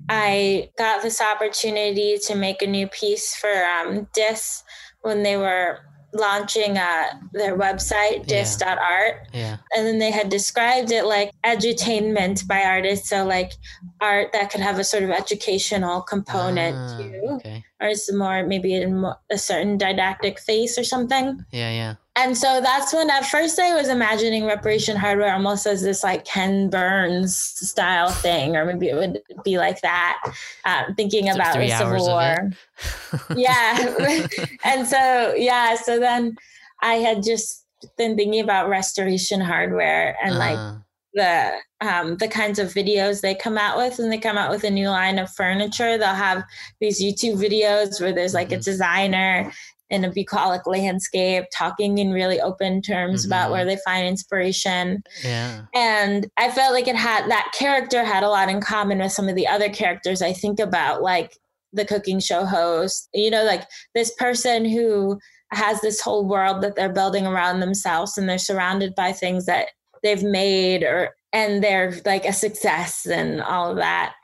I 0.08 0.70
got 0.76 1.02
this 1.02 1.20
opportunity 1.20 2.18
to 2.26 2.34
make 2.34 2.62
a 2.62 2.66
new 2.66 2.88
piece 2.88 3.36
for 3.36 3.64
um, 3.64 4.08
DIS 4.12 4.62
when 5.02 5.22
they 5.22 5.36
were 5.36 5.80
launching 6.12 6.78
uh, 6.78 7.04
their 7.32 7.56
website, 7.56 8.26
dis.art. 8.26 9.28
Yeah. 9.32 9.40
yeah. 9.40 9.56
And 9.76 9.86
then 9.86 9.98
they 9.98 10.10
had 10.10 10.28
described 10.28 10.90
it 10.90 11.04
like 11.04 11.32
edutainment 11.44 12.46
by 12.46 12.62
artists. 12.62 13.08
So, 13.08 13.24
like 13.24 13.52
art 14.00 14.32
that 14.32 14.50
could 14.50 14.60
have 14.60 14.78
a 14.78 14.84
sort 14.84 15.02
of 15.02 15.10
educational 15.10 16.02
component 16.02 16.76
ah, 16.76 16.98
too. 16.98 17.20
Okay. 17.36 17.64
Or 17.80 17.88
it's 17.88 18.12
more 18.12 18.46
maybe 18.46 18.76
a, 18.76 19.18
a 19.30 19.38
certain 19.38 19.78
didactic 19.78 20.38
face 20.38 20.78
or 20.78 20.84
something. 20.84 21.44
Yeah, 21.50 21.70
yeah. 21.70 21.94
And 22.14 22.36
so 22.36 22.60
that's 22.60 22.92
when 22.92 23.08
at 23.08 23.24
first 23.24 23.58
I 23.58 23.74
was 23.74 23.88
imagining 23.88 24.44
reparation 24.44 24.96
hardware 24.96 25.32
almost 25.32 25.66
as 25.66 25.80
this 25.80 26.02
like 26.04 26.26
Ken 26.26 26.68
Burns 26.68 27.34
style 27.34 28.10
thing, 28.10 28.54
or 28.54 28.66
maybe 28.66 28.88
it 28.88 28.94
would 28.94 29.22
be 29.44 29.56
like 29.56 29.80
that. 29.80 30.20
Um, 30.66 30.94
thinking 30.94 31.30
about 31.30 31.56
the 31.56 31.70
Civil 31.70 32.06
War. 32.06 32.50
yeah. 33.36 34.26
and 34.64 34.86
so, 34.86 35.34
yeah. 35.36 35.74
So 35.76 35.98
then 35.98 36.36
I 36.82 36.96
had 36.96 37.22
just 37.22 37.62
been 37.96 38.16
thinking 38.16 38.40
about 38.40 38.68
restoration 38.68 39.40
hardware 39.40 40.16
and 40.22 40.34
uh. 40.34 40.38
like 40.38 40.58
uh-huh. 40.58 40.78
the 41.14 41.86
um, 41.86 42.16
the 42.18 42.28
kinds 42.28 42.58
of 42.58 42.68
videos 42.68 43.20
they 43.20 43.34
come 43.34 43.58
out 43.58 43.76
with 43.76 43.98
when 43.98 44.10
they 44.10 44.18
come 44.18 44.38
out 44.38 44.50
with 44.50 44.64
a 44.64 44.70
new 44.70 44.88
line 44.88 45.18
of 45.18 45.30
furniture 45.30 45.98
they'll 45.98 46.14
have 46.14 46.44
these 46.80 47.02
youtube 47.02 47.36
videos 47.36 48.00
where 48.00 48.12
there's 48.12 48.34
like 48.34 48.48
mm-hmm. 48.48 48.60
a 48.60 48.62
designer 48.62 49.52
in 49.92 50.04
a 50.04 50.10
bucolic 50.10 50.66
landscape, 50.66 51.44
talking 51.52 51.98
in 51.98 52.12
really 52.12 52.40
open 52.40 52.80
terms 52.80 53.22
mm-hmm. 53.22 53.28
about 53.28 53.50
where 53.50 53.66
they 53.66 53.76
find 53.84 54.06
inspiration. 54.06 55.04
Yeah. 55.22 55.66
And 55.74 56.28
I 56.38 56.50
felt 56.50 56.72
like 56.72 56.88
it 56.88 56.96
had 56.96 57.30
that 57.30 57.52
character 57.54 58.02
had 58.02 58.22
a 58.22 58.28
lot 58.28 58.48
in 58.48 58.62
common 58.62 58.98
with 58.98 59.12
some 59.12 59.28
of 59.28 59.36
the 59.36 59.46
other 59.46 59.68
characters 59.68 60.22
I 60.22 60.32
think 60.32 60.58
about, 60.58 61.02
like 61.02 61.38
the 61.74 61.84
cooking 61.84 62.20
show 62.20 62.46
host, 62.46 63.08
you 63.12 63.30
know, 63.30 63.44
like 63.44 63.64
this 63.94 64.12
person 64.14 64.64
who 64.64 65.20
has 65.52 65.82
this 65.82 66.00
whole 66.00 66.26
world 66.26 66.62
that 66.62 66.74
they're 66.74 66.92
building 66.92 67.26
around 67.26 67.60
themselves 67.60 68.16
and 68.16 68.26
they're 68.26 68.38
surrounded 68.38 68.94
by 68.94 69.12
things 69.12 69.44
that 69.44 69.68
they've 70.02 70.22
made 70.22 70.82
or 70.82 71.14
and 71.34 71.62
they're 71.62 71.94
like 72.04 72.24
a 72.24 72.32
success 72.32 73.06
and 73.06 73.42
all 73.42 73.70
of 73.70 73.76
that 73.76 74.14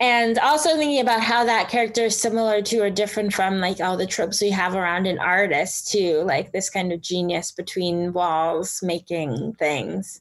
and 0.00 0.38
also 0.38 0.76
thinking 0.76 1.00
about 1.00 1.20
how 1.20 1.44
that 1.44 1.68
character 1.68 2.04
is 2.04 2.16
similar 2.16 2.62
to 2.62 2.78
or 2.78 2.90
different 2.90 3.32
from 3.32 3.58
like 3.58 3.80
all 3.80 3.96
the 3.96 4.06
tropes 4.06 4.40
we 4.40 4.50
have 4.50 4.74
around 4.74 5.06
an 5.06 5.18
artist 5.18 5.90
too 5.90 6.22
like 6.24 6.52
this 6.52 6.70
kind 6.70 6.92
of 6.92 7.00
genius 7.00 7.50
between 7.50 8.12
walls 8.12 8.80
making 8.82 9.54
things. 9.58 10.20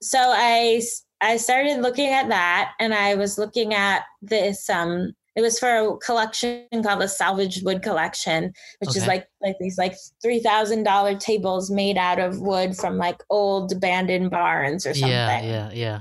So 0.00 0.18
i 0.18 0.82
i 1.20 1.36
started 1.36 1.80
looking 1.80 2.08
at 2.08 2.28
that 2.28 2.72
and 2.80 2.92
i 2.92 3.14
was 3.14 3.38
looking 3.38 3.72
at 3.72 4.02
this 4.20 4.68
um 4.68 5.14
it 5.34 5.40
was 5.40 5.58
for 5.58 5.68
a 5.68 5.96
collection 5.98 6.66
called 6.82 7.00
the 7.00 7.08
salvaged 7.08 7.64
wood 7.64 7.82
collection 7.82 8.52
which 8.80 8.90
okay. 8.90 8.98
is 8.98 9.06
like 9.06 9.26
like 9.40 9.56
these 9.60 9.78
like 9.78 9.94
$3000 10.24 11.18
tables 11.20 11.70
made 11.70 11.96
out 11.96 12.18
of 12.18 12.40
wood 12.40 12.76
from 12.76 12.98
like 12.98 13.22
old 13.30 13.72
abandoned 13.72 14.30
barns 14.30 14.84
or 14.84 14.94
something. 14.94 15.10
yeah 15.10 15.40
yeah 15.42 15.70
yeah 15.72 16.00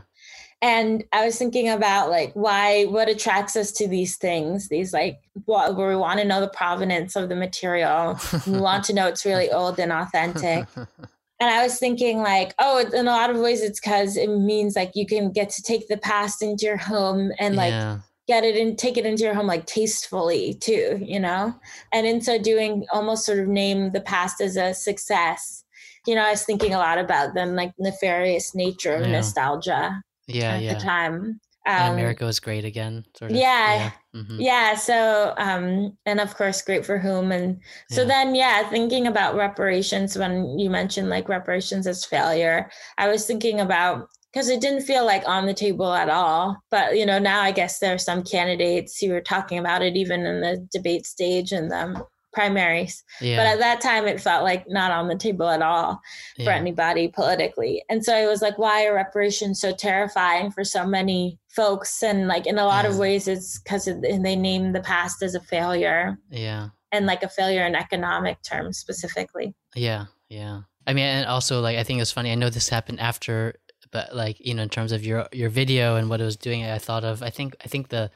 and 0.62 1.03
i 1.12 1.26
was 1.26 1.38
thinking 1.38 1.70
about 1.70 2.09
like 2.09 2.32
why 2.34 2.84
what 2.86 3.09
attracts 3.09 3.55
us 3.55 3.72
to 3.72 3.88
these 3.88 4.18
things 4.18 4.70
these 4.70 4.93
like 4.93 5.20
what 5.45 5.76
where 5.76 5.89
we 5.89 5.95
want 5.95 6.20
to 6.20 6.26
know 6.26 6.39
the 6.39 6.49
provenance 6.49 7.16
of 7.16 7.30
the 7.30 7.36
material 7.36 8.20
we 8.47 8.57
want 8.59 8.84
to 8.84 8.93
know 8.93 9.07
it's 9.07 9.26
really 9.26 9.49
old 9.51 9.80
and 9.80 9.91
authentic 9.91 10.68
and 10.76 11.49
i 11.49 11.64
was 11.64 11.78
thinking 11.78 12.20
like 12.20 12.53
oh 12.59 12.80
in 12.80 13.07
a 13.07 13.12
lot 13.12 13.30
of 13.30 13.38
ways 13.38 13.62
it's 13.62 13.80
because 13.80 14.16
it 14.16 14.30
means 14.30 14.76
like 14.76 14.91
you 14.95 15.05
can 15.05 15.32
get 15.32 15.49
to 15.49 15.62
take 15.62 15.88
the 15.88 15.97
past 15.97 16.41
into 16.41 16.66
your 16.66 16.78
home 16.78 17.32
and 17.39 17.55
like 17.55 17.72
yeah. 17.72 17.99
get 18.28 18.43
it 18.43 18.55
and 18.55 18.78
take 18.78 18.97
it 18.97 19.05
into 19.05 19.24
your 19.24 19.34
home 19.34 19.47
like 19.47 19.66
tastefully 19.66 20.53
too 20.55 20.99
you 21.01 21.20
know 21.20 21.53
and 21.91 22.05
in 22.05 22.22
so 22.22 22.38
doing 22.38 22.86
almost 22.91 23.26
sort 23.26 23.39
of 23.39 23.47
name 23.47 23.91
the 23.91 24.01
past 24.01 24.39
as 24.39 24.55
a 24.55 24.74
success 24.74 25.64
you 26.05 26.14
know 26.14 26.24
i 26.24 26.32
was 26.32 26.43
thinking 26.43 26.74
a 26.74 26.78
lot 26.78 26.99
about 26.99 27.34
the 27.34 27.45
like 27.47 27.74
nefarious 27.80 28.53
nature 28.53 28.93
of 28.93 29.01
yeah. 29.01 29.12
nostalgia 29.14 30.03
yeah, 30.36 30.55
at 30.55 30.61
yeah. 30.61 30.73
the 30.73 30.79
time. 30.79 31.39
Um, 31.67 31.93
America 31.93 32.25
was 32.25 32.39
great 32.39 32.65
again, 32.65 33.05
sort 33.15 33.32
of. 33.32 33.38
Yeah, 33.38 33.75
yeah. 33.75 33.91
Mm-hmm. 34.15 34.41
yeah. 34.41 34.75
So, 34.75 35.36
um, 35.38 35.95
and 36.07 36.19
of 36.19 36.36
course, 36.36 36.61
great 36.61 36.86
for 36.86 36.97
whom, 36.97 37.32
and 37.32 37.59
so 37.91 38.01
yeah. 38.01 38.07
then, 38.07 38.36
yeah, 38.36 38.69
thinking 38.69 39.05
about 39.05 39.36
reparations 39.36 40.17
when 40.17 40.57
you 40.57 40.71
mentioned 40.71 41.09
like 41.09 41.29
reparations 41.29 41.86
as 41.86 42.03
failure, 42.03 42.71
I 42.97 43.09
was 43.09 43.27
thinking 43.27 43.59
about 43.59 44.07
because 44.32 44.49
it 44.49 44.61
didn't 44.61 44.84
feel 44.84 45.05
like 45.05 45.27
on 45.27 45.45
the 45.45 45.53
table 45.53 45.93
at 45.93 46.09
all. 46.09 46.57
But 46.71 46.97
you 46.97 47.05
know, 47.05 47.19
now 47.19 47.41
I 47.41 47.51
guess 47.51 47.79
there 47.79 47.93
are 47.93 47.99
some 47.99 48.23
candidates 48.23 48.97
who 48.97 49.13
are 49.13 49.21
talking 49.21 49.59
about 49.59 49.84
it 49.84 49.95
even 49.95 50.25
in 50.25 50.41
the 50.41 50.67
debate 50.71 51.05
stage 51.05 51.51
and 51.51 51.69
the 51.69 52.03
primaries. 52.34 53.03
Yeah. 53.19 53.38
But 53.38 53.47
at 53.47 53.59
that 53.59 53.82
time, 53.82 54.07
it 54.07 54.21
felt 54.21 54.43
like 54.43 54.67
not 54.67 54.91
on 54.91 55.07
the 55.07 55.15
table 55.15 55.49
at 55.49 55.61
all 55.61 56.01
for 56.36 56.43
yeah. 56.43 56.55
anybody 56.55 57.07
politically. 57.07 57.84
And 57.89 58.03
so 58.03 58.15
it 58.15 58.27
was 58.27 58.41
like, 58.41 58.57
why 58.57 58.86
are 58.86 58.93
reparations 58.93 59.59
so 59.59 59.73
terrifying 59.73 60.51
for 60.51 60.63
so 60.63 60.86
many 60.86 61.39
folks? 61.49 62.01
And 62.03 62.27
like 62.27 62.47
in 62.47 62.57
a 62.57 62.65
lot 62.65 62.86
of 62.86 62.97
ways, 62.97 63.27
it's 63.27 63.59
because 63.59 63.86
they 63.86 64.36
name 64.36 64.73
the 64.73 64.82
past 64.82 65.21
as 65.21 65.36
a 65.36 65.41
failure 65.41 66.17
yeah. 66.29 66.69
and 66.91 67.05
like 67.05 67.23
a 67.23 67.29
failure 67.29 67.65
in 67.65 67.75
economic 67.75 68.41
terms 68.43 68.77
specifically. 68.77 69.53
Yeah, 69.75 70.05
yeah. 70.29 70.61
I 70.88 70.93
mean, 70.93 71.05
and 71.05 71.27
also 71.27 71.61
like 71.61 71.77
I 71.77 71.84
think 71.84 71.97
it 71.97 72.01
was 72.01 72.11
funny. 72.11 72.32
I 72.32 72.36
know 72.36 72.49
this 72.49 72.69
happened 72.69 72.99
after, 72.99 73.55
but 73.91 74.15
like 74.15 74.38
you 74.39 74.53
know, 74.53 74.63
in 74.63 74.69
terms 74.69 74.91
of 74.91 75.05
your 75.05 75.27
your 75.32 75.49
video 75.49 75.95
and 75.95 76.09
what 76.09 76.21
it 76.21 76.25
was 76.25 76.38
doing, 76.38 76.65
I 76.65 76.79
thought 76.79 77.03
of. 77.03 77.21
I 77.21 77.29
think 77.29 77.55
I 77.63 77.67
think 77.67 77.89
the 77.89 78.09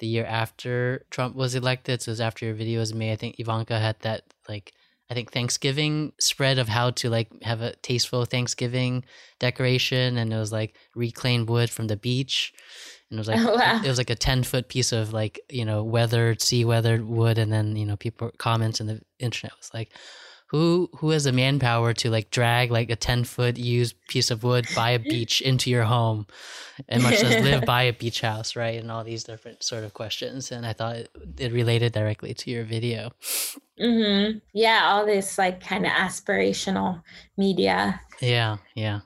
the 0.00 0.06
year 0.06 0.24
after 0.26 1.04
Trump 1.10 1.36
was 1.36 1.54
elected, 1.54 2.02
so 2.02 2.10
it 2.10 2.12
was 2.12 2.20
after 2.20 2.46
your 2.46 2.54
video 2.54 2.80
was 2.80 2.92
made. 2.92 3.12
I 3.12 3.16
think 3.16 3.38
Ivanka 3.38 3.78
had 3.78 4.00
that 4.00 4.22
like 4.48 4.72
I 5.10 5.14
think 5.14 5.32
Thanksgiving 5.32 6.12
spread 6.20 6.58
of 6.58 6.68
how 6.68 6.90
to 6.92 7.10
like 7.10 7.28
have 7.42 7.62
a 7.62 7.74
tasteful 7.76 8.24
Thanksgiving 8.24 9.04
decoration, 9.38 10.16
and 10.16 10.32
it 10.32 10.36
was 10.36 10.52
like 10.52 10.76
reclaimed 10.94 11.48
wood 11.48 11.70
from 11.70 11.86
the 11.88 11.96
beach. 11.96 12.52
And 13.10 13.18
it 13.18 13.20
was 13.20 13.28
like 13.28 13.40
Oh, 13.40 13.54
wow. 13.56 13.80
it 13.84 13.88
was 13.88 13.98
like 13.98 14.10
a 14.10 14.14
ten 14.14 14.42
foot 14.42 14.68
piece 14.68 14.92
of 14.92 15.12
like 15.12 15.40
you 15.50 15.64
know 15.64 15.82
weathered 15.84 16.40
sea 16.40 16.64
weathered 16.64 17.04
wood, 17.06 17.38
and 17.38 17.52
then 17.52 17.76
you 17.76 17.86
know 17.86 17.96
people 17.96 18.30
comments 18.38 18.80
in 18.80 18.86
the 18.86 19.00
internet 19.18 19.52
was 19.58 19.70
like, 19.74 19.90
who 20.50 20.90
who 20.96 21.10
has 21.10 21.24
the 21.24 21.32
manpower 21.32 21.92
to 21.94 22.10
like 22.10 22.30
drag 22.30 22.70
like 22.72 22.90
a 22.90 22.96
10 22.96 23.22
foot 23.24 23.56
used 23.56 23.94
piece 24.08 24.30
of 24.32 24.42
wood 24.42 24.66
by 24.74 24.90
a 24.90 24.98
beach 25.12 25.40
into 25.40 25.70
your 25.70 25.84
home? 25.84 26.26
And 26.88 27.02
much 27.02 27.22
less 27.22 27.42
live 27.44 27.64
by 27.74 27.82
a 27.84 27.92
beach 27.92 28.20
house 28.22 28.56
right? 28.56 28.80
And 28.80 28.90
all 28.90 29.04
these 29.04 29.22
different 29.24 29.62
sort 29.62 29.84
of 29.84 29.94
questions. 29.94 30.50
And 30.50 30.66
i 30.66 30.72
thought 30.72 30.96
it, 30.96 31.10
it 31.38 31.52
related 31.52 31.92
directly 31.92 32.34
to 32.34 32.50
your 32.50 32.64
video. 32.64 33.10
Hmm 33.80 34.38
Yeah, 34.52 34.80
all 34.90 35.06
this 35.06 35.38
like 35.38 35.60
kind 35.62 35.86
of 35.86 35.92
aspirational 35.92 37.02
media. 37.36 38.00
yeah 38.20 38.56
yeah. 38.74 39.00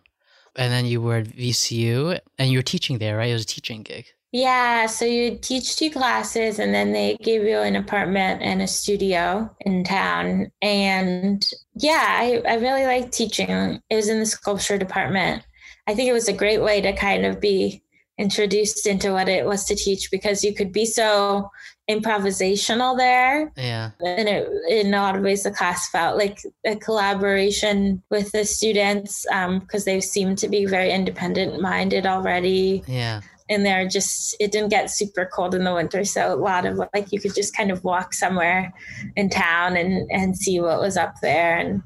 And 0.57 0.73
then 0.73 0.87
you 0.87 1.03
were 1.03 1.17
at 1.17 1.27
vcu 1.29 2.19
and 2.39 2.51
you 2.51 2.59
were 2.59 2.63
teaching 2.63 2.99
there 2.99 3.17
right? 3.19 3.31
It 3.31 3.35
was 3.35 3.43
a 3.43 3.47
teaching 3.47 3.83
gig 3.83 4.07
Yeah, 4.35 4.87
so 4.87 5.05
you 5.05 5.39
teach 5.41 5.77
two 5.77 5.91
classes 5.91 6.59
and 6.59 6.75
then 6.75 6.91
they 6.91 7.17
give 7.23 7.45
you 7.45 7.61
an 7.61 7.77
apartment 7.77 8.43
and 8.43 8.61
a 8.61 8.67
studio 8.67 9.49
in 9.61 9.85
town. 9.85 10.51
And 10.61 11.49
yeah, 11.77 12.05
I, 12.05 12.43
I 12.45 12.55
really 12.57 12.85
like 12.85 13.13
teaching. 13.13 13.81
It 13.89 13.95
was 13.95 14.09
in 14.09 14.19
the 14.19 14.27
sculpture 14.27 14.77
department. 14.77 15.45
I 15.87 15.95
think 15.95 16.11
it 16.11 16.13
was 16.13 16.27
a 16.27 16.33
great 16.33 16.61
way 16.61 16.81
to 16.81 16.93
kind 16.93 17.25
of 17.25 17.41
be 17.41 17.85
introduced 18.19 18.89
into 18.89 19.13
what 19.13 19.29
it 19.29 19.47
was 19.47 19.67
to 19.67 19.77
teach 19.77 20.11
because 20.11 20.43
you 20.43 20.53
could 20.53 20.73
be 20.73 20.87
so 20.87 21.49
improvisational 21.91 22.97
there 22.97 23.53
yeah 23.57 23.91
and 24.07 24.29
it, 24.29 24.49
in 24.71 24.95
a 24.95 25.03
lot 25.03 25.17
of 25.17 25.23
ways 25.23 25.43
the 25.43 25.51
class 25.51 25.91
felt 25.91 26.17
like 26.17 26.39
a 26.65 26.77
collaboration 26.77 28.01
with 28.11 28.31
the 28.31 28.45
students 28.45 29.27
um, 29.33 29.59
because 29.59 29.85
they 29.85 30.01
seemed 30.01 30.39
to 30.39 30.49
be 30.49 30.65
very 30.65 30.91
independent 30.93 31.61
minded 31.61 32.07
already 32.07 32.83
yeah 32.87 33.21
and 33.49 33.65
they're 33.65 33.87
just 33.87 34.37
it 34.41 34.53
didn't 34.53 34.71
get 34.71 34.91
super 34.91 35.27
cold 35.27 35.55
in 35.55 35.65
the 35.65 35.75
winter. 35.75 36.05
So 36.05 36.33
a 36.33 36.37
lot 36.37 36.67
of 36.67 36.79
like 36.79 37.13
you 37.13 37.21
could 37.21 37.35
just 37.35 37.57
kind 37.57 37.71
of 37.71 37.85
walk 37.85 38.15
somewhere 38.15 38.73
in 39.17 39.29
town 39.29 39.77
and 39.77 40.11
and 40.11 40.37
see 40.37 40.61
what 40.61 40.81
was 40.81 40.97
up 40.97 41.15
there. 41.21 41.57
And 41.57 41.83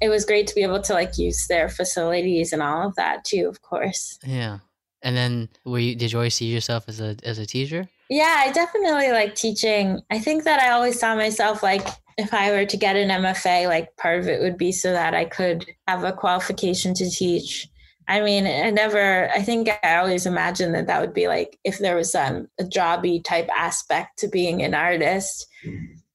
it 0.00 0.08
was 0.08 0.24
great 0.24 0.46
to 0.48 0.54
be 0.54 0.62
able 0.62 0.82
to 0.82 0.92
like 0.92 1.18
use 1.18 1.46
their 1.48 1.68
facilities 1.68 2.52
and 2.52 2.62
all 2.62 2.86
of 2.86 2.94
that 2.96 3.24
too 3.24 3.46
of 3.48 3.62
course. 3.62 4.18
Yeah. 4.24 4.58
And 5.02 5.16
then 5.16 5.48
were 5.64 5.78
you 5.78 5.94
did 5.94 6.12
you 6.12 6.18
always 6.18 6.34
see 6.34 6.46
yourself 6.46 6.88
as 6.88 7.00
a 7.00 7.16
as 7.22 7.38
a 7.38 7.46
teacher? 7.46 7.88
Yeah 8.08 8.36
i 8.38 8.52
definitely 8.52 9.10
like 9.12 9.34
teaching. 9.34 10.00
I 10.10 10.18
think 10.18 10.44
that 10.44 10.60
i 10.60 10.70
always 10.70 10.98
saw 10.98 11.14
myself 11.14 11.62
like 11.62 11.86
if 12.16 12.32
i 12.32 12.50
were 12.50 12.64
to 12.64 12.76
get 12.76 12.96
an 12.96 13.08
mfa 13.08 13.66
like 13.68 13.94
part 13.96 14.20
of 14.20 14.28
it 14.28 14.40
would 14.40 14.56
be 14.56 14.70
so 14.72 14.92
that 14.92 15.14
i 15.14 15.24
could 15.24 15.66
have 15.88 16.04
a 16.04 16.12
qualification 16.12 16.94
to 16.94 17.10
teach 17.10 17.68
I 18.06 18.20
mean, 18.20 18.46
I 18.46 18.70
never, 18.70 19.30
I 19.30 19.42
think 19.42 19.70
I 19.82 19.96
always 19.96 20.26
imagined 20.26 20.74
that 20.74 20.86
that 20.86 21.00
would 21.00 21.14
be 21.14 21.28
like 21.28 21.58
if 21.64 21.78
there 21.78 21.96
was 21.96 22.14
um, 22.14 22.48
a 22.60 22.64
jobby 22.64 23.24
type 23.24 23.48
aspect 23.56 24.18
to 24.18 24.28
being 24.28 24.62
an 24.62 24.74
artist. 24.74 25.46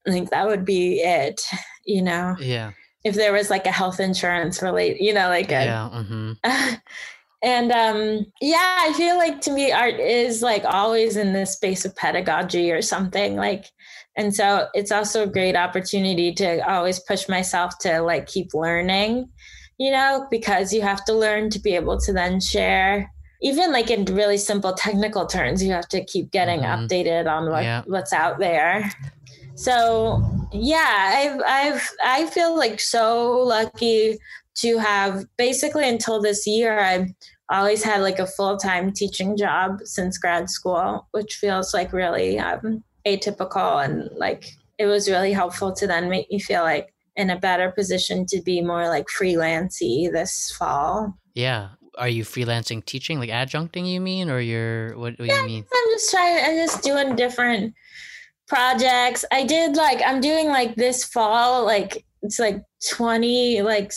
I 0.08 0.12
think 0.12 0.30
that 0.30 0.48
would 0.48 0.66
be 0.66 1.02
it, 1.02 1.42
you 1.86 2.02
know, 2.02 2.36
yeah 2.40 2.72
if 3.04 3.16
there 3.16 3.34
was 3.34 3.50
like 3.50 3.66
a 3.66 3.72
health 3.72 4.00
insurance 4.00 4.62
related, 4.62 4.98
you 5.00 5.14
know, 5.14 5.30
like 5.30 5.52
a, 5.52 5.66
yeah 5.66 5.90
mm-hmm. 5.94 6.74
and 7.42 7.72
um 7.72 8.26
yeah 8.42 8.78
i 8.82 8.94
feel 8.98 9.18
like 9.18 9.40
to 9.40 9.52
me 9.52 9.72
art 9.72 9.98
is 9.98 10.42
like 10.42 10.66
always 10.66 11.16
in 11.16 11.32
this 11.32 11.54
space 11.54 11.86
of 11.86 11.96
pedagogy 11.96 12.70
or 12.70 12.82
something 12.82 13.38
like 13.38 13.66
and 14.18 14.36
so 14.36 14.68
it's 14.74 14.92
also 14.92 15.24
a 15.24 15.32
great 15.32 15.56
opportunity 15.56 16.34
to 16.34 16.60
always 16.70 17.00
push 17.00 17.30
myself 17.30 17.78
to 17.80 18.02
like 18.02 18.28
keep 18.28 18.54
learning 18.54 19.30
you 19.80 19.90
know 19.90 20.28
because 20.30 20.72
you 20.74 20.82
have 20.82 21.04
to 21.06 21.14
learn 21.14 21.50
to 21.50 21.60
be 21.60 21.74
able 21.76 21.98
to 22.00 22.12
then 22.14 22.40
share 22.40 23.12
even 23.42 23.72
like 23.72 23.90
in 23.90 24.04
really 24.06 24.38
simple 24.38 24.74
technical 24.74 25.26
terms 25.26 25.64
you 25.64 25.72
have 25.72 25.88
to 25.88 26.04
keep 26.04 26.30
getting 26.32 26.60
Mhm. 26.60 26.72
updated 26.88 27.26
on 27.28 27.50
what 27.50 27.64
Yeah. 27.64 27.84
what's 27.88 28.14
out 28.14 28.38
there 28.40 28.92
so 29.56 30.22
yeah 30.52 31.12
i've 31.16 31.42
i've 31.48 31.90
i 32.04 32.26
feel 32.28 32.56
like 32.58 32.80
so 32.80 33.32
lucky 33.40 34.18
to 34.56 34.78
have 34.78 35.26
basically 35.38 35.88
until 35.88 36.22
this 36.22 36.46
year 36.48 36.80
i've 36.80 37.08
always 37.50 37.84
had 37.84 38.02
like 38.02 38.20
a 38.20 38.28
full-time 38.28 38.92
teaching 38.92 39.36
job 39.38 39.80
since 39.84 40.18
grad 40.18 40.50
school 40.50 41.08
which 41.12 41.36
feels 41.36 41.74
like 41.74 41.92
really 41.94 42.38
um, 42.38 42.84
atypical 43.08 43.84
and 43.84 44.10
like 44.18 44.46
it 44.78 44.86
was 44.86 45.10
really 45.10 45.34
helpful 45.34 45.74
to 45.74 45.88
then 45.88 46.10
make 46.10 46.30
me 46.32 46.40
feel 46.40 46.62
like 46.64 46.94
in 47.20 47.30
a 47.30 47.38
better 47.38 47.70
position 47.72 48.26
to 48.28 48.42
be 48.42 48.62
more 48.62 48.88
like 48.88 49.06
freelancy 49.08 50.10
this 50.12 50.52
fall. 50.58 51.14
Yeah. 51.36 51.70
Are 51.98 52.08
you 52.08 52.24
freelancing 52.24 52.84
teaching 52.86 53.20
like 53.20 53.30
adjuncting 53.30 53.86
you 53.92 54.00
mean? 54.00 54.30
Or 54.30 54.40
you're 54.40 54.98
what, 54.98 55.20
what 55.20 55.28
do 55.28 55.36
you 55.36 55.46
mean? 55.46 55.66
I'm 55.76 55.90
just 55.92 56.10
trying 56.12 56.38
i'm 56.46 56.56
just 56.56 56.82
doing 56.82 57.16
different 57.18 57.74
projects. 58.48 59.26
I 59.32 59.46
did 59.46 59.76
like 59.76 60.02
i'm 60.06 60.22
doing 60.22 60.48
like 60.48 60.76
this 60.76 61.04
fall 61.04 61.66
like 61.66 62.06
it's 62.22 62.40
like 62.40 62.64
20 62.96 63.62
like 63.64 63.92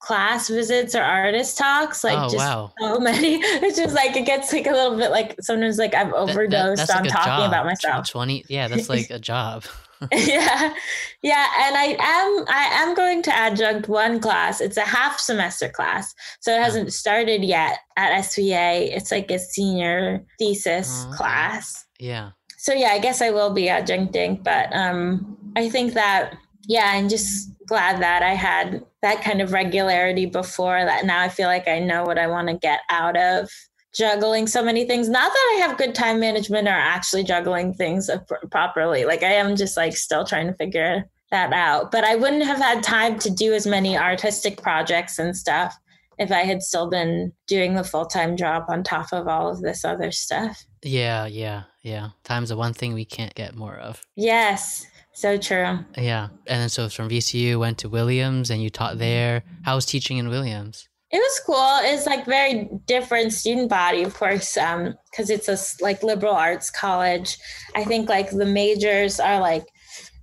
class 0.00 0.48
visits 0.48 0.94
or 0.94 1.02
artist 1.02 1.56
talks 1.58 2.04
like 2.04 2.18
oh 2.18 2.24
just 2.28 2.36
wow. 2.36 2.72
so 2.78 3.00
many. 3.00 3.36
It's 3.64 3.78
just 3.78 3.94
like 3.94 4.14
it 4.16 4.26
gets 4.26 4.52
like 4.52 4.66
a 4.66 4.72
little 4.72 4.96
bit 4.98 5.10
like 5.10 5.34
sometimes 5.40 5.78
like 5.78 5.94
i've 5.94 6.08
That- 6.10 6.26
that- 6.26 6.30
overdosed 6.30 6.78
that's 6.78 6.90
on 6.94 7.04
like 7.04 7.12
talking 7.12 7.44
job. 7.44 7.48
about 7.48 7.64
myself. 7.64 8.08
20 8.10 8.44
yeah 8.48 8.68
that's 8.68 8.88
like 8.90 9.08
a 9.18 9.18
job 9.18 9.64
yeah. 10.12 10.74
Yeah 11.22 11.46
and 11.60 11.76
i 11.76 11.96
am 11.98 12.44
i 12.48 12.68
am 12.72 12.94
going 12.94 13.22
to 13.22 13.34
adjunct 13.34 13.88
one 13.88 14.20
class. 14.20 14.60
It's 14.60 14.76
a 14.76 14.82
half 14.82 15.18
semester 15.18 15.68
class 15.68 16.14
so 16.40 16.54
it 16.54 16.62
hasn't 16.62 16.92
started 16.92 17.44
yet 17.44 17.78
at 17.96 18.22
sva 18.24 18.88
it's 18.94 19.10
like 19.10 19.30
a 19.30 19.38
senior 19.38 20.24
thesis 20.38 21.04
okay. 21.06 21.16
class. 21.16 21.86
Yeah. 21.98 22.30
So 22.58 22.72
yeah 22.72 22.90
i 22.90 22.98
guess 22.98 23.22
i 23.22 23.30
will 23.30 23.52
be 23.52 23.64
adjuncting 23.64 24.42
but 24.42 24.74
um 24.74 25.36
i 25.56 25.68
think 25.68 25.94
that 25.94 26.34
yeah 26.64 26.92
i'm 26.94 27.08
just 27.08 27.50
glad 27.66 28.00
that 28.00 28.22
i 28.22 28.34
had 28.34 28.84
that 29.02 29.22
kind 29.22 29.40
of 29.40 29.52
regularity 29.52 30.26
before 30.26 30.84
that 30.84 31.04
now 31.04 31.20
i 31.20 31.28
feel 31.28 31.48
like 31.48 31.68
i 31.68 31.78
know 31.78 32.04
what 32.04 32.18
i 32.18 32.26
want 32.26 32.48
to 32.48 32.54
get 32.54 32.80
out 32.90 33.16
of 33.16 33.48
juggling 33.96 34.46
so 34.46 34.62
many 34.62 34.84
things. 34.84 35.08
Not 35.08 35.32
that 35.32 35.56
i 35.56 35.66
have 35.66 35.78
good 35.78 35.94
time 35.94 36.20
management 36.20 36.68
or 36.68 36.72
actually 36.72 37.24
juggling 37.24 37.72
things 37.72 38.10
properly. 38.50 39.04
Like 39.04 39.22
i 39.22 39.32
am 39.32 39.56
just 39.56 39.76
like 39.76 39.96
still 39.96 40.24
trying 40.24 40.46
to 40.46 40.54
figure 40.54 41.04
that 41.30 41.52
out. 41.52 41.90
But 41.90 42.04
i 42.04 42.14
wouldn't 42.14 42.44
have 42.44 42.58
had 42.58 42.82
time 42.82 43.18
to 43.20 43.30
do 43.30 43.54
as 43.54 43.66
many 43.66 43.96
artistic 43.96 44.62
projects 44.62 45.18
and 45.18 45.36
stuff 45.36 45.74
if 46.18 46.30
i 46.30 46.40
had 46.40 46.62
still 46.62 46.88
been 46.88 47.30
doing 47.46 47.74
the 47.74 47.84
full-time 47.84 48.38
job 48.38 48.64
on 48.68 48.82
top 48.82 49.12
of 49.12 49.28
all 49.28 49.50
of 49.50 49.62
this 49.62 49.84
other 49.84 50.12
stuff. 50.12 50.64
Yeah 50.82 51.26
yeah 51.26 51.62
yeah. 51.82 52.10
Time's 52.24 52.48
the 52.48 52.56
one 52.56 52.74
thing 52.74 52.94
we 52.94 53.04
can't 53.04 53.34
get 53.34 53.54
more 53.54 53.76
of. 53.76 54.02
Yes. 54.16 54.86
So 55.12 55.38
true. 55.38 55.78
Yeah. 55.96 56.28
And 56.48 56.60
then 56.60 56.68
so 56.68 56.88
from 56.90 57.08
vcu 57.08 57.58
went 57.58 57.78
to 57.78 57.88
williams 57.88 58.50
and 58.50 58.62
you 58.62 58.68
taught 58.68 58.98
there. 58.98 59.42
How 59.62 59.76
was 59.76 59.86
teaching 59.86 60.18
in 60.18 60.28
williams 60.28 60.88
It 61.10 61.18
was 61.18 61.40
cool. 61.46 61.78
It's 61.82 62.06
like 62.06 62.26
very 62.26 62.68
different 62.86 63.32
student 63.32 63.70
body, 63.70 64.02
of 64.02 64.14
course, 64.14 64.56
um, 64.56 64.94
because 65.10 65.30
it's 65.30 65.48
a 65.48 65.56
like 65.82 66.02
liberal 66.02 66.34
arts 66.34 66.70
college. 66.70 67.38
I 67.76 67.84
think 67.84 68.08
like 68.08 68.30
the 68.30 68.44
majors 68.46 69.20
are 69.20 69.40
like 69.40 69.64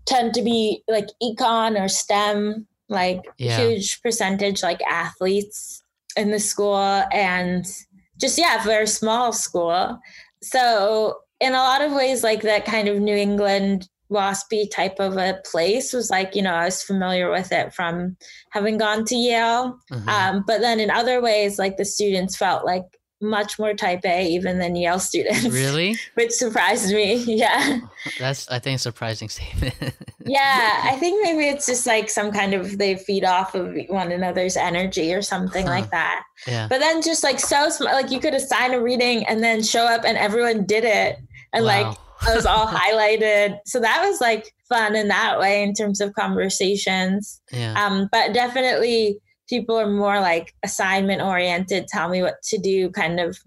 tend 0.05 0.33
to 0.33 0.41
be 0.41 0.83
like 0.89 1.07
econ 1.21 1.81
or 1.81 1.87
STEM, 1.87 2.67
like 2.89 3.21
Yeah. 3.37 3.57
huge 3.65 4.01
percentage 4.01 4.61
like 4.61 4.81
athletes 4.83 5.83
in 6.17 6.31
the 6.31 6.39
school, 6.39 7.03
and 7.13 7.65
just 8.19 8.37
yeah, 8.37 8.61
very 8.63 8.87
small 8.87 9.31
school. 9.31 9.97
So 10.41 11.19
in 11.39 11.53
a 11.53 11.57
lot 11.57 11.81
of 11.81 11.93
ways, 11.93 12.23
like 12.23 12.41
that 12.41 12.65
kind 12.65 12.89
of 12.89 12.99
New 12.99 13.15
England 13.15 13.87
waspy 14.13 14.69
type 14.69 14.97
of 14.99 15.17
a 15.17 15.39
place 15.51 15.91
was 15.93 16.09
like 16.09 16.35
you 16.35 16.41
know 16.41 16.53
I 16.53 16.65
was 16.65 16.83
familiar 16.83 17.29
with 17.31 17.51
it 17.51 17.73
from 17.73 18.15
having 18.51 18.77
gone 18.77 19.05
to 19.05 19.15
Yale. 19.15 19.77
Mhm. 19.91 20.07
Um, 20.07 20.43
but 20.47 20.61
then 20.61 20.79
in 20.79 20.89
other 20.89 21.21
ways, 21.21 21.57
like 21.59 21.77
the 21.77 21.85
students 21.85 22.37
felt 22.37 22.63
like 22.65 22.83
much 23.21 23.57
more 23.57 23.73
type 23.73 24.01
A 24.03 24.27
even 24.27 24.59
than 24.59 24.75
Yale 24.75 24.99
students. 24.99 25.45
Really? 25.47 25.95
Which 26.15 26.31
surprised 26.31 26.93
me. 26.93 27.15
Yeah. 27.43 27.79
That's 28.19 28.49
I 28.49 28.59
think 28.59 28.75
a 28.75 28.79
surprising 28.79 29.29
statement. 29.29 29.75
yeah, 30.25 30.81
I 30.91 30.97
think 30.99 31.23
maybe 31.23 31.47
it's 31.47 31.65
just 31.65 31.85
like 31.87 32.09
some 32.09 32.31
kind 32.33 32.53
of 32.53 32.77
they 32.77 32.95
feed 32.97 33.23
off 33.23 33.55
of 33.55 33.73
one 33.87 34.11
another's 34.11 34.57
energy 34.57 35.13
or 35.13 35.21
something 35.21 35.65
Huh. 35.67 35.71
like 35.71 35.89
that. 35.91 36.23
yeah. 36.47 36.67
But 36.69 36.79
then 36.79 37.01
just 37.01 37.23
like 37.23 37.39
so 37.39 37.69
smart, 37.69 37.95
like 37.95 38.11
you 38.11 38.19
could 38.19 38.33
assign 38.33 38.73
a 38.73 38.81
reading 38.81 39.25
and 39.25 39.41
then 39.41 39.63
show 39.63 39.85
up 39.85 40.03
and 40.05 40.17
everyone 40.17 40.65
did 40.65 40.83
it, 40.83 41.17
and 41.53 41.63
like 41.63 41.95
It 42.27 42.35
was 42.35 42.45
all 42.45 42.67
highlighted. 42.81 43.57
So 43.65 43.79
that 43.79 44.03
was 44.07 44.21
like 44.21 44.53
fun 44.69 44.95
in 44.95 45.07
that 45.09 45.39
way 45.39 45.63
in 45.63 45.73
terms 45.73 46.01
of 46.01 46.13
conversations. 46.13 47.41
yeah. 47.51 47.73
Um, 47.83 48.09
but 48.11 48.33
definitely 48.33 49.19
people 49.49 49.77
are 49.79 49.89
more 49.89 50.19
like 50.19 50.53
assignment 50.63 51.21
oriented, 51.21 51.87
tell 51.87 52.09
me 52.09 52.21
what 52.21 52.41
to 52.43 52.57
do, 52.57 52.89
kind 52.91 53.19
of 53.19 53.37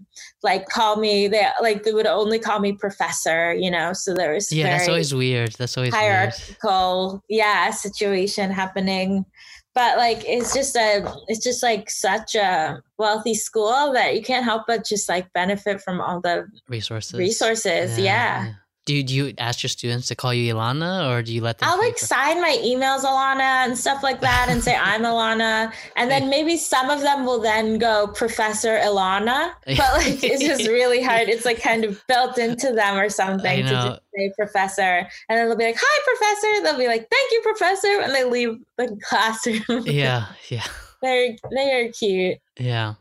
like 0.43 0.67
call 0.69 0.97
me 0.97 1.27
they 1.27 1.45
like 1.61 1.83
they 1.83 1.93
would 1.93 2.05
only 2.07 2.39
call 2.39 2.59
me 2.59 2.73
professor, 2.73 3.53
you 3.53 3.69
know. 3.71 3.93
So 3.93 4.13
there 4.13 4.33
was 4.33 4.51
yeah, 4.51 4.77
that's 4.77 4.87
always 4.87 5.13
weird. 5.13 5.53
That's 5.53 5.77
always 5.77 5.91
weird. 5.91 6.03
hierarchical, 6.03 7.23
yeah, 7.29 7.71
situation 7.71 8.51
happening. 8.51 9.25
But 9.73 9.97
like 9.97 10.23
it's 10.25 10.53
just 10.53 10.75
a 10.75 11.13
it's 11.27 11.43
just 11.43 11.61
like 11.61 11.89
such 11.89 12.35
a 12.35 12.81
wealthy 12.97 13.35
school 13.35 13.91
that 13.93 14.15
you 14.15 14.23
can't 14.23 14.45
help 14.45 14.63
but 14.65 14.85
just 14.85 15.07
like 15.09 15.31
benefit 15.33 15.81
from 15.81 16.01
all 16.01 16.21
the 16.21 16.47
Resources. 16.67 17.13
resources. 17.19 17.99
yeah. 17.99 18.53
Do 18.87 18.93
you, 18.93 19.03
do 19.03 19.13
you 19.13 19.33
ask 19.37 19.61
your 19.61 19.69
students 19.69 20.07
to 20.07 20.15
call 20.15 20.33
you 20.33 20.53
Ilana 20.53 21.09
or 21.11 21.21
do 21.21 21.33
you 21.33 21.41
let 21.41 21.57
them 21.57 21.67
I'll 21.67 21.77
like 21.77 21.97
prof- 21.97 22.07
sign 22.07 22.41
my 22.41 22.57
emails 22.63 23.03
Ilana 23.03 23.65
and 23.65 23.77
stuff 23.77 24.01
like 24.01 24.21
that 24.21 24.47
and 24.49 24.63
say 24.63 24.77
I'm 24.77 25.01
Ilana. 25.01 25.73
And 25.97 26.09
then 26.09 26.29
maybe 26.35 26.55
some 26.55 26.89
of 26.89 27.01
them 27.01 27.25
will 27.25 27.41
then 27.41 27.79
go 27.79 28.07
Professor 28.07 28.77
Ilana. 28.77 29.51
But 29.65 29.93
like 29.97 30.23
it's 30.23 30.41
just 30.41 30.67
really 30.69 31.03
hard. 31.03 31.27
It's 31.27 31.43
like 31.43 31.61
kind 31.61 31.83
of 31.83 32.01
built 32.07 32.37
into 32.37 32.71
them 32.71 32.95
or 32.95 33.09
something 33.09 33.65
to 33.65 33.69
just 33.69 34.01
say 34.15 34.31
professor. 34.37 35.07
And 35.27 35.37
then 35.37 35.49
they'll 35.49 35.57
be 35.57 35.65
like, 35.65 35.77
Hi 35.77 36.03
professor. 36.05 36.63
They'll 36.63 36.79
be 36.79 36.87
like, 36.87 37.09
Thank 37.11 37.31
you, 37.33 37.41
professor. 37.41 38.01
And 38.03 38.15
they 38.15 38.23
leave 38.23 38.57
the 38.77 38.97
classroom. 39.09 39.83
Yeah, 39.85 40.27
yeah. 40.47 40.63
they're 41.01 41.35
they're 41.51 41.91
cute. 41.91 42.37
Yeah. 42.57 42.93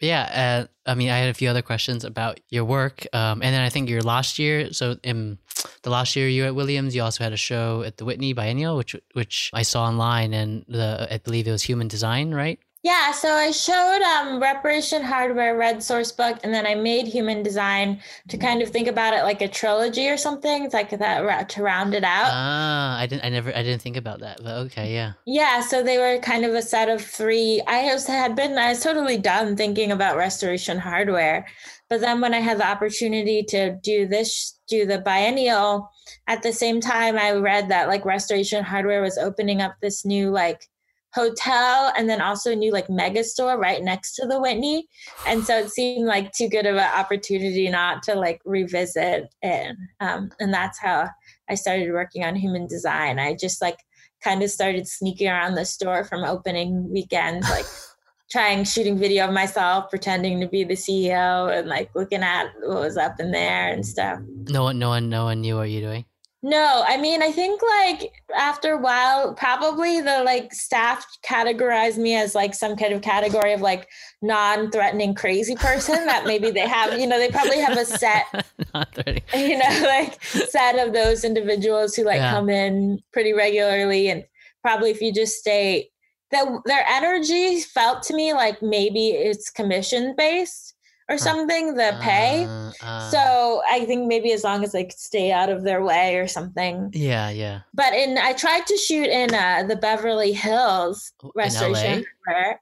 Yeah, 0.00 0.66
uh, 0.66 0.90
I 0.90 0.94
mean, 0.94 1.10
I 1.10 1.18
had 1.18 1.28
a 1.28 1.34
few 1.34 1.50
other 1.50 1.60
questions 1.60 2.04
about 2.04 2.40
your 2.48 2.64
work, 2.64 3.06
um, 3.12 3.42
and 3.42 3.54
then 3.54 3.60
I 3.60 3.68
think 3.68 3.90
your 3.90 4.00
last 4.00 4.38
year. 4.38 4.72
So, 4.72 4.96
in 5.02 5.38
the 5.82 5.90
last 5.90 6.16
year 6.16 6.26
you 6.26 6.42
were 6.42 6.48
at 6.48 6.54
Williams, 6.54 6.94
you 6.94 7.02
also 7.02 7.22
had 7.22 7.34
a 7.34 7.36
show 7.36 7.82
at 7.82 7.98
the 7.98 8.06
Whitney 8.06 8.32
Biennial, 8.32 8.76
which 8.78 8.96
which 9.12 9.50
I 9.52 9.62
saw 9.62 9.84
online, 9.84 10.32
and 10.32 10.64
the 10.68 11.06
I 11.10 11.18
believe 11.18 11.46
it 11.46 11.52
was 11.52 11.62
human 11.62 11.86
design, 11.88 12.32
right? 12.32 12.58
Yeah, 12.82 13.12
so 13.12 13.28
I 13.34 13.50
showed 13.50 14.00
um, 14.00 14.40
Reparation 14.40 15.02
Hardware 15.02 15.54
Red 15.54 15.82
Source 15.82 16.12
Book, 16.12 16.38
and 16.42 16.54
then 16.54 16.66
I 16.66 16.74
made 16.74 17.06
Human 17.06 17.42
Design 17.42 18.00
to 18.28 18.38
kind 18.38 18.62
of 18.62 18.70
think 18.70 18.88
about 18.88 19.12
it 19.12 19.22
like 19.22 19.42
a 19.42 19.48
trilogy 19.48 20.08
or 20.08 20.16
something, 20.16 20.64
it's 20.64 20.72
like 20.72 20.88
that 20.88 21.48
to 21.50 21.62
round 21.62 21.92
it 21.92 22.04
out. 22.04 22.30
Ah, 22.32 22.98
I 22.98 23.06
didn't, 23.06 23.22
I 23.22 23.28
never, 23.28 23.54
I 23.54 23.62
didn't 23.62 23.82
think 23.82 23.98
about 23.98 24.20
that, 24.20 24.40
but 24.42 24.56
okay, 24.66 24.94
yeah, 24.94 25.12
Yeah, 25.26 25.60
so 25.60 25.82
they 25.82 25.98
were 25.98 26.18
kind 26.20 26.46
of 26.46 26.54
a 26.54 26.62
set 26.62 26.88
of 26.88 27.02
three. 27.02 27.62
I 27.66 27.76
had 27.76 28.34
been, 28.34 28.56
I 28.56 28.70
was 28.70 28.82
totally 28.82 29.18
done 29.18 29.56
thinking 29.56 29.92
about 29.92 30.16
restoration 30.16 30.78
hardware. 30.78 31.46
But 31.90 32.00
then 32.00 32.20
when 32.20 32.32
I 32.32 32.38
had 32.38 32.58
the 32.58 32.66
opportunity 32.66 33.42
to 33.48 33.76
do 33.82 34.06
this, 34.06 34.58
do 34.68 34.86
the 34.86 35.00
biennial, 35.00 35.90
at 36.28 36.42
the 36.42 36.52
same 36.52 36.80
time, 36.80 37.18
I 37.18 37.32
read 37.32 37.68
that 37.68 37.88
like 37.88 38.04
restoration 38.04 38.64
hardware 38.64 39.02
was 39.02 39.18
opening 39.18 39.60
up 39.60 39.74
this 39.82 40.04
new 40.04 40.30
like 40.30 40.69
hotel 41.14 41.92
and 41.96 42.08
then 42.08 42.20
also 42.20 42.52
a 42.52 42.56
new 42.56 42.72
like 42.72 42.88
mega 42.88 43.24
store 43.24 43.58
right 43.58 43.82
next 43.82 44.14
to 44.14 44.26
the 44.26 44.40
Whitney. 44.40 44.86
And 45.26 45.44
so 45.44 45.58
it 45.58 45.70
seemed 45.70 46.06
like 46.06 46.32
too 46.32 46.48
good 46.48 46.66
of 46.66 46.76
an 46.76 46.90
opportunity 46.94 47.68
not 47.68 48.02
to 48.04 48.14
like 48.14 48.40
revisit 48.44 49.28
it. 49.42 49.76
Um, 50.00 50.30
and 50.38 50.52
that's 50.52 50.78
how 50.78 51.08
I 51.48 51.54
started 51.54 51.92
working 51.92 52.24
on 52.24 52.36
human 52.36 52.66
design. 52.66 53.18
I 53.18 53.34
just 53.34 53.60
like 53.60 53.78
kind 54.22 54.42
of 54.42 54.50
started 54.50 54.86
sneaking 54.86 55.28
around 55.28 55.54
the 55.54 55.64
store 55.64 56.04
from 56.04 56.24
opening 56.24 56.90
weekends, 56.92 57.48
like 57.50 57.66
trying 58.30 58.64
shooting 58.64 58.96
video 58.96 59.26
of 59.26 59.34
myself, 59.34 59.90
pretending 59.90 60.40
to 60.40 60.46
be 60.46 60.62
the 60.62 60.74
CEO 60.74 61.56
and 61.56 61.68
like 61.68 61.90
looking 61.94 62.22
at 62.22 62.52
what 62.62 62.80
was 62.80 62.96
up 62.96 63.18
in 63.18 63.32
there 63.32 63.72
and 63.72 63.84
stuff. 63.84 64.20
no 64.48 64.62
one, 64.62 64.78
no 64.78 64.90
one, 64.90 65.08
no 65.08 65.24
one 65.24 65.40
knew 65.40 65.56
what 65.56 65.70
you're 65.70 65.82
doing. 65.82 66.04
No, 66.42 66.82
I 66.86 66.96
mean, 66.96 67.22
I 67.22 67.32
think 67.32 67.60
like 67.62 68.12
after 68.34 68.72
a 68.72 68.78
while, 68.78 69.34
probably 69.34 70.00
the 70.00 70.22
like 70.24 70.54
staff 70.54 71.06
categorized 71.22 71.98
me 71.98 72.14
as 72.14 72.34
like 72.34 72.54
some 72.54 72.76
kind 72.76 72.94
of 72.94 73.02
category 73.02 73.52
of 73.52 73.60
like 73.60 73.88
non-threatening 74.22 75.14
crazy 75.14 75.54
person 75.54 76.06
that 76.06 76.24
maybe 76.26 76.50
they 76.50 76.66
have, 76.66 76.98
you 76.98 77.06
know, 77.06 77.18
they 77.18 77.30
probably 77.30 77.60
have 77.60 77.76
a 77.76 77.84
set 77.84 78.24
you 79.34 79.58
know, 79.58 79.82
like 79.84 80.22
set 80.22 80.78
of 80.78 80.94
those 80.94 81.24
individuals 81.24 81.94
who 81.94 82.04
like 82.04 82.16
Yeah. 82.16 82.30
come 82.32 82.48
in 82.48 83.00
pretty 83.12 83.34
regularly 83.34 84.08
and 84.08 84.24
probably 84.62 84.90
if 84.90 85.02
you 85.02 85.12
just 85.12 85.36
stay 85.36 85.90
that 86.30 86.46
their 86.64 86.84
energy 86.88 87.60
felt 87.60 88.02
to 88.04 88.14
me 88.14 88.32
like 88.32 88.62
maybe 88.62 89.08
it's 89.08 89.50
commission 89.50 90.14
based 90.16 90.69
or 91.10 91.18
something, 91.18 91.74
the 91.74 91.98
pay. 92.00 92.44
Uh, 92.44 92.70
uh, 92.82 93.10
So 93.10 93.62
I 93.70 93.84
think 93.84 94.06
maybe 94.06 94.32
as 94.32 94.44
long 94.44 94.62
as 94.64 94.72
like 94.72 94.92
stay 94.96 95.32
out 95.32 95.50
of 95.50 95.64
their 95.64 95.82
way 95.82 96.16
or 96.16 96.26
something. 96.28 96.90
yeah, 96.94 97.28
yeah. 97.30 97.60
But 97.74 97.92
in 97.94 98.16
I 98.16 98.32
tried 98.32 98.64
to 98.66 98.76
shoot 98.76 99.08
in 99.08 99.34
uh, 99.34 99.64
the 99.68 99.76
Beverly 99.76 100.32
Hills 100.32 101.12
Oh, 101.22 101.32
restoration. 101.34 102.04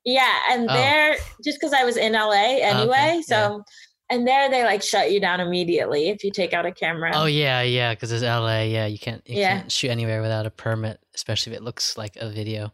Yeah, 0.04 0.34
and 0.50 0.68
Oh. 0.70 0.72
there 0.74 1.16
just 1.44 1.58
because 1.60 1.72
I 1.74 1.84
was 1.84 1.96
in 1.96 2.12
LA 2.14 2.58
anyway, 2.62 3.16
okay, 3.18 3.22
so 3.22 3.62
and 4.10 4.26
there 4.26 4.48
they 4.48 4.64
like 4.64 4.82
shut 4.82 5.12
you 5.12 5.20
down 5.20 5.38
immediately 5.40 6.08
if 6.08 6.24
you 6.24 6.30
take 6.30 6.54
out 6.54 6.64
a 6.64 6.72
camera. 6.72 7.12
Oh 7.14 7.26
yeah, 7.26 7.60
yeah. 7.60 7.92
Because 7.94 8.10
it's 8.12 8.22
LA. 8.24 8.62
Yeah, 8.62 8.86
you 8.86 8.98
can't, 8.98 9.22
you 9.28 9.40
Yeah. 9.40 9.58
can't 9.58 9.70
shoot 9.70 9.90
anywhere 9.90 10.22
without 10.22 10.46
a 10.46 10.50
permit, 10.50 10.98
especially 11.14 11.52
if 11.52 11.58
it 11.58 11.62
looks 11.64 11.98
like 11.98 12.16
a 12.16 12.30
video. 12.30 12.72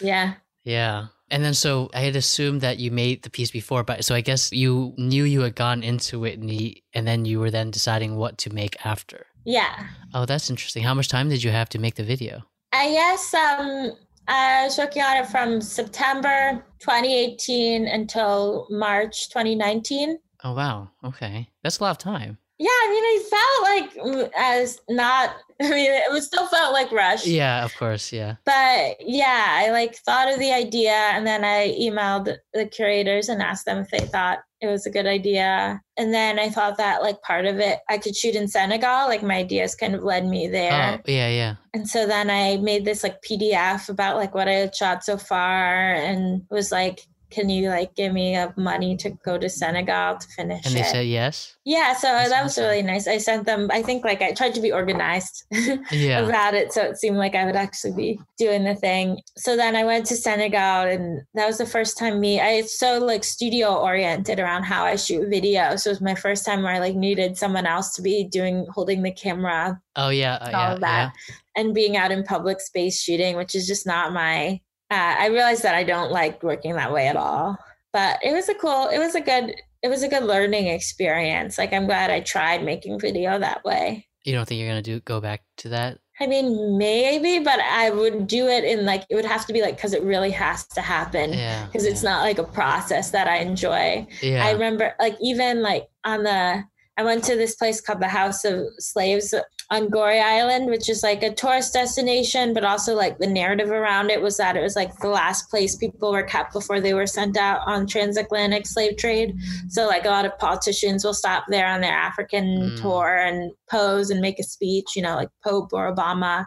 Yeah. 0.00 0.34
Yeah. 0.64 1.06
And 1.30 1.42
then 1.42 1.54
so 1.54 1.90
I 1.94 2.00
had 2.00 2.16
assumed 2.16 2.60
that 2.60 2.78
you 2.78 2.90
made 2.90 3.22
the 3.22 3.30
piece 3.30 3.50
before, 3.50 3.82
but 3.82 4.04
so 4.04 4.14
I 4.14 4.20
guess 4.20 4.52
you 4.52 4.94
knew 4.96 5.24
you 5.24 5.40
had 5.40 5.54
gone 5.54 5.82
into 5.82 6.18
Whitney 6.20 6.84
and 6.92 7.06
then 7.06 7.24
you 7.24 7.40
were 7.40 7.50
then 7.50 7.70
deciding 7.70 8.16
what 8.16 8.38
to 8.38 8.52
make 8.52 8.76
after. 8.84 9.26
Yeah. 9.44 9.86
Oh, 10.12 10.26
that's 10.26 10.50
interesting. 10.50 10.82
How 10.82 10.94
much 10.94 11.08
time 11.08 11.28
did 11.28 11.42
you 11.42 11.50
have 11.50 11.68
to 11.70 11.78
make 11.78 11.94
the 11.96 12.04
video? 12.04 12.42
I 12.72 12.90
guess 12.90 13.34
um 13.34 13.92
I 14.26 14.64
was 14.64 14.78
working 14.78 15.02
on 15.02 15.18
it 15.18 15.26
from 15.26 15.60
September 15.60 16.64
2018 16.80 17.86
until 17.86 18.66
March 18.70 19.28
2019. 19.30 20.18
Oh 20.44 20.54
wow. 20.54 20.90
Okay. 21.04 21.48
That's 21.62 21.78
a 21.78 21.82
lot 21.82 21.90
of 21.90 21.98
time. 21.98 22.38
Yeah, 22.58 22.68
I 22.68 22.88
mean, 22.88 23.04
I 23.04 23.84
felt 23.94 24.22
like 24.22 24.30
as 24.36 24.80
not. 24.88 25.30
I 25.60 25.70
mean, 25.70 25.90
it 25.90 26.12
was 26.12 26.26
still 26.26 26.46
felt 26.48 26.72
like 26.72 26.90
rush. 26.90 27.26
Yeah, 27.26 27.64
of 27.64 27.74
course, 27.76 28.12
yeah. 28.12 28.36
But 28.44 28.96
yeah, 29.00 29.46
I 29.50 29.70
like 29.70 29.96
thought 29.96 30.32
of 30.32 30.38
the 30.38 30.52
idea, 30.52 30.92
and 30.92 31.26
then 31.26 31.44
I 31.44 31.76
emailed 31.80 32.36
the 32.52 32.66
curators 32.66 33.28
and 33.28 33.42
asked 33.42 33.66
them 33.66 33.78
if 33.78 33.90
they 33.90 34.06
thought 34.06 34.40
it 34.64 34.70
was 34.70 34.86
a 34.86 34.90
good 34.90 35.06
idea. 35.06 35.80
And 35.96 36.12
then 36.12 36.38
I 36.38 36.48
thought 36.48 36.76
that 36.78 37.02
like 37.02 37.20
part 37.22 37.44
of 37.46 37.58
it 37.58 37.80
I 37.88 37.98
could 37.98 38.16
shoot 38.16 38.34
in 38.34 38.48
Senegal. 38.48 39.06
Like 39.06 39.22
my 39.22 39.36
ideas 39.36 39.74
kind 39.74 39.94
of 39.94 40.02
led 40.02 40.26
me 40.26 40.48
there. 40.48 40.98
Oh, 40.98 41.02
yeah, 41.06 41.28
yeah. 41.28 41.54
And 41.72 41.88
so 41.88 42.06
then 42.06 42.30
I 42.30 42.56
made 42.56 42.84
this 42.84 43.02
like 43.02 43.22
PDF 43.22 43.88
about 43.88 44.16
like 44.16 44.34
what 44.34 44.48
I 44.48 44.52
had 44.52 44.74
shot 44.74 45.04
so 45.04 45.16
far 45.16 45.94
and 45.94 46.42
was 46.50 46.72
like, 46.72 47.00
can 47.34 47.48
you 47.50 47.68
like 47.68 47.94
give 47.96 48.12
me 48.12 48.36
uh, 48.36 48.50
money 48.56 48.96
to 48.98 49.10
go 49.24 49.36
to 49.36 49.48
Senegal 49.48 50.16
to 50.18 50.28
finish 50.28 50.64
And 50.64 50.74
they 50.74 50.80
it? 50.80 50.86
said 50.86 51.06
yes. 51.06 51.56
yeah, 51.64 51.92
so 51.94 52.06
That's 52.08 52.30
that 52.30 52.42
was 52.44 52.52
awesome. 52.52 52.64
really 52.64 52.82
nice. 52.82 53.08
I 53.08 53.18
sent 53.18 53.44
them, 53.46 53.68
I 53.72 53.82
think 53.82 54.04
like 54.04 54.22
I 54.22 54.32
tried 54.32 54.54
to 54.54 54.60
be 54.60 54.70
organized 54.72 55.44
Yeah. 55.90 56.20
about 56.20 56.54
it. 56.54 56.72
So 56.72 56.82
it 56.82 56.96
seemed 56.98 57.16
like 57.16 57.34
I 57.34 57.44
would 57.44 57.56
actually 57.56 57.92
be 57.94 58.20
doing 58.38 58.64
the 58.64 58.74
thing. 58.76 59.20
So 59.36 59.56
then 59.56 59.74
I 59.74 59.84
went 59.84 60.06
to 60.06 60.16
Senegal 60.16 60.86
and 60.88 61.22
that 61.34 61.46
was 61.46 61.58
the 61.58 61.66
first 61.66 61.98
time 61.98 62.20
me, 62.20 62.40
I 62.40 62.50
it's 62.60 62.78
so 62.78 62.98
like 62.98 63.24
studio 63.24 63.74
oriented 63.76 64.38
around 64.38 64.62
how 64.62 64.84
I 64.84 64.96
shoot 64.96 65.28
video. 65.28 65.74
So 65.76 65.90
it 65.90 65.94
was 65.94 66.00
my 66.00 66.14
first 66.14 66.46
time 66.46 66.62
where 66.62 66.72
I 66.74 66.78
like 66.78 66.94
needed 66.94 67.36
someone 67.36 67.66
else 67.66 67.94
to 67.96 68.02
be 68.02 68.24
doing, 68.24 68.66
holding 68.72 69.02
the 69.02 69.12
camera 69.12 69.80
Oh 69.96 70.08
yeah, 70.10 70.34
uh, 70.34 70.44
all 70.46 70.50
yeah, 70.52 70.72
of 70.74 70.80
that 70.80 71.12
and 71.56 71.72
being 71.72 71.96
out 71.96 72.10
in 72.10 72.24
public 72.24 72.60
space 72.60 73.00
shooting 73.00 73.36
which 73.36 73.54
is 73.54 73.66
just 73.66 73.86
not 73.86 74.12
my 74.12 74.60
uh, 74.94 75.14
i 75.24 75.26
realized 75.36 75.62
that 75.62 75.74
i 75.74 75.84
don't 75.92 76.10
like 76.20 76.42
working 76.42 76.74
that 76.76 76.92
way 76.92 77.06
at 77.08 77.16
all 77.16 77.56
but 77.92 78.18
it 78.22 78.32
was 78.32 78.48
a 78.48 78.54
cool 78.54 78.88
it 78.88 78.98
was 78.98 79.14
a 79.14 79.20
good 79.20 79.46
it 79.82 79.88
was 79.88 80.02
a 80.02 80.08
good 80.08 80.22
learning 80.24 80.66
experience 80.68 81.58
like 81.58 81.72
i'm 81.72 81.86
glad 81.86 82.10
i 82.10 82.20
tried 82.20 82.64
making 82.64 82.98
video 82.98 83.38
that 83.38 83.64
way. 83.64 84.06
You 84.24 84.32
don't 84.32 84.46
think 84.48 84.58
you're 84.58 84.68
gonna 84.70 84.80
do 84.92 85.00
go 85.00 85.20
back 85.20 85.42
to 85.58 85.68
that? 85.70 85.98
i 86.20 86.26
mean 86.28 86.78
maybe 86.78 87.32
but 87.44 87.58
i 87.60 87.90
would 87.90 88.28
do 88.28 88.46
it 88.46 88.62
in 88.62 88.86
like 88.86 89.02
it 89.10 89.16
would 89.16 89.24
have 89.34 89.44
to 89.46 89.52
be 89.52 89.60
like 89.66 89.74
because 89.76 89.92
it 89.92 90.02
really 90.12 90.30
has 90.30 90.64
to 90.68 90.80
happen 90.80 91.32
Yeah. 91.32 91.66
because 91.66 91.84
it's 91.84 92.04
not 92.04 92.22
like 92.22 92.38
a 92.38 92.44
process 92.44 93.10
that 93.10 93.26
i 93.26 93.38
enjoy 93.38 94.06
Yeah. 94.22 94.46
I 94.46 94.52
remember 94.52 94.94
like 95.00 95.16
even 95.20 95.60
like 95.70 95.88
on 96.04 96.22
the 96.22 96.62
I 96.96 97.02
went 97.02 97.24
to 97.24 97.36
this 97.36 97.56
place 97.56 97.80
called 97.80 98.00
the 98.00 98.08
House 98.08 98.44
of 98.44 98.66
Slaves 98.78 99.34
on 99.70 99.88
Goree 99.88 100.22
Island, 100.22 100.70
which 100.70 100.88
is 100.88 101.02
like 101.02 101.22
a 101.22 101.34
tourist 101.34 101.72
destination, 101.72 102.54
but 102.54 102.64
also 102.64 102.94
like 102.94 103.18
the 103.18 103.26
narrative 103.26 103.70
around 103.70 104.10
it 104.10 104.22
was 104.22 104.36
that 104.36 104.56
it 104.56 104.62
was 104.62 104.76
like 104.76 104.96
the 104.98 105.08
last 105.08 105.50
place 105.50 105.74
people 105.76 106.12
were 106.12 106.22
kept 106.22 106.52
before 106.52 106.80
they 106.80 106.94
were 106.94 107.06
sent 107.06 107.36
out 107.36 107.62
on 107.66 107.86
transatlantic 107.86 108.66
slave 108.66 108.96
trade. 108.96 109.34
So 109.68 109.86
like 109.86 110.04
a 110.04 110.10
lot 110.10 110.26
of 110.26 110.38
politicians 110.38 111.04
will 111.04 111.14
stop 111.14 111.44
there 111.48 111.66
on 111.66 111.80
their 111.80 111.96
African 111.96 112.44
mm. 112.44 112.80
tour 112.80 113.16
and 113.16 113.50
pose 113.70 114.10
and 114.10 114.20
make 114.20 114.38
a 114.38 114.44
speech, 114.44 114.94
you 114.94 115.02
know, 115.02 115.16
like 115.16 115.30
Pope 115.42 115.70
or 115.72 115.92
Obama. 115.92 116.46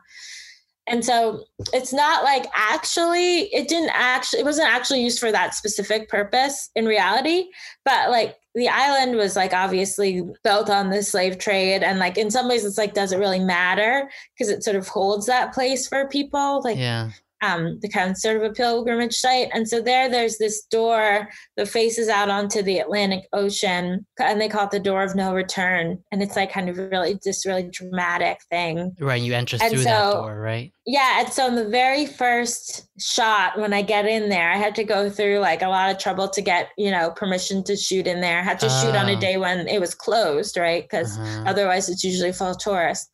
And 0.89 1.03
so 1.03 1.43
it's 1.73 1.91
not 1.91 2.23
like 2.23 2.45
actually, 2.55 3.53
it 3.53 3.67
didn't 3.67 3.91
actually, 3.93 4.39
it 4.39 4.45
wasn't 4.45 4.69
actually 4.69 5.03
used 5.03 5.19
for 5.19 5.33
that 5.33 5.53
specific 5.53 6.07
purpose 6.07 6.69
in 6.75 6.85
reality, 6.85 7.49
but 7.83 8.09
like 8.09 8.37
the 8.57 8.67
island 8.67 9.15
was 9.15 9.35
like 9.35 9.53
obviously 9.53 10.23
built 10.43 10.67
on 10.67 10.89
the 10.89 11.03
slave 11.03 11.37
trade 11.37 11.83
and 11.83 11.99
like 11.99 12.17
in 12.17 12.31
some 12.31 12.49
ways 12.49 12.65
it's 12.65 12.77
like 12.77 12.95
doesn't 12.95 13.19
really 13.19 13.39
matter 13.39 14.09
because 14.33 14.49
it 14.49 14.63
sort 14.63 14.75
of 14.75 14.87
holds 14.87 15.27
that 15.27 15.53
place 15.53 15.87
for 15.87 16.07
people 16.07 16.61
like 16.63 16.77
yeah 16.77 17.11
um, 17.41 17.79
the 17.81 17.89
kind 17.89 18.11
of 18.11 18.17
sort 18.17 18.37
of 18.37 18.43
a 18.43 18.53
pilgrimage 18.53 19.15
site. 19.15 19.49
And 19.53 19.67
so 19.67 19.81
there, 19.81 20.09
there's 20.09 20.37
this 20.37 20.63
door 20.65 21.29
that 21.55 21.67
faces 21.67 22.09
out 22.09 22.29
onto 22.29 22.61
the 22.61 22.79
Atlantic 22.79 23.25
Ocean, 23.33 24.05
and 24.19 24.41
they 24.41 24.49
call 24.49 24.65
it 24.65 24.71
the 24.71 24.79
door 24.79 25.03
of 25.03 25.15
no 25.15 25.33
return. 25.33 25.99
And 26.11 26.21
it's 26.23 26.35
like 26.35 26.51
kind 26.51 26.69
of 26.69 26.77
really 26.77 27.19
this 27.23 27.45
really 27.45 27.69
dramatic 27.71 28.39
thing. 28.49 28.95
Right, 28.99 29.21
you 29.21 29.33
enter 29.33 29.57
and 29.61 29.71
through 29.71 29.83
so, 29.83 29.89
that 29.89 30.11
door, 30.13 30.39
right? 30.39 30.71
Yeah, 30.85 31.19
and 31.19 31.29
so 31.31 31.47
in 31.47 31.55
the 31.55 31.67
very 31.67 32.05
first 32.05 32.87
shot, 32.99 33.59
when 33.59 33.73
I 33.73 33.81
get 33.81 34.05
in 34.05 34.29
there, 34.29 34.51
I 34.51 34.57
had 34.57 34.73
to 34.75 34.83
go 34.83 35.09
through 35.09 35.39
like 35.39 35.61
a 35.61 35.67
lot 35.67 35.91
of 35.91 35.99
trouble 35.99 36.29
to 36.29 36.41
get 36.41 36.69
you 36.77 36.91
know 36.91 37.11
permission 37.11 37.63
to 37.65 37.75
shoot 37.75 38.07
in 38.07 38.21
there. 38.21 38.39
I 38.39 38.43
had 38.43 38.59
to 38.61 38.69
shoot 38.69 38.95
on 38.95 39.09
a 39.09 39.15
oh. 39.15 39.19
day 39.19 39.37
when 39.37 39.67
it 39.67 39.79
was 39.79 39.93
closed, 39.93 40.57
right? 40.57 40.83
Because 40.83 41.17
uh-huh. 41.17 41.43
otherwise, 41.45 41.89
it's 41.89 42.03
usually 42.03 42.31
full 42.31 42.51
of 42.51 42.59
tourists 42.59 43.09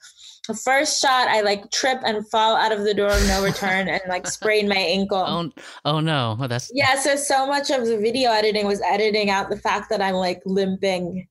the 0.47 0.53
first 0.53 1.01
shot 1.01 1.27
i 1.29 1.41
like 1.41 1.69
trip 1.71 1.99
and 2.05 2.27
fall 2.29 2.55
out 2.55 2.71
of 2.71 2.83
the 2.83 2.93
door 2.93 3.09
of 3.09 3.27
no 3.27 3.43
return 3.43 3.87
and 3.87 4.01
like 4.07 4.27
sprain 4.27 4.67
my 4.67 4.75
ankle. 4.75 5.23
Oh, 5.25 5.51
oh 5.85 5.99
no. 5.99 6.35
Well, 6.37 6.47
that's 6.47 6.69
yeah 6.73 6.99
so 6.99 7.15
so 7.15 7.47
much 7.47 7.69
of 7.69 7.85
the 7.85 7.97
video 7.97 8.31
editing 8.31 8.65
was 8.65 8.81
editing 8.81 9.29
out 9.29 9.49
the 9.49 9.57
fact 9.57 9.89
that 9.89 10.01
i'm 10.01 10.15
like 10.15 10.41
limping 10.45 11.27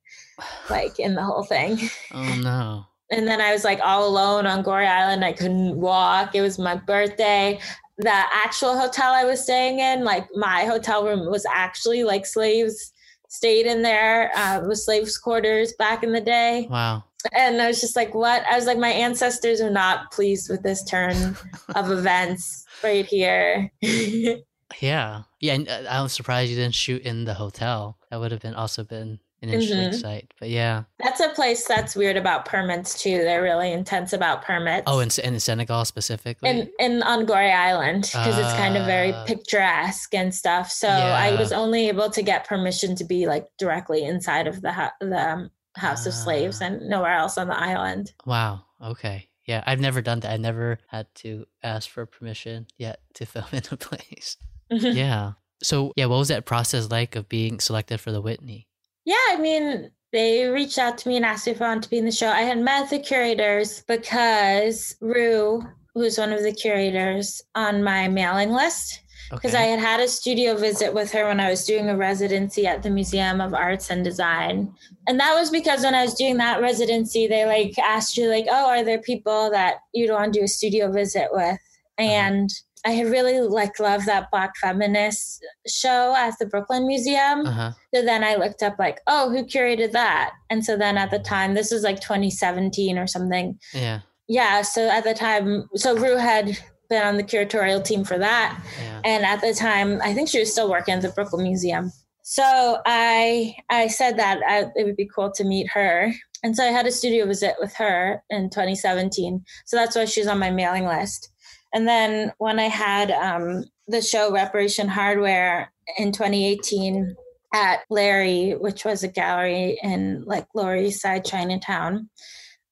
like 0.71 0.99
in 0.99 1.15
the 1.15 1.23
whole 1.23 1.45
thing. 1.45 1.79
Oh 2.13 2.41
no. 2.43 2.87
And 3.11 3.29
then 3.29 3.41
i 3.41 3.53
was 3.53 3.65
like 3.65 3.81
all 3.83 4.07
alone 4.09 4.47
on 4.47 4.65
goree 4.65 4.89
island. 4.89 5.25
I 5.25 5.33
couldn't 5.33 5.77
walk. 5.77 6.35
It 6.35 6.41
was 6.41 6.59
my 6.59 6.77
birthday. 6.77 7.61
The 7.99 8.11
actual 8.11 8.79
hotel 8.79 9.13
i 9.13 9.25
was 9.25 9.43
staying 9.43 9.81
in 9.81 10.05
like 10.05 10.27
my 10.35 10.65
hotel 10.65 11.05
room 11.05 11.31
was 11.31 11.45
actually 11.53 12.05
like 12.05 12.25
slaves 12.25 12.93
stayed 13.29 13.67
in 13.67 13.83
there 13.83 14.31
uh, 14.37 14.63
with 14.67 14.79
slaves 14.79 15.17
quarters 15.19 15.75
back 15.79 16.03
in 16.03 16.13
the 16.13 16.21
day. 16.21 16.67
Wow 16.71 17.05
and 17.33 17.61
I 17.61 17.69
was 17.69 17.81
just 17.81 17.97
like, 17.97 18.15
what? 18.15 18.45
I 18.51 18.57
was 18.57 18.67
like, 18.67 18.79
my 18.79 18.91
ancestors 18.91 19.61
are 19.61 19.71
not 19.71 20.11
pleased 20.13 20.51
with 20.51 20.63
this 20.63 20.83
turn 20.85 21.37
of 21.75 21.91
events 21.91 22.65
right 22.83 23.07
here. 23.07 23.71
yeah. 23.83 25.23
Yeah. 25.41 25.55
And 25.55 25.69
uh, 25.69 25.83
I 25.89 26.03
was 26.03 26.13
surprised 26.13 26.51
you 26.51 26.57
didn't 26.57 26.75
shoot 26.75 27.03
in 27.03 27.25
the 27.25 27.35
hotel. 27.35 27.99
That 28.11 28.21
would 28.21 28.33
have 28.33 28.41
been 28.41 28.55
also 28.55 28.85
been 28.85 29.21
an 29.43 29.49
interesting 29.49 29.79
mm-hmm. 29.79 29.97
site. 29.97 30.33
But 30.39 30.51
yeah. 30.51 30.85
That's 31.01 31.21
a 31.21 31.29
place 31.31 31.67
that's 31.67 31.97
weird 31.97 32.17
about 32.17 32.45
permits 32.45 33.03
too. 33.03 33.19
They're 33.19 33.43
really 33.43 33.73
intense 33.73 34.13
about 34.13 34.43
permits. 34.43 34.85
Oh, 34.87 35.01
in, 35.01 35.09
in 35.25 35.41
Senegal 35.41 35.85
specifically? 35.85 36.49
In, 36.49 36.71
in 36.79 37.03
on 37.03 37.31
Island 37.31 38.03
because 38.03 38.39
uh, 38.39 38.43
it's 38.43 38.53
kind 38.55 38.77
of 38.77 38.87
very 38.87 39.13
ah. 39.13 39.25
picturesque 39.25 40.15
and 40.15 40.35
stuff. 40.35 40.71
So 40.71 40.87
yeah. 40.87 41.17
I 41.17 41.35
was 41.35 41.53
only 41.53 41.89
able 41.89 42.11
to 42.11 42.23
get 42.23 42.47
permission 42.47 42.95
to 42.97 43.05
be 43.05 43.27
like 43.27 43.47
directly 43.59 44.05
inside 44.05 44.47
of 44.47 44.63
the, 44.63 44.93
the 45.01 45.51
House 45.77 46.07
of 46.07 46.15
Slaves 46.15 46.61
ah. 46.61 46.67
and 46.67 46.89
nowhere 46.89 47.15
else 47.15 47.39
on 47.39 47.49
the 47.49 47.59
island. 47.59 48.13
Wow. 48.27 48.65
Okay. 48.83 49.29
Yeah, 49.47 49.63
I've 49.67 49.81
never 49.81 50.03
done 50.03 50.21
that. 50.21 50.33
I 50.33 50.37
never 50.37 50.79
had 50.89 51.07
to 51.17 51.47
ask 51.63 51.89
for 51.89 52.07
permission 52.07 52.67
yet 52.79 53.01
to 53.15 53.27
film 53.27 53.47
in 53.53 53.63
a 53.71 53.77
place. 53.77 54.37
yeah. 54.71 55.33
So, 55.63 55.93
yeah, 55.97 56.07
what 56.07 56.19
was 56.19 56.29
that 56.29 56.47
process 56.47 56.91
like 56.91 57.17
of 57.17 57.29
being 57.29 57.61
selected 57.61 58.01
for 58.01 58.13
the 58.13 58.21
Whitney? 58.21 58.69
Yeah, 59.05 59.17
I 59.31 59.37
mean, 59.37 59.91
they 60.13 60.47
reached 60.47 60.79
out 60.79 60.99
to 60.99 61.09
me 61.09 61.17
and 61.17 61.25
asked 61.25 61.49
if 61.49 61.61
I 61.61 61.69
wanted 61.69 61.85
to 61.85 61.91
be 61.91 61.99
in 61.99 62.05
the 62.05 62.13
show. 62.13 62.29
I 62.29 62.43
had 62.43 62.59
met 62.59 62.91
the 62.91 62.99
curators 62.99 63.83
because 63.89 64.95
Rue, 65.01 65.63
who's 65.95 66.19
one 66.19 66.33
of 66.33 66.43
the 66.43 66.53
curators 66.53 67.43
on 67.55 67.83
my 67.83 68.09
mailing 68.09 68.51
list, 68.51 69.02
because 69.33 69.55
okay. 69.55 69.65
I 69.65 69.67
had 69.69 69.81
had 69.81 70.01
a 70.01 70.09
studio 70.09 70.57
visit 70.57 70.93
with 70.93 71.11
her 71.13 71.27
when 71.27 71.41
I 71.41 71.49
was 71.49 71.65
doing 71.65 71.89
a 71.89 71.97
residency 71.97 72.67
at 72.67 72.83
the 72.83 72.91
Museum 72.91 73.41
of 73.41 73.55
Arts 73.55 73.91
and 73.91 74.05
Design. 74.05 74.73
And 75.09 75.19
that 75.19 75.35
was 75.35 75.51
because 75.51 75.83
when 75.83 75.95
I 75.95 76.05
was 76.05 76.15
doing 76.15 76.37
that 76.37 76.61
residency, 76.61 77.27
they 77.27 77.47
like 77.47 77.79
asked 77.79 78.17
you 78.17 78.29
like, 78.29 78.47
"Oh, 78.51 78.69
are 78.69 78.85
there 78.85 79.01
people 79.01 79.51
that 79.51 79.77
you'd 79.95 80.11
want 80.11 80.35
to 80.35 80.41
do 80.41 80.45
a 80.45 80.49
studio 80.49 80.93
visit 80.93 81.29
with?" 81.33 81.59
Uh-huh. 81.99 82.03
And 82.03 82.51
I 82.85 82.91
had 82.91 83.07
really 83.07 83.41
like 83.41 83.79
loved 83.79 84.07
that 84.07 84.31
Black 84.31 84.57
feminist 84.57 85.45
show 85.67 86.15
at 86.17 86.39
the 86.39 86.47
Brooklyn 86.47 86.87
Museum. 86.87 87.47
Uh-huh. 87.47 87.73
So 87.95 88.03
then 88.03 88.23
I 88.23 88.35
looked 88.35 88.63
up 88.63 88.77
like, 88.79 89.01
"Oh, 89.07 89.31
who 89.31 89.45
curated 89.45 89.93
that?" 89.93 90.33
And 90.51 90.65
so 90.65 90.77
then 90.77 90.99
at 90.99 91.11
the 91.11 91.19
time, 91.19 91.55
this 91.55 91.73
was 91.73 91.83
like 91.83 92.01
2017 92.01 92.99
or 92.99 93.07
something. 93.07 93.59
Yeah. 93.73 94.01
Yeah, 94.29 94.63
so 94.63 94.89
at 94.89 95.05
the 95.05 95.15
time, 95.15 95.69
so 95.75 95.97
Rue 95.97 96.17
had 96.17 96.57
been 96.93 97.03
on 97.03 97.17
the 97.17 97.25
curatorial 97.25 97.83
team 97.83 98.05
for 98.05 98.19
that. 98.19 98.63
Yeah. 98.79 99.01
And 99.05 99.25
at 99.25 99.41
the 99.41 99.55
time, 99.55 100.01
I 100.03 100.13
think 100.13 100.29
she 100.29 100.39
was 100.39 100.53
still 100.53 100.71
working 100.71 100.95
at 100.95 101.03
the 101.03 101.09
Brooklyn 101.09 101.43
Museum. 101.43 101.91
So 102.23 102.79
I 102.87 103.57
I 103.71 103.89
said 103.89 104.19
that 104.19 104.41
I, 104.47 104.71
it 104.77 104.85
would 104.85 104.97
be 104.97 105.11
cool 105.13 105.33
to 105.33 105.45
meet 105.45 105.69
her. 105.71 106.13
And 106.45 106.55
so 106.55 106.65
I 106.65 106.69
had 106.69 106.87
a 106.87 106.93
studio 106.93 107.27
visit 107.27 107.55
with 107.59 107.75
her 107.75 108.23
in 108.31 108.51
2017. 108.51 109.45
So 109.65 109.77
that's 109.77 109.97
why 109.97 110.05
she's 110.05 110.27
on 110.27 110.39
my 110.39 110.51
mailing 110.51 110.87
list. 110.87 111.31
And 111.73 111.89
then 111.89 112.33
when 112.39 112.59
I 112.59 112.69
had 112.69 113.11
um, 113.11 113.65
the 113.89 114.03
show 114.03 114.33
Reparation 114.33 114.89
Hardware 114.89 115.73
in 115.99 116.13
2018 116.13 117.17
at 117.55 117.81
Larrie, 117.91 118.61
which 118.61 118.85
was 118.85 119.03
a 119.03 119.09
gallery 119.09 119.79
in 119.83 120.25
like 120.27 120.47
Lower 120.55 120.77
East 120.77 121.01
Side 121.01 121.25
Chinatown, 121.25 122.11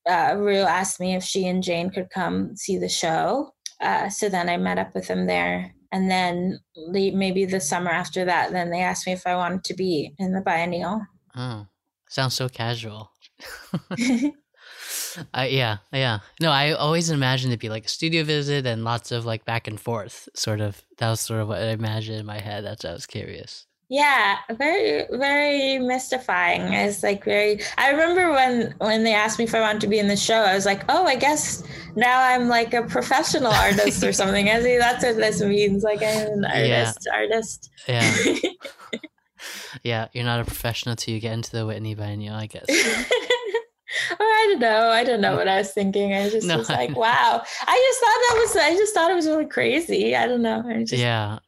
uh, 0.08 0.34
Rue 0.36 0.62
asked 0.62 1.00
me 1.00 1.14
if 1.14 1.22
she 1.22 1.46
and 1.46 1.62
Jane 1.62 1.90
could 1.90 2.10
come 2.10 2.56
see 2.56 2.78
the 2.78 2.88
show. 2.88 3.52
Uh, 3.80 4.08
so 4.08 4.28
then 4.28 4.48
I 4.48 4.56
met 4.56 4.78
up 4.78 4.94
with 4.94 5.08
them 5.08 5.26
there. 5.26 5.74
And 5.92 6.10
then 6.10 6.60
the, 6.92 7.10
maybe 7.10 7.44
the 7.44 7.60
summer 7.60 7.90
after 7.90 8.24
that, 8.24 8.52
then 8.52 8.70
they 8.70 8.80
asked 8.80 9.06
me 9.06 9.12
if 9.12 9.26
I 9.26 9.34
wanted 9.34 9.64
to 9.64 9.74
be 9.74 10.14
in 10.18 10.32
the 10.32 10.40
biennial. 10.40 11.02
Oh, 11.36 11.66
sounds 12.08 12.34
so 12.34 12.48
casual. 12.48 13.10
uh, 15.34 15.46
yeah, 15.48 15.78
yeah. 15.92 16.20
No, 16.40 16.50
I 16.50 16.72
always 16.72 17.10
imagined 17.10 17.52
it'd 17.52 17.60
be 17.60 17.68
like 17.68 17.86
a 17.86 17.88
studio 17.88 18.22
visit 18.22 18.66
and 18.66 18.84
lots 18.84 19.10
of 19.10 19.24
like 19.26 19.44
back 19.44 19.66
and 19.66 19.80
forth, 19.80 20.28
sort 20.34 20.60
of. 20.60 20.82
That 20.98 21.10
was 21.10 21.20
sort 21.20 21.40
of 21.40 21.48
what 21.48 21.62
I 21.62 21.68
imagined 21.68 22.18
in 22.18 22.26
my 22.26 22.40
head. 22.40 22.64
That's 22.64 22.84
why 22.84 22.90
I 22.90 22.94
was 22.94 23.06
curious. 23.06 23.66
Yeah, 23.90 24.36
very 24.52 25.04
very 25.10 25.80
mystifying. 25.80 26.72
It's 26.72 27.02
like 27.02 27.24
very 27.24 27.60
I 27.76 27.90
remember 27.90 28.30
when 28.30 28.72
when 28.78 29.02
they 29.02 29.12
asked 29.12 29.40
me 29.40 29.46
if 29.46 29.54
I 29.54 29.60
wanted 29.60 29.80
to 29.80 29.88
be 29.88 29.98
in 29.98 30.06
the 30.06 30.16
show, 30.16 30.42
I 30.42 30.54
was 30.54 30.64
like, 30.64 30.84
"Oh, 30.88 31.06
I 31.06 31.16
guess 31.16 31.64
now 31.96 32.22
I'm 32.22 32.46
like 32.48 32.72
a 32.72 32.84
professional 32.84 33.50
artist 33.50 34.04
or 34.04 34.12
something." 34.12 34.48
I 34.48 34.62
see 34.62 34.78
that's 34.78 35.04
what 35.04 35.16
this 35.16 35.42
means. 35.42 35.82
Like 35.82 36.02
I'm 36.04 36.28
an 36.28 36.44
artist, 36.44 36.98
yeah. 37.06 37.16
artist. 37.16 37.70
Yeah. 37.88 38.14
yeah, 39.82 40.08
you're 40.12 40.24
not 40.24 40.38
a 40.38 40.44
professional 40.44 40.94
till 40.94 41.14
you 41.14 41.20
get 41.20 41.32
into 41.32 41.50
the 41.50 41.66
Whitney 41.66 41.96
Biennial, 41.96 42.36
I 42.36 42.46
guess. 42.46 42.66
Oh, 44.12 44.16
I 44.20 44.46
don't 44.50 44.60
know. 44.60 44.90
I 44.90 45.02
don't 45.02 45.20
know 45.20 45.34
what 45.34 45.48
I 45.48 45.58
was 45.58 45.72
thinking. 45.72 46.14
I 46.14 46.28
just 46.28 46.46
no, 46.46 46.58
was 46.58 46.68
like, 46.68 46.90
wow. 46.96 47.42
I 47.66 47.88
just 47.88 48.00
thought 48.00 48.20
that 48.20 48.38
was. 48.40 48.56
I 48.56 48.76
just 48.76 48.94
thought 48.94 49.10
it 49.10 49.14
was 49.14 49.26
really 49.26 49.46
crazy. 49.46 50.14
I 50.14 50.28
don't 50.28 50.42
know. 50.42 50.62
I 50.64 50.84
just... 50.84 51.02
Yeah. 51.02 51.40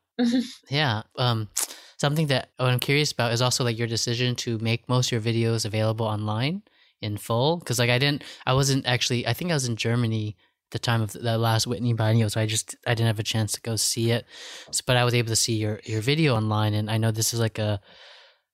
yeah. 0.68 1.03
Um 1.16 1.49
something 2.03 2.26
that 2.26 2.50
I'm 2.59 2.80
curious 2.80 3.12
about 3.12 3.32
is 3.32 3.40
also 3.40 3.62
like 3.62 3.78
your 3.78 3.86
decision 3.86 4.34
to 4.44 4.59
make 4.59 4.88
most 4.88 5.12
of 5.12 5.12
your 5.12 5.32
videos 5.32 5.64
available 5.64 6.05
online 6.05 6.62
in 7.00 7.16
full. 7.16 7.59
Because 7.59 7.78
like 7.78 7.90
I 7.90 7.98
didn't, 7.98 8.24
I 8.44 8.55
wasn't 8.55 8.84
actually. 8.86 9.24
I 9.26 9.32
think 9.32 9.53
I 9.53 9.55
was 9.55 9.68
in 9.68 9.76
Germany 9.76 10.36
the 10.72 10.80
time 10.80 11.00
of 11.00 11.12
the 11.12 11.38
last 11.38 11.66
Whitney 11.66 11.92
Biennial, 11.92 12.28
so 12.28 12.40
I 12.40 12.46
just 12.46 12.74
I 12.86 12.94
didn't 12.94 13.07
have 13.07 13.20
a 13.20 13.30
chance 13.34 13.53
to 13.53 13.61
go 13.61 13.76
see 13.76 14.11
it. 14.11 14.26
So, 14.72 14.82
but 14.84 14.96
I 14.96 15.05
was 15.05 15.14
able 15.14 15.28
to 15.28 15.36
see 15.36 15.55
your 15.55 15.80
your 15.84 16.03
video 16.03 16.34
online, 16.34 16.74
and 16.74 16.90
I 16.90 16.98
know 16.98 17.12
this 17.12 17.32
is 17.32 17.40
like 17.40 17.59
a 17.59 17.80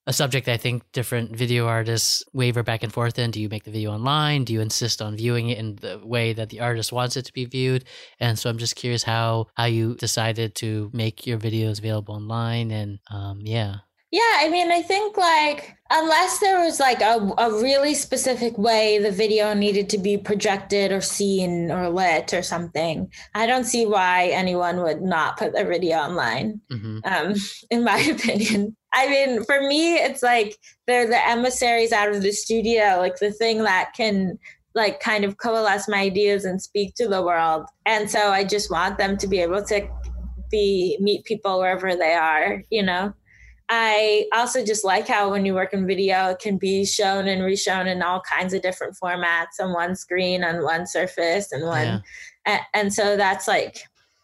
a 0.08 0.12
subject 0.12 0.48
I 0.48 0.56
think 0.56 0.90
different 0.92 1.36
video 1.36 1.66
artists 1.66 2.24
waver 2.32 2.62
back 2.62 2.82
and 2.82 2.90
forth 2.90 3.18
in. 3.18 3.30
Do 3.30 3.42
you 3.42 3.50
make 3.50 3.64
the 3.64 3.70
video 3.70 3.92
online? 3.92 4.44
Do 4.44 4.54
you 4.54 4.62
insist 4.62 5.02
on 5.02 5.16
viewing 5.16 5.50
it 5.50 5.58
in 5.58 5.76
the 5.76 6.00
way 6.02 6.32
that 6.32 6.48
the 6.48 6.60
artist 6.60 6.92
wants 6.92 7.18
it 7.18 7.26
to 7.26 7.32
be 7.32 7.44
viewed? 7.44 7.84
And 8.18 8.38
so 8.38 8.48
I'm 8.48 8.56
just 8.56 8.74
curious 8.74 9.02
how 9.02 9.48
how 9.54 9.66
you 9.66 9.96
decided 9.96 10.54
to 10.56 10.90
make 10.94 11.26
your 11.26 11.38
videos 11.38 11.78
available 11.78 12.14
online 12.14 12.70
and 12.70 12.98
um, 13.10 13.40
yeah. 13.42 13.80
Yeah, 14.10 14.20
I 14.36 14.48
mean, 14.48 14.72
I 14.72 14.80
think 14.80 15.18
like 15.18 15.76
unless 15.90 16.38
there 16.38 16.60
was 16.60 16.80
like 16.80 17.02
a, 17.02 17.30
a 17.38 17.52
really 17.62 17.94
specific 17.94 18.56
way 18.56 18.98
the 18.98 19.10
video 19.10 19.52
needed 19.54 19.88
to 19.90 19.98
be 19.98 20.16
projected 20.16 20.92
or 20.92 21.00
seen 21.00 21.70
or 21.70 21.90
lit 21.90 22.32
or 22.32 22.42
something, 22.42 23.10
I 23.34 23.46
don't 23.46 23.64
see 23.64 23.84
why 23.84 24.28
anyone 24.28 24.82
would 24.82 25.02
not 25.02 25.36
put 25.36 25.52
their 25.52 25.68
video 25.68 25.98
online. 25.98 26.60
Mm-hmm. 26.70 26.98
Um, 27.04 27.34
in 27.70 27.84
my 27.84 27.98
opinion, 28.16 28.76
I 28.94 29.08
mean, 29.08 29.44
for 29.44 29.60
me, 29.60 29.96
it's 29.96 30.22
like 30.22 30.56
they're 30.86 31.06
the 31.06 31.28
emissaries 31.28 31.92
out 31.92 32.08
of 32.14 32.22
the 32.22 32.32
studio, 32.32 32.96
like 32.98 33.16
the 33.16 33.32
thing 33.32 33.62
that 33.64 33.92
can 33.94 34.38
like 34.74 35.00
kind 35.00 35.24
of 35.24 35.36
coalesce 35.36 35.88
my 35.88 35.98
ideas 35.98 36.44
and 36.44 36.62
speak 36.62 36.94
to 36.94 37.08
the 37.08 37.22
world. 37.22 37.66
And 37.84 38.10
so 38.10 38.30
I 38.30 38.44
just 38.44 38.70
want 38.70 38.96
them 38.96 39.18
to 39.18 39.26
be 39.26 39.40
able 39.40 39.64
to 39.64 39.86
be 40.50 40.96
meet 41.00 41.24
people 41.24 41.58
wherever 41.58 41.94
they 41.94 42.14
are, 42.14 42.62
you 42.70 42.82
know. 42.82 43.12
I 43.70 44.26
also 44.32 44.64
just 44.64 44.84
like 44.84 45.06
how 45.06 45.30
when 45.30 45.44
you 45.44 45.54
work 45.54 45.74
in 45.74 45.86
video, 45.86 46.30
it 46.30 46.38
can 46.38 46.56
be 46.56 46.86
shown 46.86 47.28
and 47.28 47.42
reshown 47.42 47.86
in 47.86 48.02
all 48.02 48.22
kinds 48.22 48.54
of 48.54 48.62
different 48.62 48.96
formats 49.02 49.60
on 49.60 49.74
one 49.74 49.94
screen, 49.94 50.42
on 50.42 50.62
one 50.62 50.86
surface, 50.86 51.52
and 51.52 51.66
one. 51.66 51.86
Yeah. 51.86 51.98
And, 52.46 52.60
and 52.72 52.94
so 52.94 53.16
that's 53.16 53.46
like, 53.46 53.82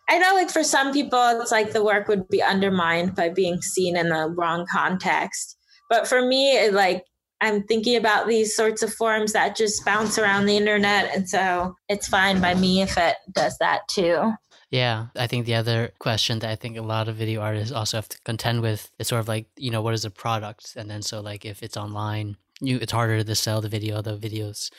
I 0.08 0.18
know, 0.18 0.34
like 0.34 0.50
for 0.50 0.64
some 0.64 0.92
people, 0.92 1.40
it's 1.40 1.52
like 1.52 1.72
the 1.72 1.84
work 1.84 2.08
would 2.08 2.28
be 2.28 2.42
undermined 2.42 3.14
by 3.14 3.28
being 3.28 3.60
seen 3.60 3.96
in 3.96 4.08
the 4.08 4.28
wrong 4.36 4.66
context. 4.70 5.58
But 5.90 6.08
for 6.08 6.26
me, 6.26 6.56
it 6.56 6.72
like 6.72 7.04
I'm 7.40 7.64
thinking 7.64 7.96
about 7.96 8.26
these 8.26 8.56
sorts 8.56 8.82
of 8.82 8.92
forms 8.94 9.34
that 9.34 9.56
just 9.56 9.84
bounce 9.84 10.18
around 10.18 10.46
the 10.46 10.56
internet. 10.56 11.14
And 11.14 11.28
so 11.28 11.74
it's 11.90 12.08
fine 12.08 12.40
by 12.40 12.54
me 12.54 12.80
if 12.80 12.96
it 12.96 13.16
does 13.32 13.56
that 13.58 13.82
too. 13.88 14.32
Yeah, 14.74 15.06
I 15.14 15.28
think 15.28 15.46
the 15.46 15.54
other 15.54 15.92
question 16.00 16.40
that 16.40 16.50
I 16.50 16.56
think 16.56 16.76
a 16.76 16.82
lot 16.82 17.06
of 17.06 17.14
video 17.14 17.40
artists 17.40 17.70
also 17.70 17.96
have 17.96 18.08
to 18.08 18.18
contend 18.22 18.60
with 18.60 18.90
is 18.98 19.06
sort 19.06 19.20
of 19.20 19.28
like, 19.28 19.46
you 19.56 19.70
know, 19.70 19.80
what 19.82 19.94
is 19.94 20.04
a 20.04 20.10
product? 20.10 20.74
And 20.76 20.90
then 20.90 21.00
so 21.00 21.20
like 21.20 21.44
if 21.44 21.62
it's 21.62 21.76
online, 21.76 22.36
you 22.60 22.78
it's 22.82 22.90
harder 22.90 23.22
to 23.22 23.34
sell 23.36 23.60
the 23.60 23.68
video. 23.68 24.02
The 24.02 24.18
videos 24.18 24.72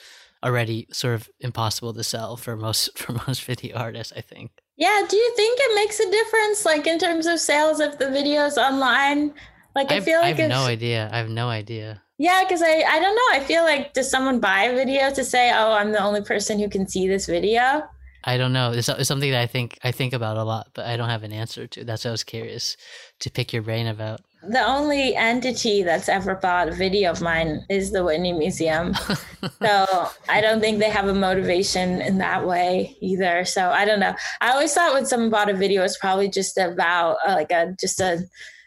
already 0.43 0.87
sort 0.91 1.15
of 1.15 1.29
impossible 1.39 1.93
to 1.93 2.03
sell 2.03 2.35
for 2.35 2.57
most 2.57 2.97
for 2.99 3.13
most 3.25 3.45
video 3.45 3.77
artists, 3.77 4.11
I 4.17 4.19
think. 4.19 4.51
Yeah, 4.75 5.01
do 5.07 5.15
you 5.15 5.33
think 5.37 5.59
it 5.61 5.75
makes 5.75 5.97
a 6.01 6.11
difference 6.11 6.65
like 6.65 6.87
in 6.87 6.99
terms 6.99 7.25
of 7.25 7.39
sales 7.39 7.79
if 7.79 7.97
the 7.97 8.11
videos 8.11 8.57
online? 8.57 9.33
Like 9.75 9.93
I, 9.93 9.95
I 9.95 9.99
feel 10.01 10.19
like 10.19 10.35
I 10.35 10.41
have 10.41 10.49
no 10.49 10.65
idea. 10.65 11.09
I 11.13 11.19
have 11.19 11.29
no 11.29 11.47
idea. 11.47 12.01
Yeah, 12.17 12.43
because 12.43 12.61
I 12.61 12.83
I 12.83 12.99
don't 12.99 13.15
know. 13.15 13.29
I 13.31 13.39
feel 13.39 13.63
like 13.63 13.93
does 13.93 14.11
someone 14.11 14.41
buy 14.41 14.63
a 14.63 14.75
video 14.75 15.09
to 15.11 15.23
say, 15.23 15.53
"Oh, 15.55 15.71
I'm 15.71 15.93
the 15.93 16.03
only 16.03 16.21
person 16.21 16.59
who 16.59 16.67
can 16.67 16.85
see 16.85 17.07
this 17.07 17.27
video"? 17.27 17.87
I 18.27 18.37
don't 18.37 18.53
know. 18.53 18.71
It's, 18.71 18.89
it's, 18.89 19.07
something 19.07 19.31
that 19.31 19.41
I 19.41 19.45
think 19.45 19.77
I 19.83 19.91
think 19.91 20.13
about 20.13 20.37
a 20.37 20.43
lot, 20.43 20.69
but 20.73 20.85
I 20.85 20.97
don't 20.97 21.09
have 21.09 21.23
an 21.23 21.31
answer 21.31 21.67
to. 21.67 21.83
That's 21.83 22.05
what 22.05 22.09
I 22.09 22.11
was 22.11 22.23
curious 22.23 22.75
to 23.19 23.29
pick 23.29 23.53
your 23.53 23.61
brain 23.61 23.85
about. 23.85 24.21
The 24.47 24.63
only 24.63 25.15
entity 25.15 25.83
that's 25.83 26.09
ever 26.09 26.35
bought 26.35 26.69
a 26.69 26.71
video 26.71 27.11
of 27.11 27.21
mine 27.21 27.63
is 27.69 27.91
the 27.91 28.03
Whitney 28.03 28.33
Museum. 28.33 28.93
so 29.61 30.09
I 30.27 30.41
don't 30.41 30.59
think 30.59 30.79
they 30.79 30.89
have 30.89 31.07
a 31.07 31.13
motivation 31.13 32.01
in 32.01 32.17
that 32.17 32.45
way 32.47 32.97
either. 32.99 33.45
So 33.45 33.69
I 33.69 33.85
don't 33.85 33.99
know. 33.99 34.15
I 34.41 34.51
always 34.51 34.73
thought 34.73 34.93
when 34.93 35.05
someone 35.05 35.29
bought 35.29 35.49
a 35.49 35.55
video, 35.55 35.83
it's 35.83 35.97
probably 35.97 36.29
just 36.29 36.57
about 36.57 37.17
uh, 37.27 37.33
like 37.33 37.51
a 37.51 37.75
just 37.79 37.99
a 37.99 38.23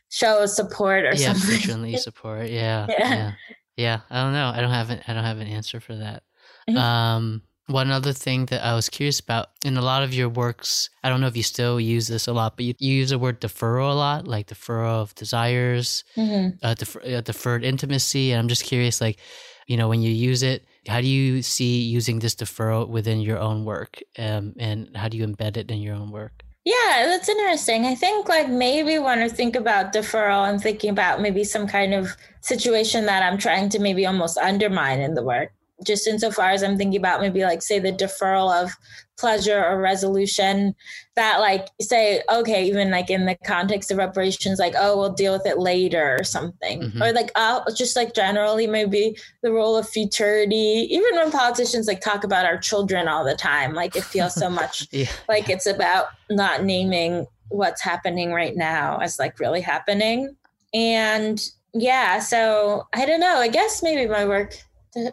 show 0.09 0.45
of 0.45 0.51
support 0.51 1.05
or 1.05 1.17
something. 1.17 1.35
yeah, 1.35 1.41
something. 1.41 1.67
friendly 1.67 1.97
support. 1.99 2.49
Yeah, 2.49 2.87
yeah, 2.89 3.15
yeah, 3.15 3.33
yeah. 3.77 4.01
I 4.09 4.23
don't 4.23 4.33
know. 4.33 4.53
I 4.55 4.61
don't 4.61 4.71
have 4.71 4.91
an 4.91 5.01
I 5.09 5.15
don't 5.15 5.25
have 5.25 5.39
an 5.39 5.49
answer 5.49 5.81
for 5.81 5.97
that. 5.97 6.23
Mm-hmm. 6.69 6.79
Um 6.79 7.43
one 7.69 7.91
other 7.91 8.13
thing 8.13 8.47
that 8.47 8.65
I 8.65 8.75
was 8.75 8.89
curious 8.89 9.21
about 9.21 9.51
in 9.65 9.77
a 9.77 9.83
lot 9.83 10.03
of 10.03 10.15
your 10.15 10.29
works, 10.29 10.89
I 11.05 11.11
don't 11.11 11.21
know 11.21 11.27
if 11.27 11.37
you 11.37 11.43
still 11.43 11.79
use 11.79 12.09
this 12.09 12.27
a 12.27 12.33
lot, 12.33 12.57
but 12.57 12.65
you, 12.65 12.75
you 12.79 12.95
use 12.95 13.11
the 13.11 13.19
word 13.19 13.41
deferral 13.41 13.93
a 13.93 13.95
lot, 13.95 14.27
like 14.27 14.49
deferral 14.49 15.03
of 15.03 15.15
desires, 15.15 16.03
mm-hmm. 16.17 16.57
uh, 16.63 16.75
defer, 16.75 17.01
uh, 17.03 17.21
deferred 17.21 17.65
intimacy. 17.65 18.33
And 18.33 18.41
I'm 18.41 18.49
just 18.49 18.65
curious, 18.65 19.01
like, 19.01 19.19
you 19.67 19.77
know, 19.77 19.89
when 19.89 20.01
you 20.01 20.11
use 20.11 20.43
it, 20.43 20.65
how 20.87 21.03
do 21.03 21.07
you 21.07 21.43
see 21.43 21.83
using 21.83 22.21
this 22.21 22.35
deferral 22.35 22.89
within 22.89 23.21
your 23.21 23.39
own 23.39 23.67
work? 23.67 24.01
Um, 24.19 24.55
and 24.59 24.97
how 24.97 25.09
do 25.09 25.19
you 25.19 25.27
embed 25.27 25.59
it 25.59 25.71
in 25.71 25.83
your 25.83 25.95
own 25.95 26.11
work? 26.11 26.43
Yeah, 26.65 27.07
that's 27.07 27.29
interesting. 27.29 27.85
I 27.85 27.95
think 27.95 28.29
like 28.29 28.49
maybe 28.49 28.99
when 28.99 29.19
I 29.19 29.29
think 29.29 29.57
about 29.57 29.93
deferral, 29.93 30.49
I'm 30.49 30.59
thinking 30.59 30.91
about 30.91 31.21
maybe 31.21 31.45
some 31.45 31.67
kind 31.67 31.93
of 31.93 32.17
situation 32.41 33.07
that 33.07 33.23
I'm 33.23 33.39
trying 33.39 33.69
to 33.71 33.79
maybe 33.79 34.07
almost 34.07 34.39
undermine 34.39 35.01
in 35.01 35.15
the 35.15 35.23
work 35.23 35.53
just 35.85 36.07
insofar 36.07 36.51
as 36.51 36.63
I'm 36.63 36.77
thinking 36.77 36.99
about 36.99 37.21
maybe 37.21 37.43
like 37.43 37.63
say 37.63 37.79
the 37.79 37.93
deferral 37.93 38.63
of 38.63 38.71
pleasure 39.19 39.63
or 39.63 39.81
resolution 39.81 40.75
that 41.17 41.41
like 41.41 41.69
say 41.81 42.23
okay 42.31 42.65
even 42.65 42.91
like 42.91 43.11
in 43.11 43.27
the 43.27 43.35
context 43.45 43.91
of 43.91 43.99
reparations 43.99 44.61
like 44.61 44.75
oh 44.79 44.97
we'll 44.97 45.13
deal 45.13 45.33
with 45.33 45.45
it 45.45 45.59
later 45.59 46.17
or 46.19 46.23
something 46.23 46.83
mm-hmm. 46.83 47.03
or 47.03 47.13
like 47.13 47.31
uh, 47.35 47.61
just 47.77 47.97
like 47.97 48.15
generally 48.15 48.67
maybe 48.67 49.17
the 49.43 49.51
role 49.51 49.77
of 49.77 49.89
futurity 49.89 50.87
even 50.89 51.17
when 51.17 51.33
politicians 51.33 51.89
like 51.89 52.01
talk 52.01 52.23
about 52.23 52.47
our 52.47 52.57
children 52.57 53.09
all 53.09 53.25
the 53.25 53.35
time 53.35 53.75
like 53.75 53.97
it 53.97 54.05
feels 54.05 54.35
so 54.35 54.49
much 54.59 54.87
yeah. 54.93 55.11
like 55.29 55.51
it's 55.51 55.67
about 55.67 56.07
not 56.31 56.63
naming 56.63 57.27
what's 57.49 57.83
happening 57.83 58.33
right 58.33 58.57
now 58.57 58.99
as 58.99 59.19
like 59.19 59.41
really 59.41 59.61
happening 59.61 60.35
and 60.73 61.49
yeah 61.75 62.21
so 62.21 62.87
i 62.93 63.05
don't 63.05 63.21
know 63.21 63.39
i 63.39 63.49
guess 63.49 63.83
maybe 63.83 64.09
my 64.09 64.25
work 64.25 64.55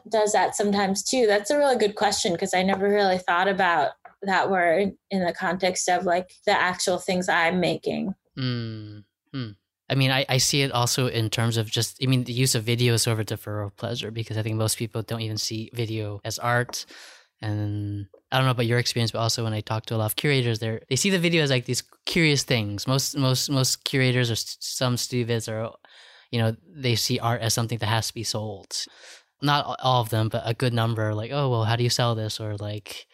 does 0.10 0.34
that 0.34 0.56
sometimes 0.56 1.04
too. 1.04 1.26
That's 1.28 1.52
a 1.52 1.58
really 1.58 1.78
good 1.78 1.96
question 1.96 2.34
because 2.34 2.54
I 2.54 2.64
never 2.64 2.90
really 2.90 3.18
thought 3.18 3.48
about 3.48 3.92
that 4.24 4.50
word 4.50 4.94
in 5.12 5.26
the 5.26 5.34
context 5.34 5.90
of 5.90 6.06
like 6.06 6.32
the 6.46 6.52
actual 6.52 6.98
things 6.98 7.30
I'm 7.30 7.60
making. 7.60 8.14
Mm. 8.38 9.04
Hmm. 9.34 9.50
I 9.90 9.96
mean, 9.96 10.12
I, 10.12 10.26
I 10.28 10.38
see 10.38 10.62
it 10.62 10.72
also 10.72 11.08
in 11.08 11.30
terms 11.30 11.58
of 11.58 11.70
just, 11.70 12.02
I 12.02 12.08
mean, 12.08 12.24
the 12.24 12.34
use 12.34 12.56
of 12.56 12.64
video 12.64 12.96
is 12.96 13.04
sort 13.04 13.14
of 13.14 13.20
a 13.20 13.26
deferral 13.26 13.76
pleasure 13.76 14.10
because 14.10 14.38
I 14.38 14.42
think 14.42 14.56
most 14.56 14.78
people 14.78 15.04
don't 15.04 15.22
even 15.22 15.38
see 15.38 15.70
video 15.74 16.22
as 16.26 16.40
art. 16.40 16.86
And 17.42 18.08
I 18.32 18.38
don't 18.38 18.46
know 18.46 18.52
about 18.52 18.66
your 18.66 18.80
experience, 18.80 19.12
but 19.12 19.20
also 19.20 19.44
when 19.44 19.54
I 19.54 19.62
talk 19.62 19.86
to 19.88 19.96
a 19.96 19.98
lot 19.98 20.06
of 20.08 20.16
curators, 20.16 20.60
they 20.60 20.80
they 20.90 20.96
see 20.96 21.12
the 21.12 21.20
video 21.20 21.44
as 21.44 21.52
like 21.52 21.66
these 21.66 21.84
curious 22.06 22.44
things. 22.44 22.88
Most 22.88 23.16
most 23.18 23.50
most 23.50 23.84
curators 23.84 24.32
or 24.32 24.36
some 24.36 24.98
students 24.98 25.48
are, 25.48 25.72
you 26.32 26.40
know, 26.40 26.56
they 26.68 26.96
see 26.96 27.20
art 27.20 27.42
as 27.42 27.54
something 27.54 27.78
that 27.80 27.88
has 27.88 28.08
to 28.08 28.14
be 28.14 28.24
sold 28.24 28.86
not 29.46 29.80
all 29.82 30.02
of 30.02 30.10
them, 30.10 30.30
but 30.30 30.44
a 30.46 30.54
good 30.54 30.74
number, 30.74 31.14
like, 31.14 31.32
oh, 31.32 31.50
well, 31.50 31.64
how 31.64 31.76
do 31.76 31.84
you 31.84 31.90
sell 31.90 32.16
this? 32.16 32.40
Or 32.40 32.58
like, 32.58 33.08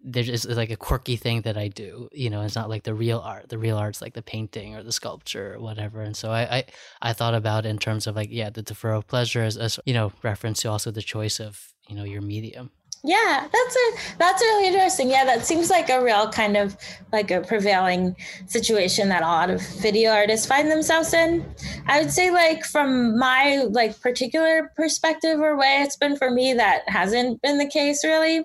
there's 0.00 0.46
like 0.46 0.70
a 0.70 0.76
quirky 0.76 1.16
thing 1.16 1.42
that 1.42 1.56
I 1.56 1.68
do. 1.68 2.08
You 2.12 2.30
know, 2.30 2.42
it's 2.42 2.54
not 2.54 2.68
like 2.68 2.84
the 2.84 2.94
real 2.94 3.18
art. 3.18 3.48
The 3.48 3.58
real 3.58 3.76
art's 3.76 4.00
like 4.00 4.14
the 4.14 4.22
painting 4.22 4.76
or 4.76 4.82
the 4.82 4.92
sculpture 4.92 5.54
or 5.54 5.60
whatever. 5.60 6.02
And 6.02 6.16
so 6.16 6.30
I, 6.30 6.42
I, 6.58 6.64
I 7.02 7.12
thought 7.12 7.34
about 7.34 7.66
in 7.66 7.78
terms 7.78 8.06
of 8.06 8.14
like, 8.14 8.28
yeah, 8.30 8.50
the 8.50 8.62
deferral 8.62 8.98
of 8.98 9.08
pleasure 9.08 9.42
as, 9.42 9.56
as, 9.56 9.80
you 9.84 9.94
know, 9.94 10.12
reference 10.22 10.62
to 10.62 10.70
also 10.70 10.90
the 10.90 11.02
choice 11.02 11.40
of, 11.40 11.72
you 11.88 11.96
know, 11.96 12.04
your 12.04 12.22
medium. 12.22 12.70
Yeah, 13.04 13.46
that's 13.52 13.76
a 13.76 14.16
that's 14.18 14.42
really 14.42 14.66
interesting. 14.66 15.08
Yeah, 15.08 15.24
that 15.24 15.46
seems 15.46 15.70
like 15.70 15.88
a 15.88 16.02
real 16.02 16.30
kind 16.30 16.56
of 16.56 16.76
like 17.12 17.30
a 17.30 17.40
prevailing 17.40 18.16
situation 18.46 19.08
that 19.10 19.22
a 19.22 19.26
lot 19.26 19.50
of 19.50 19.62
video 19.78 20.10
artists 20.10 20.46
find 20.46 20.70
themselves 20.70 21.14
in. 21.14 21.44
I 21.86 22.00
would 22.00 22.10
say 22.10 22.30
like 22.30 22.64
from 22.64 23.16
my 23.16 23.66
like 23.70 24.00
particular 24.00 24.72
perspective 24.76 25.38
or 25.38 25.56
way 25.56 25.82
it's 25.82 25.96
been 25.96 26.16
for 26.16 26.30
me 26.30 26.54
that 26.54 26.82
hasn't 26.88 27.40
been 27.40 27.58
the 27.58 27.68
case 27.68 28.02
really. 28.02 28.44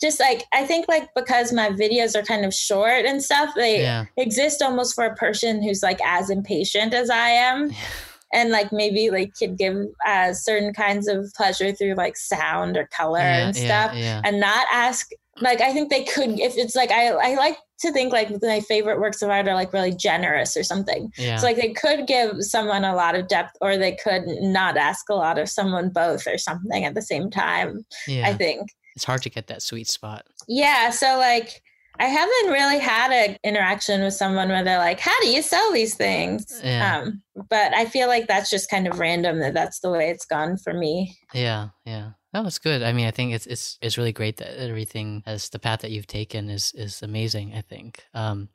Just 0.00 0.20
like 0.20 0.44
I 0.52 0.66
think 0.66 0.86
like 0.86 1.08
because 1.16 1.52
my 1.52 1.70
videos 1.70 2.14
are 2.14 2.22
kind 2.22 2.44
of 2.44 2.52
short 2.52 3.06
and 3.06 3.22
stuff, 3.22 3.54
they 3.56 3.80
yeah. 3.80 4.04
exist 4.18 4.60
almost 4.60 4.94
for 4.94 5.04
a 5.04 5.16
person 5.16 5.62
who's 5.62 5.82
like 5.82 6.00
as 6.04 6.28
impatient 6.28 6.92
as 6.92 7.08
I 7.08 7.28
am. 7.30 7.70
and 8.34 8.50
like 8.50 8.72
maybe 8.72 9.10
like 9.10 9.32
could 9.38 9.56
give 9.56 9.76
uh, 10.06 10.32
certain 10.32 10.72
kinds 10.72 11.08
of 11.08 11.32
pleasure 11.34 11.72
through 11.72 11.94
like 11.94 12.16
sound 12.16 12.76
or 12.76 12.86
color 12.88 13.20
yeah, 13.20 13.46
and 13.46 13.56
stuff 13.56 13.94
yeah, 13.94 14.00
yeah. 14.00 14.20
and 14.24 14.40
not 14.40 14.66
ask 14.72 15.10
like 15.40 15.60
i 15.60 15.72
think 15.72 15.90
they 15.90 16.04
could 16.04 16.38
if 16.38 16.56
it's 16.56 16.76
like 16.76 16.90
i 16.90 17.08
i 17.08 17.34
like 17.34 17.56
to 17.80 17.92
think 17.92 18.12
like 18.12 18.30
my 18.40 18.60
favorite 18.60 19.00
works 19.00 19.20
of 19.20 19.30
art 19.30 19.48
are 19.48 19.54
like 19.54 19.72
really 19.72 19.92
generous 19.92 20.56
or 20.56 20.62
something 20.62 21.10
yeah. 21.18 21.36
so 21.36 21.46
like 21.46 21.56
they 21.56 21.72
could 21.72 22.06
give 22.06 22.36
someone 22.40 22.84
a 22.84 22.94
lot 22.94 23.16
of 23.16 23.26
depth 23.26 23.56
or 23.60 23.76
they 23.76 23.96
could 23.96 24.22
not 24.40 24.76
ask 24.76 25.08
a 25.08 25.14
lot 25.14 25.38
of 25.38 25.48
someone 25.48 25.90
both 25.90 26.26
or 26.26 26.38
something 26.38 26.84
at 26.84 26.94
the 26.94 27.02
same 27.02 27.30
time 27.30 27.84
i 28.22 28.32
think 28.32 28.70
it's 28.94 29.04
hard 29.04 29.22
to 29.22 29.30
get 29.30 29.48
that 29.48 29.60
sweet 29.60 29.88
spot 29.88 30.24
yeah 30.46 30.90
so 30.90 31.18
like 31.18 31.63
I 31.98 32.06
haven't 32.06 32.52
really 32.52 32.78
had 32.78 33.12
an 33.12 33.36
interaction 33.44 34.02
with 34.02 34.14
someone 34.14 34.48
where 34.48 34.64
they're 34.64 34.78
like, 34.78 35.00
"How 35.00 35.18
do 35.20 35.28
you 35.28 35.42
sell 35.42 35.72
these 35.72 35.94
things?" 35.94 36.60
Yeah. 36.62 36.98
Um, 36.98 37.22
but 37.48 37.72
I 37.74 37.84
feel 37.84 38.08
like 38.08 38.26
that's 38.26 38.50
just 38.50 38.70
kind 38.70 38.86
of 38.86 38.98
random 38.98 39.38
that 39.40 39.54
that's 39.54 39.80
the 39.80 39.90
way 39.90 40.10
it's 40.10 40.26
gone 40.26 40.56
for 40.56 40.74
me. 40.74 41.16
Yeah, 41.32 41.68
yeah. 41.84 42.10
No, 42.32 42.44
it's 42.46 42.58
good. 42.58 42.82
I 42.82 42.92
mean, 42.92 43.06
I 43.06 43.12
think 43.12 43.32
it's 43.32 43.46
it's 43.46 43.78
it's 43.80 43.96
really 43.96 44.12
great 44.12 44.38
that 44.38 44.60
everything 44.60 45.22
as 45.24 45.48
the 45.50 45.60
path 45.60 45.80
that 45.80 45.92
you've 45.92 46.08
taken 46.08 46.50
is 46.50 46.72
is 46.74 47.02
amazing. 47.02 47.54
I 47.54 47.60
think. 47.60 48.04
Um, 48.12 48.48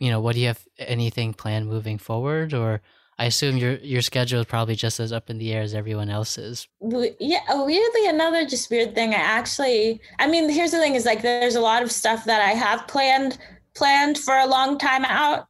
you 0.00 0.10
know, 0.10 0.20
what 0.20 0.34
do 0.34 0.40
you 0.40 0.48
have 0.48 0.66
anything 0.78 1.32
planned 1.32 1.68
moving 1.68 1.98
forward, 1.98 2.54
or 2.54 2.82
I 3.18 3.26
assume 3.26 3.56
your 3.56 3.74
your 3.76 4.02
schedule 4.02 4.40
is 4.40 4.46
probably 4.46 4.74
just 4.74 4.98
as 4.98 5.12
up 5.12 5.30
in 5.30 5.38
the 5.38 5.52
air 5.52 5.62
as 5.62 5.74
everyone 5.74 6.08
else's. 6.08 6.66
Yeah, 7.20 7.40
oh, 7.48 7.66
weirdly 7.66 8.08
another 8.08 8.46
just 8.46 8.70
weird 8.70 8.94
thing. 8.94 9.14
I 9.14 9.18
actually, 9.18 10.00
I 10.18 10.26
mean, 10.26 10.48
here's 10.48 10.72
the 10.72 10.78
thing: 10.78 10.94
is 10.94 11.04
like 11.04 11.22
there's 11.22 11.54
a 11.54 11.60
lot 11.60 11.82
of 11.82 11.92
stuff 11.92 12.24
that 12.24 12.40
I 12.40 12.52
have 12.52 12.88
planned 12.88 13.38
planned 13.74 14.18
for 14.18 14.34
a 14.36 14.46
long 14.46 14.78
time 14.78 15.04
out, 15.04 15.46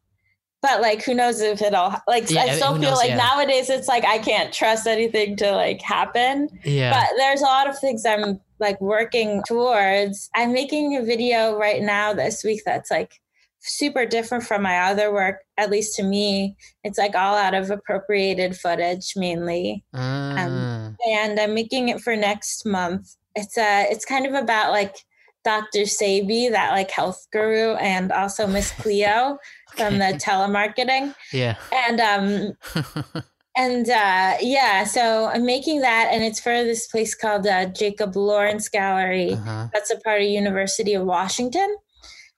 but 0.61 0.81
like 0.81 1.03
who 1.05 1.15
knows 1.15 1.41
if 1.41 1.63
it 1.63 1.73
all 1.75 2.01
like 2.07 2.31
Yeah, 2.31 2.43
I 2.43 2.57
still 2.57 2.73
feel 2.73 2.91
knows, 2.91 2.99
like 2.99 3.11
yeah. 3.11 3.17
nowadays 3.17 3.71
it's 3.71 3.89
like 3.89 4.05
I 4.05 4.19
can't 4.19 4.53
trust 4.53 4.87
anything 4.87 5.37
to 5.37 5.53
like 5.53 5.81
happen. 5.83 6.49
Yeah. 6.65 6.91
But 6.91 7.17
there's 7.17 7.41
a 7.41 7.45
lot 7.45 7.69
of 7.71 7.79
things 7.79 8.05
I'm 8.05 8.41
like 8.59 8.81
working 8.81 9.43
towards. 9.47 10.29
I'm 10.35 10.53
making 10.53 10.97
a 10.97 11.03
video 11.03 11.57
right 11.57 11.81
now 11.83 12.13
this 12.13 12.45
week 12.45 12.63
that's 12.67 12.91
like 12.91 13.22
super 13.63 14.05
different 14.07 14.45
from 14.45 14.63
my 14.63 14.79
other 14.79 15.13
work, 15.13 15.37
at 15.57 15.71
least 15.71 15.97
to 15.97 16.03
me. 16.03 16.57
It's 16.85 16.99
like 16.99 17.15
all 17.15 17.37
out 17.37 17.55
of 17.55 17.71
appropriated 17.71 18.57
footage 18.57 19.15
mainly. 19.17 19.85
Ah, 19.95 20.91
And 21.09 21.39
I'm 21.41 21.55
making 21.55 21.89
it 21.89 22.01
for 22.01 22.17
next 22.17 22.67
month. 22.67 23.17
It's 23.35 23.57
a 23.57 23.87
it's 23.91 24.05
kind 24.05 24.27
of 24.27 24.35
about 24.35 24.73
like 24.73 24.97
Dr. 25.45 25.81
Sebi, 25.81 26.51
that 26.51 26.71
like 26.73 26.91
health 26.91 27.27
guru, 27.33 27.75
and 27.77 28.13
also 28.13 28.47
Miss 28.47 28.71
Cleo 28.81 29.39
from 29.77 29.99
the 29.99 30.05
telemarketing. 30.27 31.15
yeah. 31.33 31.57
And 31.73 32.01
um 32.01 32.83
and 33.57 33.89
uh, 33.89 34.37
yeah, 34.41 34.85
so 34.85 35.27
I'm 35.27 35.45
making 35.45 35.81
that, 35.81 36.09
and 36.13 36.23
it's 36.25 36.41
for 36.41 36.53
this 36.65 36.87
place 36.87 37.15
called 37.15 37.47
uh, 37.47 37.67
Jacob 37.67 38.17
Lawrence 38.17 38.69
Gallery. 38.69 39.33
uh-huh. 39.33 39.69
That's 39.73 39.91
a 39.91 39.99
part 40.01 40.23
of 40.23 40.29
University 40.29 40.95
of 40.95 41.05
Washington, 41.07 41.77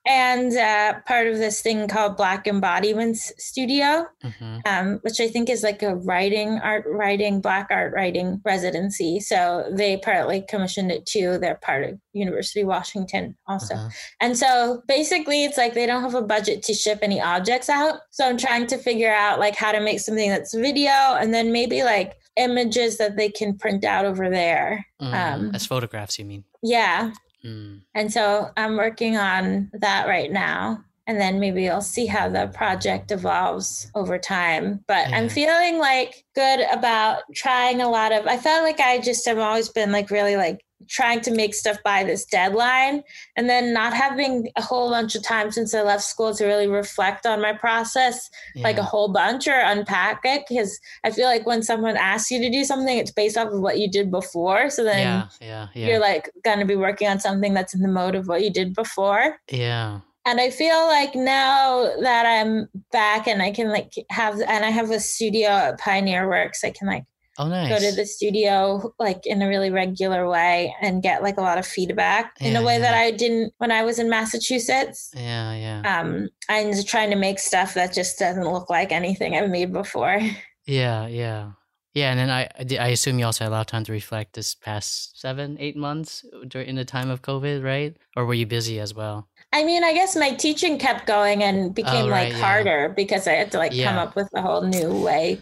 and 0.07 0.57
uh, 0.57 1.01
part 1.07 1.27
of 1.27 1.39
this 1.39 1.63
thing 1.63 1.89
called 1.89 2.17
Black 2.17 2.47
Embodiments 2.47 3.33
Studio, 3.39 4.07
hmm 4.23 4.59
um, 4.67 4.99
which 5.03 5.21
I 5.21 5.29
think 5.29 5.51
is 5.51 5.63
like 5.63 5.83
a 5.83 5.97
writing, 5.97 6.59
art 6.63 6.85
writing, 6.87 7.41
Black 7.41 7.67
art 7.71 7.93
writing 7.95 8.41
residency. 8.45 9.21
So 9.21 9.69
they 9.71 9.97
partly 9.99 10.43
commissioned 10.49 10.91
it 10.91 11.05
too. 11.07 11.39
They're 11.39 11.57
part 11.57 11.85
of 11.85 11.99
University 12.13 12.61
of 12.63 12.69
Washington 12.69 13.37
also. 13.47 13.75
uh-huh. 13.75 13.89
And 14.21 14.39
so 14.39 14.83
basically 14.89 15.45
it's 15.45 15.59
like 15.59 15.75
they 15.75 15.87
don't 15.87 16.03
have 16.03 16.15
a 16.15 16.23
budget 16.23 16.63
to 16.65 16.75
ship 16.75 17.01
any 17.03 17.21
objects 17.21 17.69
out. 17.69 18.01
So 18.11 18.27
I'm 18.29 18.39
trying 18.39 18.67
to 18.69 18.79
figure 18.79 19.13
out 19.13 19.39
like 19.39 19.57
how 19.57 19.73
to 19.73 19.81
make 19.81 20.01
something 20.01 20.31
that's 20.31 20.55
video 20.55 20.91
and 20.91 21.35
then 21.35 21.53
maybe 21.53 21.83
like 21.83 22.15
images 22.37 22.97
that 22.99 23.17
they 23.17 23.29
can 23.29 23.57
print 23.59 23.85
out 23.85 24.05
over 24.05 24.31
there. 24.31 24.87
Mm, 25.03 25.15
Um, 25.15 25.51
As 25.55 25.67
photographs, 25.67 26.19
you 26.19 26.25
mean? 26.25 26.45
Yeah. 26.63 27.13
Mm. 27.45 27.83
And 27.95 28.13
so 28.13 28.51
I'm 28.57 28.77
working 28.77 29.17
on 29.17 29.71
that 29.75 30.09
right 30.09 30.33
now. 30.33 30.83
And 31.07 31.21
then 31.21 31.39
maybe 31.39 31.69
I'll 31.69 31.83
see 31.83 32.07
how 32.07 32.31
the 32.31 32.47
project 32.55 33.13
evolves 33.13 33.91
over 33.95 34.19
time. 34.19 34.83
But 34.89 35.13
I'm 35.13 35.29
feeling 35.29 35.79
like 35.79 36.25
good 36.35 36.61
about 36.73 37.19
trying 37.35 37.83
a 37.83 37.91
lot 37.91 38.11
of 38.13 38.27
I 38.27 38.39
felt 38.39 38.65
like 38.65 38.81
I 38.81 39.01
just 39.01 39.27
have 39.27 39.39
always 39.39 39.69
been 39.69 39.93
like 39.93 40.11
really 40.11 40.37
like 40.37 40.65
trying 40.89 41.21
to 41.23 41.31
make 41.31 41.55
stuff 41.55 41.79
by 41.85 42.05
this 42.05 42.25
deadline 42.25 43.03
and 43.37 43.49
then 43.49 43.73
not 43.73 43.93
having 43.93 44.49
a 44.57 44.63
whole 44.63 44.91
bunch 44.91 45.15
of 45.15 45.23
time 45.23 45.51
since 45.51 45.75
I 45.75 45.83
left 45.83 46.05
school 46.05 46.35
to 46.35 46.47
really 46.47 46.67
reflect 46.67 47.27
on 47.27 47.41
my 47.41 47.53
process 47.53 48.31
like 48.57 48.79
a 48.79 48.83
whole 48.83 49.13
bunch 49.13 49.49
or 49.49 49.59
unpack 49.59 50.21
it 50.25 50.45
because 50.49 50.79
I 51.05 51.11
feel 51.11 51.27
like 51.27 51.47
when 51.47 51.63
someone 51.63 51.97
asks 51.97 52.31
you 52.31 52.39
to 52.41 52.51
do 52.51 52.65
something 52.65 52.97
it's 52.97 53.11
based 53.11 53.37
off 53.37 53.53
of 53.53 53.61
what 53.61 53.79
you 53.79 53.91
did 53.91 54.11
before 54.11 54.71
so 54.71 54.85
then 54.85 55.01
yeah, 55.01 55.29
yeah, 55.41 55.69
yeah, 55.75 55.87
you're 55.87 56.01
like 56.01 56.31
going 56.45 56.61
to 56.61 56.65
be 56.65 56.77
working 56.77 57.09
on 57.09 57.21
something 57.21 57.55
that's 57.55 57.75
in 57.75 57.81
the 57.81 57.89
mode 57.89 58.15
of 58.15 58.29
what 58.29 58.43
you 58.43 58.51
did 58.51 58.75
before. 58.75 59.39
yeah. 59.51 60.01
And 60.27 60.41
I 60.41 60.49
feel 60.49 60.87
like 60.87 61.15
now 61.15 61.97
that 62.01 62.25
I'm 62.25 62.69
back 62.91 63.29
and 63.29 63.43
I 63.43 63.51
can 63.51 63.69
like 63.69 63.93
have, 64.09 64.41
and 64.41 64.65
I 64.65 64.71
have 64.71 64.91
a 64.91 64.99
studio 64.99 65.51
at 65.51 65.79
Pioneer 65.79 66.27
Works, 66.27 66.65
I 66.65 66.71
can 66.71 66.89
like 66.89 67.05
Oh, 67.39 67.49
nice. 67.49 67.69
go 67.69 67.79
to 67.91 67.95
the 67.97 68.07
studio 68.07 68.93
like 69.01 69.27
in 69.27 69.43
a 69.43 69.49
really 69.49 69.71
regular 69.71 70.29
way 70.29 70.75
and 70.81 71.03
get 71.03 71.23
like 71.23 71.37
a 71.37 71.41
lot 71.41 71.59
of 71.59 71.67
feedback 71.67 72.37
in 72.41 72.55
a 72.57 72.63
way 72.63 72.79
that. 72.79 72.95
I 72.95 73.11
didn't 73.11 73.53
when 73.59 73.73
I 73.73 73.83
was 73.83 73.99
in 73.99 74.09
Massachusetts. 74.09 75.11
yeah, 75.17 75.55
yeah, 75.55 76.01
Um, 76.01 76.29
I'm 76.49 76.71
just 76.73 76.89
trying 76.89 77.11
to 77.11 77.17
make 77.17 77.39
stuff 77.39 77.75
that 77.75 77.93
just 77.93 78.19
doesn't 78.19 78.45
look 78.49 78.71
like 78.71 78.93
anything 78.93 79.37
I've 79.37 79.51
made 79.51 79.73
before. 79.73 80.21
yeah, 80.67 81.07
yeah, 81.09 81.51
yeah. 81.95 82.11
And 82.13 82.19
then 82.21 82.31
I, 82.31 82.49
I 82.79 82.89
assume 82.89 83.19
you 83.19 83.25
also 83.27 83.45
had 83.45 83.51
a 83.51 83.55
lot 83.55 83.61
of 83.63 83.67
time 83.67 83.85
to 83.85 83.93
reflect 83.93 84.35
this 84.35 84.55
past 84.55 85.21
seven, 85.21 85.57
eight 85.59 85.77
months 85.77 86.25
during 86.47 86.69
in 86.69 86.77
the 86.77 86.85
time 86.85 87.11
of 87.11 87.23
COVID, 87.23 87.65
right? 87.65 87.97
Or 88.17 88.27
were 88.27 88.35
you 88.35 88.47
busy 88.47 88.79
as 88.79 88.95
well? 88.95 89.29
I 89.53 89.65
mean, 89.65 89.85
I 89.85 89.93
guess 89.93 90.17
my 90.17 90.31
teaching 90.35 90.79
kept 90.79 91.07
going 91.07 91.43
and 91.43 91.75
became 91.75 92.07
Oh, 92.07 92.11
right, 92.11 92.25
like 92.25 92.33
yeah. 92.33 92.45
harder 92.45 92.93
because 92.97 93.27
I 93.29 93.33
had 93.33 93.51
to 93.53 93.59
like 93.59 93.73
come 93.73 93.97
up 93.97 94.17
with 94.17 94.29
a 94.35 94.43
whole 94.43 94.63
new 94.63 94.93
way 95.05 95.39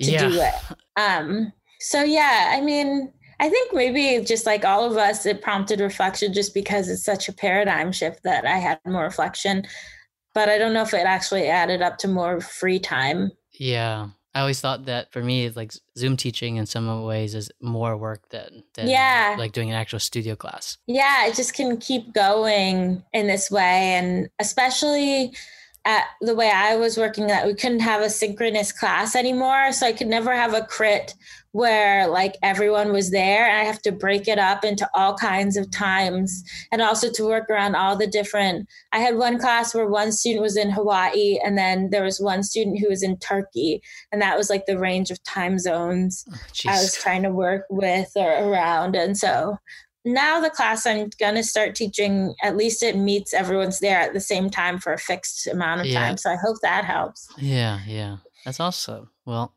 to 0.00 0.10
yeah, 0.10 0.28
do 0.28 0.40
it. 0.40 0.54
Um, 1.00 1.52
so 1.80 2.02
yeah, 2.02 2.52
I 2.54 2.60
mean, 2.60 3.12
I 3.40 3.48
think 3.48 3.72
maybe 3.72 4.24
just 4.24 4.44
like 4.46 4.64
all 4.64 4.84
of 4.84 4.96
us, 4.96 5.24
it 5.26 5.40
prompted 5.42 5.80
reflection 5.80 6.32
just 6.32 6.52
because 6.54 6.88
it's 6.88 7.04
such 7.04 7.28
a 7.28 7.32
paradigm 7.32 7.90
shift 7.92 8.22
that 8.24 8.44
I 8.44 8.58
had 8.58 8.78
more 8.86 9.04
reflection. 9.04 9.64
But 10.34 10.48
I 10.48 10.58
don't 10.58 10.72
know 10.74 10.82
if 10.82 10.94
it 10.94 11.06
actually 11.06 11.48
added 11.48 11.82
up 11.82 11.98
to 11.98 12.08
more 12.08 12.40
free 12.40 12.78
time. 12.78 13.30
yeah. 13.52 14.08
I 14.32 14.42
always 14.42 14.60
thought 14.60 14.84
that 14.84 15.10
for 15.12 15.24
me, 15.24 15.50
like 15.50 15.72
Zoom 15.98 16.16
teaching 16.16 16.54
in 16.54 16.64
some 16.64 17.02
ways 17.02 17.34
is 17.34 17.50
more 17.60 17.96
work 17.96 18.28
than, 18.28 18.62
than 18.74 18.88
Yeah. 18.88 19.34
like 19.36 19.50
doing 19.50 19.70
an 19.70 19.74
actual 19.74 19.98
studio 19.98 20.36
class. 20.36 20.78
Yeah, 20.86 21.26
it 21.26 21.34
just 21.34 21.52
can 21.52 21.78
keep 21.78 22.14
going 22.14 23.02
in 23.12 23.26
this 23.26 23.50
way. 23.50 23.94
And 23.98 24.30
especially 24.38 25.32
at 25.84 26.04
the 26.20 26.34
way 26.34 26.50
I 26.50 26.76
was 26.76 26.98
working, 26.98 27.26
that 27.28 27.46
we 27.46 27.54
couldn't 27.54 27.80
have 27.80 28.02
a 28.02 28.10
synchronous 28.10 28.70
class 28.70 29.16
anymore. 29.16 29.72
So 29.72 29.86
I 29.86 29.92
could 29.92 30.08
never 30.08 30.34
have 30.34 30.52
a 30.52 30.64
crit 30.64 31.14
where 31.52 32.06
like 32.06 32.36
everyone 32.42 32.92
was 32.92 33.10
there. 33.10 33.48
And 33.48 33.58
I 33.58 33.64
have 33.64 33.82
to 33.82 33.92
break 33.92 34.28
it 34.28 34.38
up 34.38 34.64
into 34.64 34.88
all 34.94 35.16
kinds 35.16 35.56
of 35.56 35.70
times 35.70 36.44
and 36.70 36.80
also 36.82 37.10
to 37.12 37.24
work 37.24 37.48
around 37.50 37.74
all 37.74 37.96
the 37.96 38.06
different. 38.06 38.68
I 38.92 38.98
had 38.98 39.16
one 39.16 39.38
class 39.38 39.74
where 39.74 39.88
one 39.88 40.12
student 40.12 40.42
was 40.42 40.56
in 40.56 40.70
Hawaii 40.70 41.38
and 41.44 41.56
then 41.56 41.90
there 41.90 42.04
was 42.04 42.20
one 42.20 42.42
student 42.42 42.78
who 42.78 42.88
was 42.88 43.02
in 43.02 43.18
Turkey. 43.18 43.82
And 44.12 44.20
that 44.22 44.36
was 44.36 44.50
like 44.50 44.66
the 44.66 44.78
range 44.78 45.10
of 45.10 45.22
time 45.24 45.58
zones. 45.58 46.24
Oh, 46.30 46.70
I 46.70 46.78
was 46.78 46.94
trying 46.94 47.22
to 47.22 47.30
work 47.30 47.64
with 47.70 48.12
or 48.16 48.30
around. 48.30 48.94
And 48.94 49.16
so 49.16 49.56
now 50.12 50.40
the 50.40 50.50
class 50.50 50.86
I'm 50.86 51.10
going 51.18 51.34
to 51.34 51.42
start 51.44 51.74
teaching, 51.74 52.34
at 52.42 52.56
least 52.56 52.82
it 52.82 52.96
meets 52.96 53.32
everyone's 53.34 53.80
there 53.80 53.98
at 54.00 54.12
the 54.12 54.20
same 54.20 54.50
time 54.50 54.78
for 54.78 54.92
a 54.92 54.98
fixed 54.98 55.46
amount 55.46 55.80
of 55.80 55.86
Yeah. 55.86 56.00
time. 56.00 56.16
So 56.16 56.30
I 56.30 56.36
hope 56.36 56.56
that 56.62 56.84
helps. 56.84 57.28
Yeah, 57.38 57.80
yeah. 57.86 58.16
That's 58.44 58.60
awesome. 58.60 59.10
Well, 59.26 59.54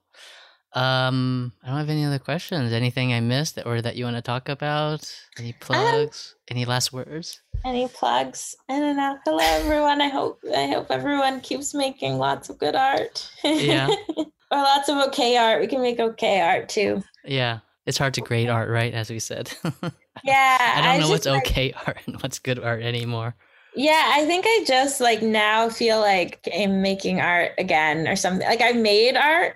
um, 0.74 1.54
I 1.64 1.68
don't 1.68 1.78
have 1.78 1.90
any 1.90 2.04
other 2.04 2.20
questions. 2.20 2.74
Anything 2.74 3.14
I 3.14 3.20
missed 3.20 3.60
or 3.66 3.82
that 3.82 3.96
you 3.96 4.06
want 4.06 4.16
to 4.18 4.22
talk 4.24 4.50
about? 4.50 5.02
Um, 5.38 5.44
Any 5.44 5.54
plugs? 5.54 6.36
any 6.50 6.66
last 6.66 6.92
words? 6.92 7.42
Any 7.64 7.88
plugs? 7.88 8.56
I 8.70 8.80
don't 8.80 8.98
know. 8.98 9.18
Hello 9.24 9.40
everyone. 9.44 10.02
I 10.02 10.08
hope 10.10 10.40
I 10.56 10.68
hope 10.68 10.88
everyone 10.90 11.42
keeps 11.42 11.74
making 11.76 12.18
lots 12.18 12.50
of 12.50 12.58
good 12.58 12.76
art. 12.76 13.30
Yeah. 13.44 13.88
or 14.18 14.26
lots 14.52 14.90
of 14.90 14.98
okay 15.10 15.38
art. 15.38 15.62
We 15.62 15.68
can 15.68 15.82
make 15.82 16.00
okay 16.00 16.42
art 16.42 16.70
too. 16.70 17.04
Yeah. 17.24 17.60
It's 17.86 17.98
hard 17.98 18.14
to 18.16 18.22
oh, 18.22 18.26
grade 18.26 18.50
art, 18.50 18.70
right? 18.70 18.94
As 18.94 19.10
we 19.10 19.20
said. 19.20 19.54
Yeah. 20.24 20.74
I 20.76 20.82
don't 20.82 21.02
know 21.02 21.10
what's 21.10 21.26
like- 21.26 21.46
okay 21.48 21.74
art 21.88 21.98
and 22.06 22.22
what's 22.22 22.40
good 22.40 22.60
art 22.60 22.84
anymore. 22.84 23.36
Yeah, 23.76 24.12
I 24.14 24.26
think 24.26 24.46
I 24.48 24.64
just 24.68 25.02
like 25.02 25.24
now 25.24 25.68
feel 25.70 26.00
like 26.00 26.48
I'm 26.56 26.84
making 26.84 27.20
art 27.20 27.54
again 27.58 28.08
or 28.08 28.16
something. 28.16 28.48
Like 28.48 28.62
I 28.62 28.74
made 28.74 29.18
art. 29.18 29.56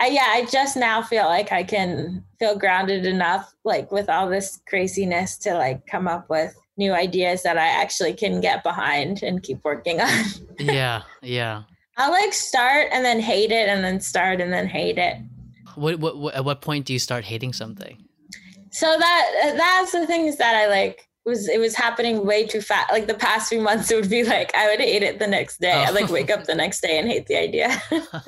I, 0.00 0.06
yeah, 0.06 0.24
I 0.28 0.46
just 0.46 0.78
now 0.78 1.02
feel 1.02 1.26
like 1.26 1.52
I 1.52 1.62
can 1.62 2.24
feel 2.38 2.56
grounded 2.58 3.04
enough, 3.04 3.52
like 3.64 3.92
with 3.92 4.08
all 4.08 4.30
this 4.30 4.58
craziness, 4.66 5.36
to 5.38 5.52
like 5.52 5.86
come 5.86 6.08
up 6.08 6.30
with 6.30 6.56
new 6.78 6.94
ideas 6.94 7.42
that 7.42 7.58
I 7.58 7.66
actually 7.66 8.14
can 8.14 8.40
get 8.40 8.62
behind 8.62 9.22
and 9.22 9.42
keep 9.42 9.62
working 9.62 10.00
on. 10.00 10.24
Yeah, 10.58 11.02
yeah. 11.20 11.64
I'll 11.98 12.10
like 12.10 12.32
start 12.32 12.88
and 12.92 13.04
then 13.04 13.20
hate 13.20 13.52
it, 13.52 13.68
and 13.68 13.84
then 13.84 14.00
start 14.00 14.40
and 14.40 14.50
then 14.50 14.66
hate 14.66 14.96
it. 14.96 15.18
What, 15.76 15.98
what, 15.98 16.16
what 16.16 16.34
at 16.34 16.44
what 16.44 16.60
point 16.60 16.86
do 16.86 16.92
you 16.92 16.98
start 16.98 17.24
hating 17.24 17.52
something? 17.52 18.04
So 18.72 18.86
that 18.98 19.54
that's 19.56 19.92
the 19.92 20.06
things 20.06 20.36
that 20.36 20.54
I 20.54 20.68
like 20.68 21.08
was 21.24 21.48
it 21.48 21.58
was 21.58 21.74
happening 21.74 22.24
way 22.24 22.46
too 22.46 22.60
fast. 22.60 22.92
Like 22.92 23.06
the 23.06 23.14
past 23.14 23.48
few 23.48 23.60
months, 23.60 23.90
it 23.90 23.96
would 23.96 24.10
be 24.10 24.24
like 24.24 24.54
I 24.54 24.70
would 24.70 24.80
hate 24.80 25.02
it 25.02 25.18
the 25.18 25.26
next 25.26 25.60
day. 25.60 25.72
I'd 25.72 25.94
like 25.94 26.10
wake 26.10 26.30
up 26.30 26.44
the 26.44 26.54
next 26.54 26.80
day 26.80 26.98
and 26.98 27.08
hate 27.08 27.26
the 27.26 27.36
idea. 27.36 27.80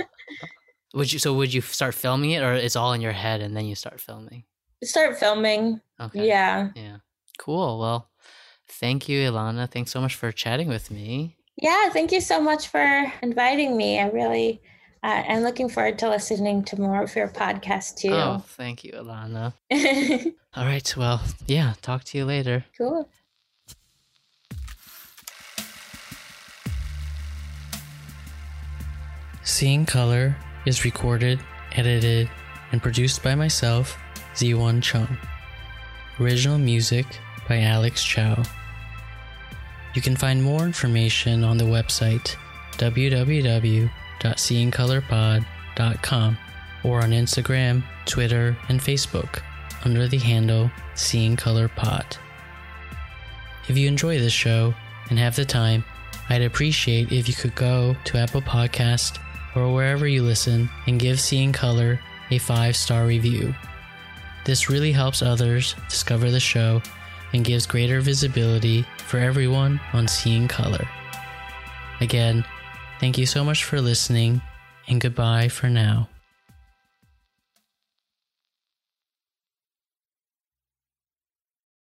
Would 0.95 1.11
you 1.13 1.19
so 1.19 1.33
would 1.35 1.55
you 1.55 1.63
start 1.63 1.95
filming 1.95 2.33
it 2.33 2.43
or 2.43 2.53
it's 2.53 2.77
all 2.77 2.93
in 2.93 3.01
your 3.01 3.13
head 3.13 3.41
and 3.41 3.57
then 3.57 3.65
you 3.65 3.75
start 3.75 4.01
filming? 4.01 4.45
Start 4.85 5.19
filming. 5.19 5.81
Okay. 5.99 6.27
Yeah. 6.27 6.69
Yeah. 6.75 6.99
Cool. 7.39 7.79
Well, 7.79 8.11
thank 8.69 9.09
you, 9.09 9.21
Ilana. 9.31 9.71
Thanks 9.71 9.91
so 9.91 10.01
much 10.01 10.15
for 10.15 10.31
chatting 10.33 10.69
with 10.69 10.91
me. 10.91 11.37
Yeah. 11.57 11.89
Thank 11.89 12.13
you 12.13 12.21
so 12.21 12.41
much 12.41 12.69
for 12.69 13.11
inviting 13.23 13.77
me. 13.77 14.01
I 14.01 14.09
really, 14.09 14.61
uh, 15.03 15.23
I'm 15.29 15.43
looking 15.43 15.69
forward 15.69 15.99
to 16.01 16.09
listening 16.09 16.65
to 16.65 16.81
more 16.81 17.03
of 17.03 17.15
your 17.17 17.29
podcast 17.29 17.97
too. 17.97 18.13
Oh, 18.13 18.43
thank 18.47 18.85
you, 18.85 18.93
Ilana. 18.93 19.53
All 20.55 20.65
right. 20.65 20.97
Well, 20.97 21.21
yeah. 21.47 21.75
Talk 21.83 22.05
to 22.05 22.19
you 22.19 22.25
later. 22.25 22.65
cool. 22.79 23.09
Seeing 29.45 29.87
Color 29.87 30.37
is 30.67 30.85
recorded, 30.85 31.41
edited, 31.73 32.31
and 32.71 32.81
produced 32.81 33.23
by 33.23 33.35
myself, 33.35 33.99
Z1 34.35 34.83
Chung. 34.83 35.19
Original 36.21 36.59
music 36.59 37.07
by 37.49 37.61
Alex 37.61 38.05
Chow. 38.05 38.41
You 39.95 40.01
can 40.01 40.17
find 40.17 40.43
more 40.43 40.65
information 40.65 41.43
on 41.45 41.59
the 41.59 41.65
website 41.65 42.37
www.zone-art.com. 42.79 44.02
www.seeingcolorpod.com 44.23 46.39
or 46.85 47.03
on 47.03 47.11
Instagram, 47.11 47.83
Twitter, 48.07 48.57
and 48.69 48.81
Facebook 48.81 49.43
under 49.85 50.09
the 50.09 50.19
handle 50.19 50.71
Seeing 50.95 51.37
Color 51.37 51.69
Pod. 51.69 52.17
If 53.69 53.79
you 53.79 53.87
enjoy 53.89 54.19
this 54.19 54.33
show 54.33 54.75
and 55.11 55.19
have 55.19 55.37
the 55.37 55.45
time, 55.45 55.85
I'd 56.29 56.43
appreciate 56.43 57.13
if 57.13 57.29
you 57.29 57.35
could 57.35 57.55
go 57.55 57.97
to 58.05 58.19
Apple 58.19 58.43
Podcast 58.43 59.19
or 59.55 59.73
wherever 59.73 60.09
you 60.09 60.23
listen 60.23 60.69
and 60.87 60.99
give 60.99 61.21
Seeing 61.21 61.53
Color 61.53 62.01
a 62.31 62.39
five 62.39 62.77
star 62.77 63.07
review. 63.07 63.55
This 64.45 64.69
really 64.69 64.93
helps 64.93 65.23
others 65.23 65.75
discover 65.89 66.31
the 66.31 66.41
show 66.41 66.83
and 67.33 67.45
gives 67.45 67.67
greater 67.67 68.01
visibility 68.01 68.85
for 69.07 69.19
everyone 69.19 69.81
on 69.93 70.09
Seeing 70.09 70.49
Color. 70.49 70.87
Again, 72.01 72.45
thank 73.03 73.19
you 73.19 73.27
so 73.27 73.43
much 73.43 73.65
for 73.65 73.81
listening, 73.81 74.41
and 74.87 75.01
goodbye 75.01 75.49
for 75.49 75.69
now. 75.69 76.09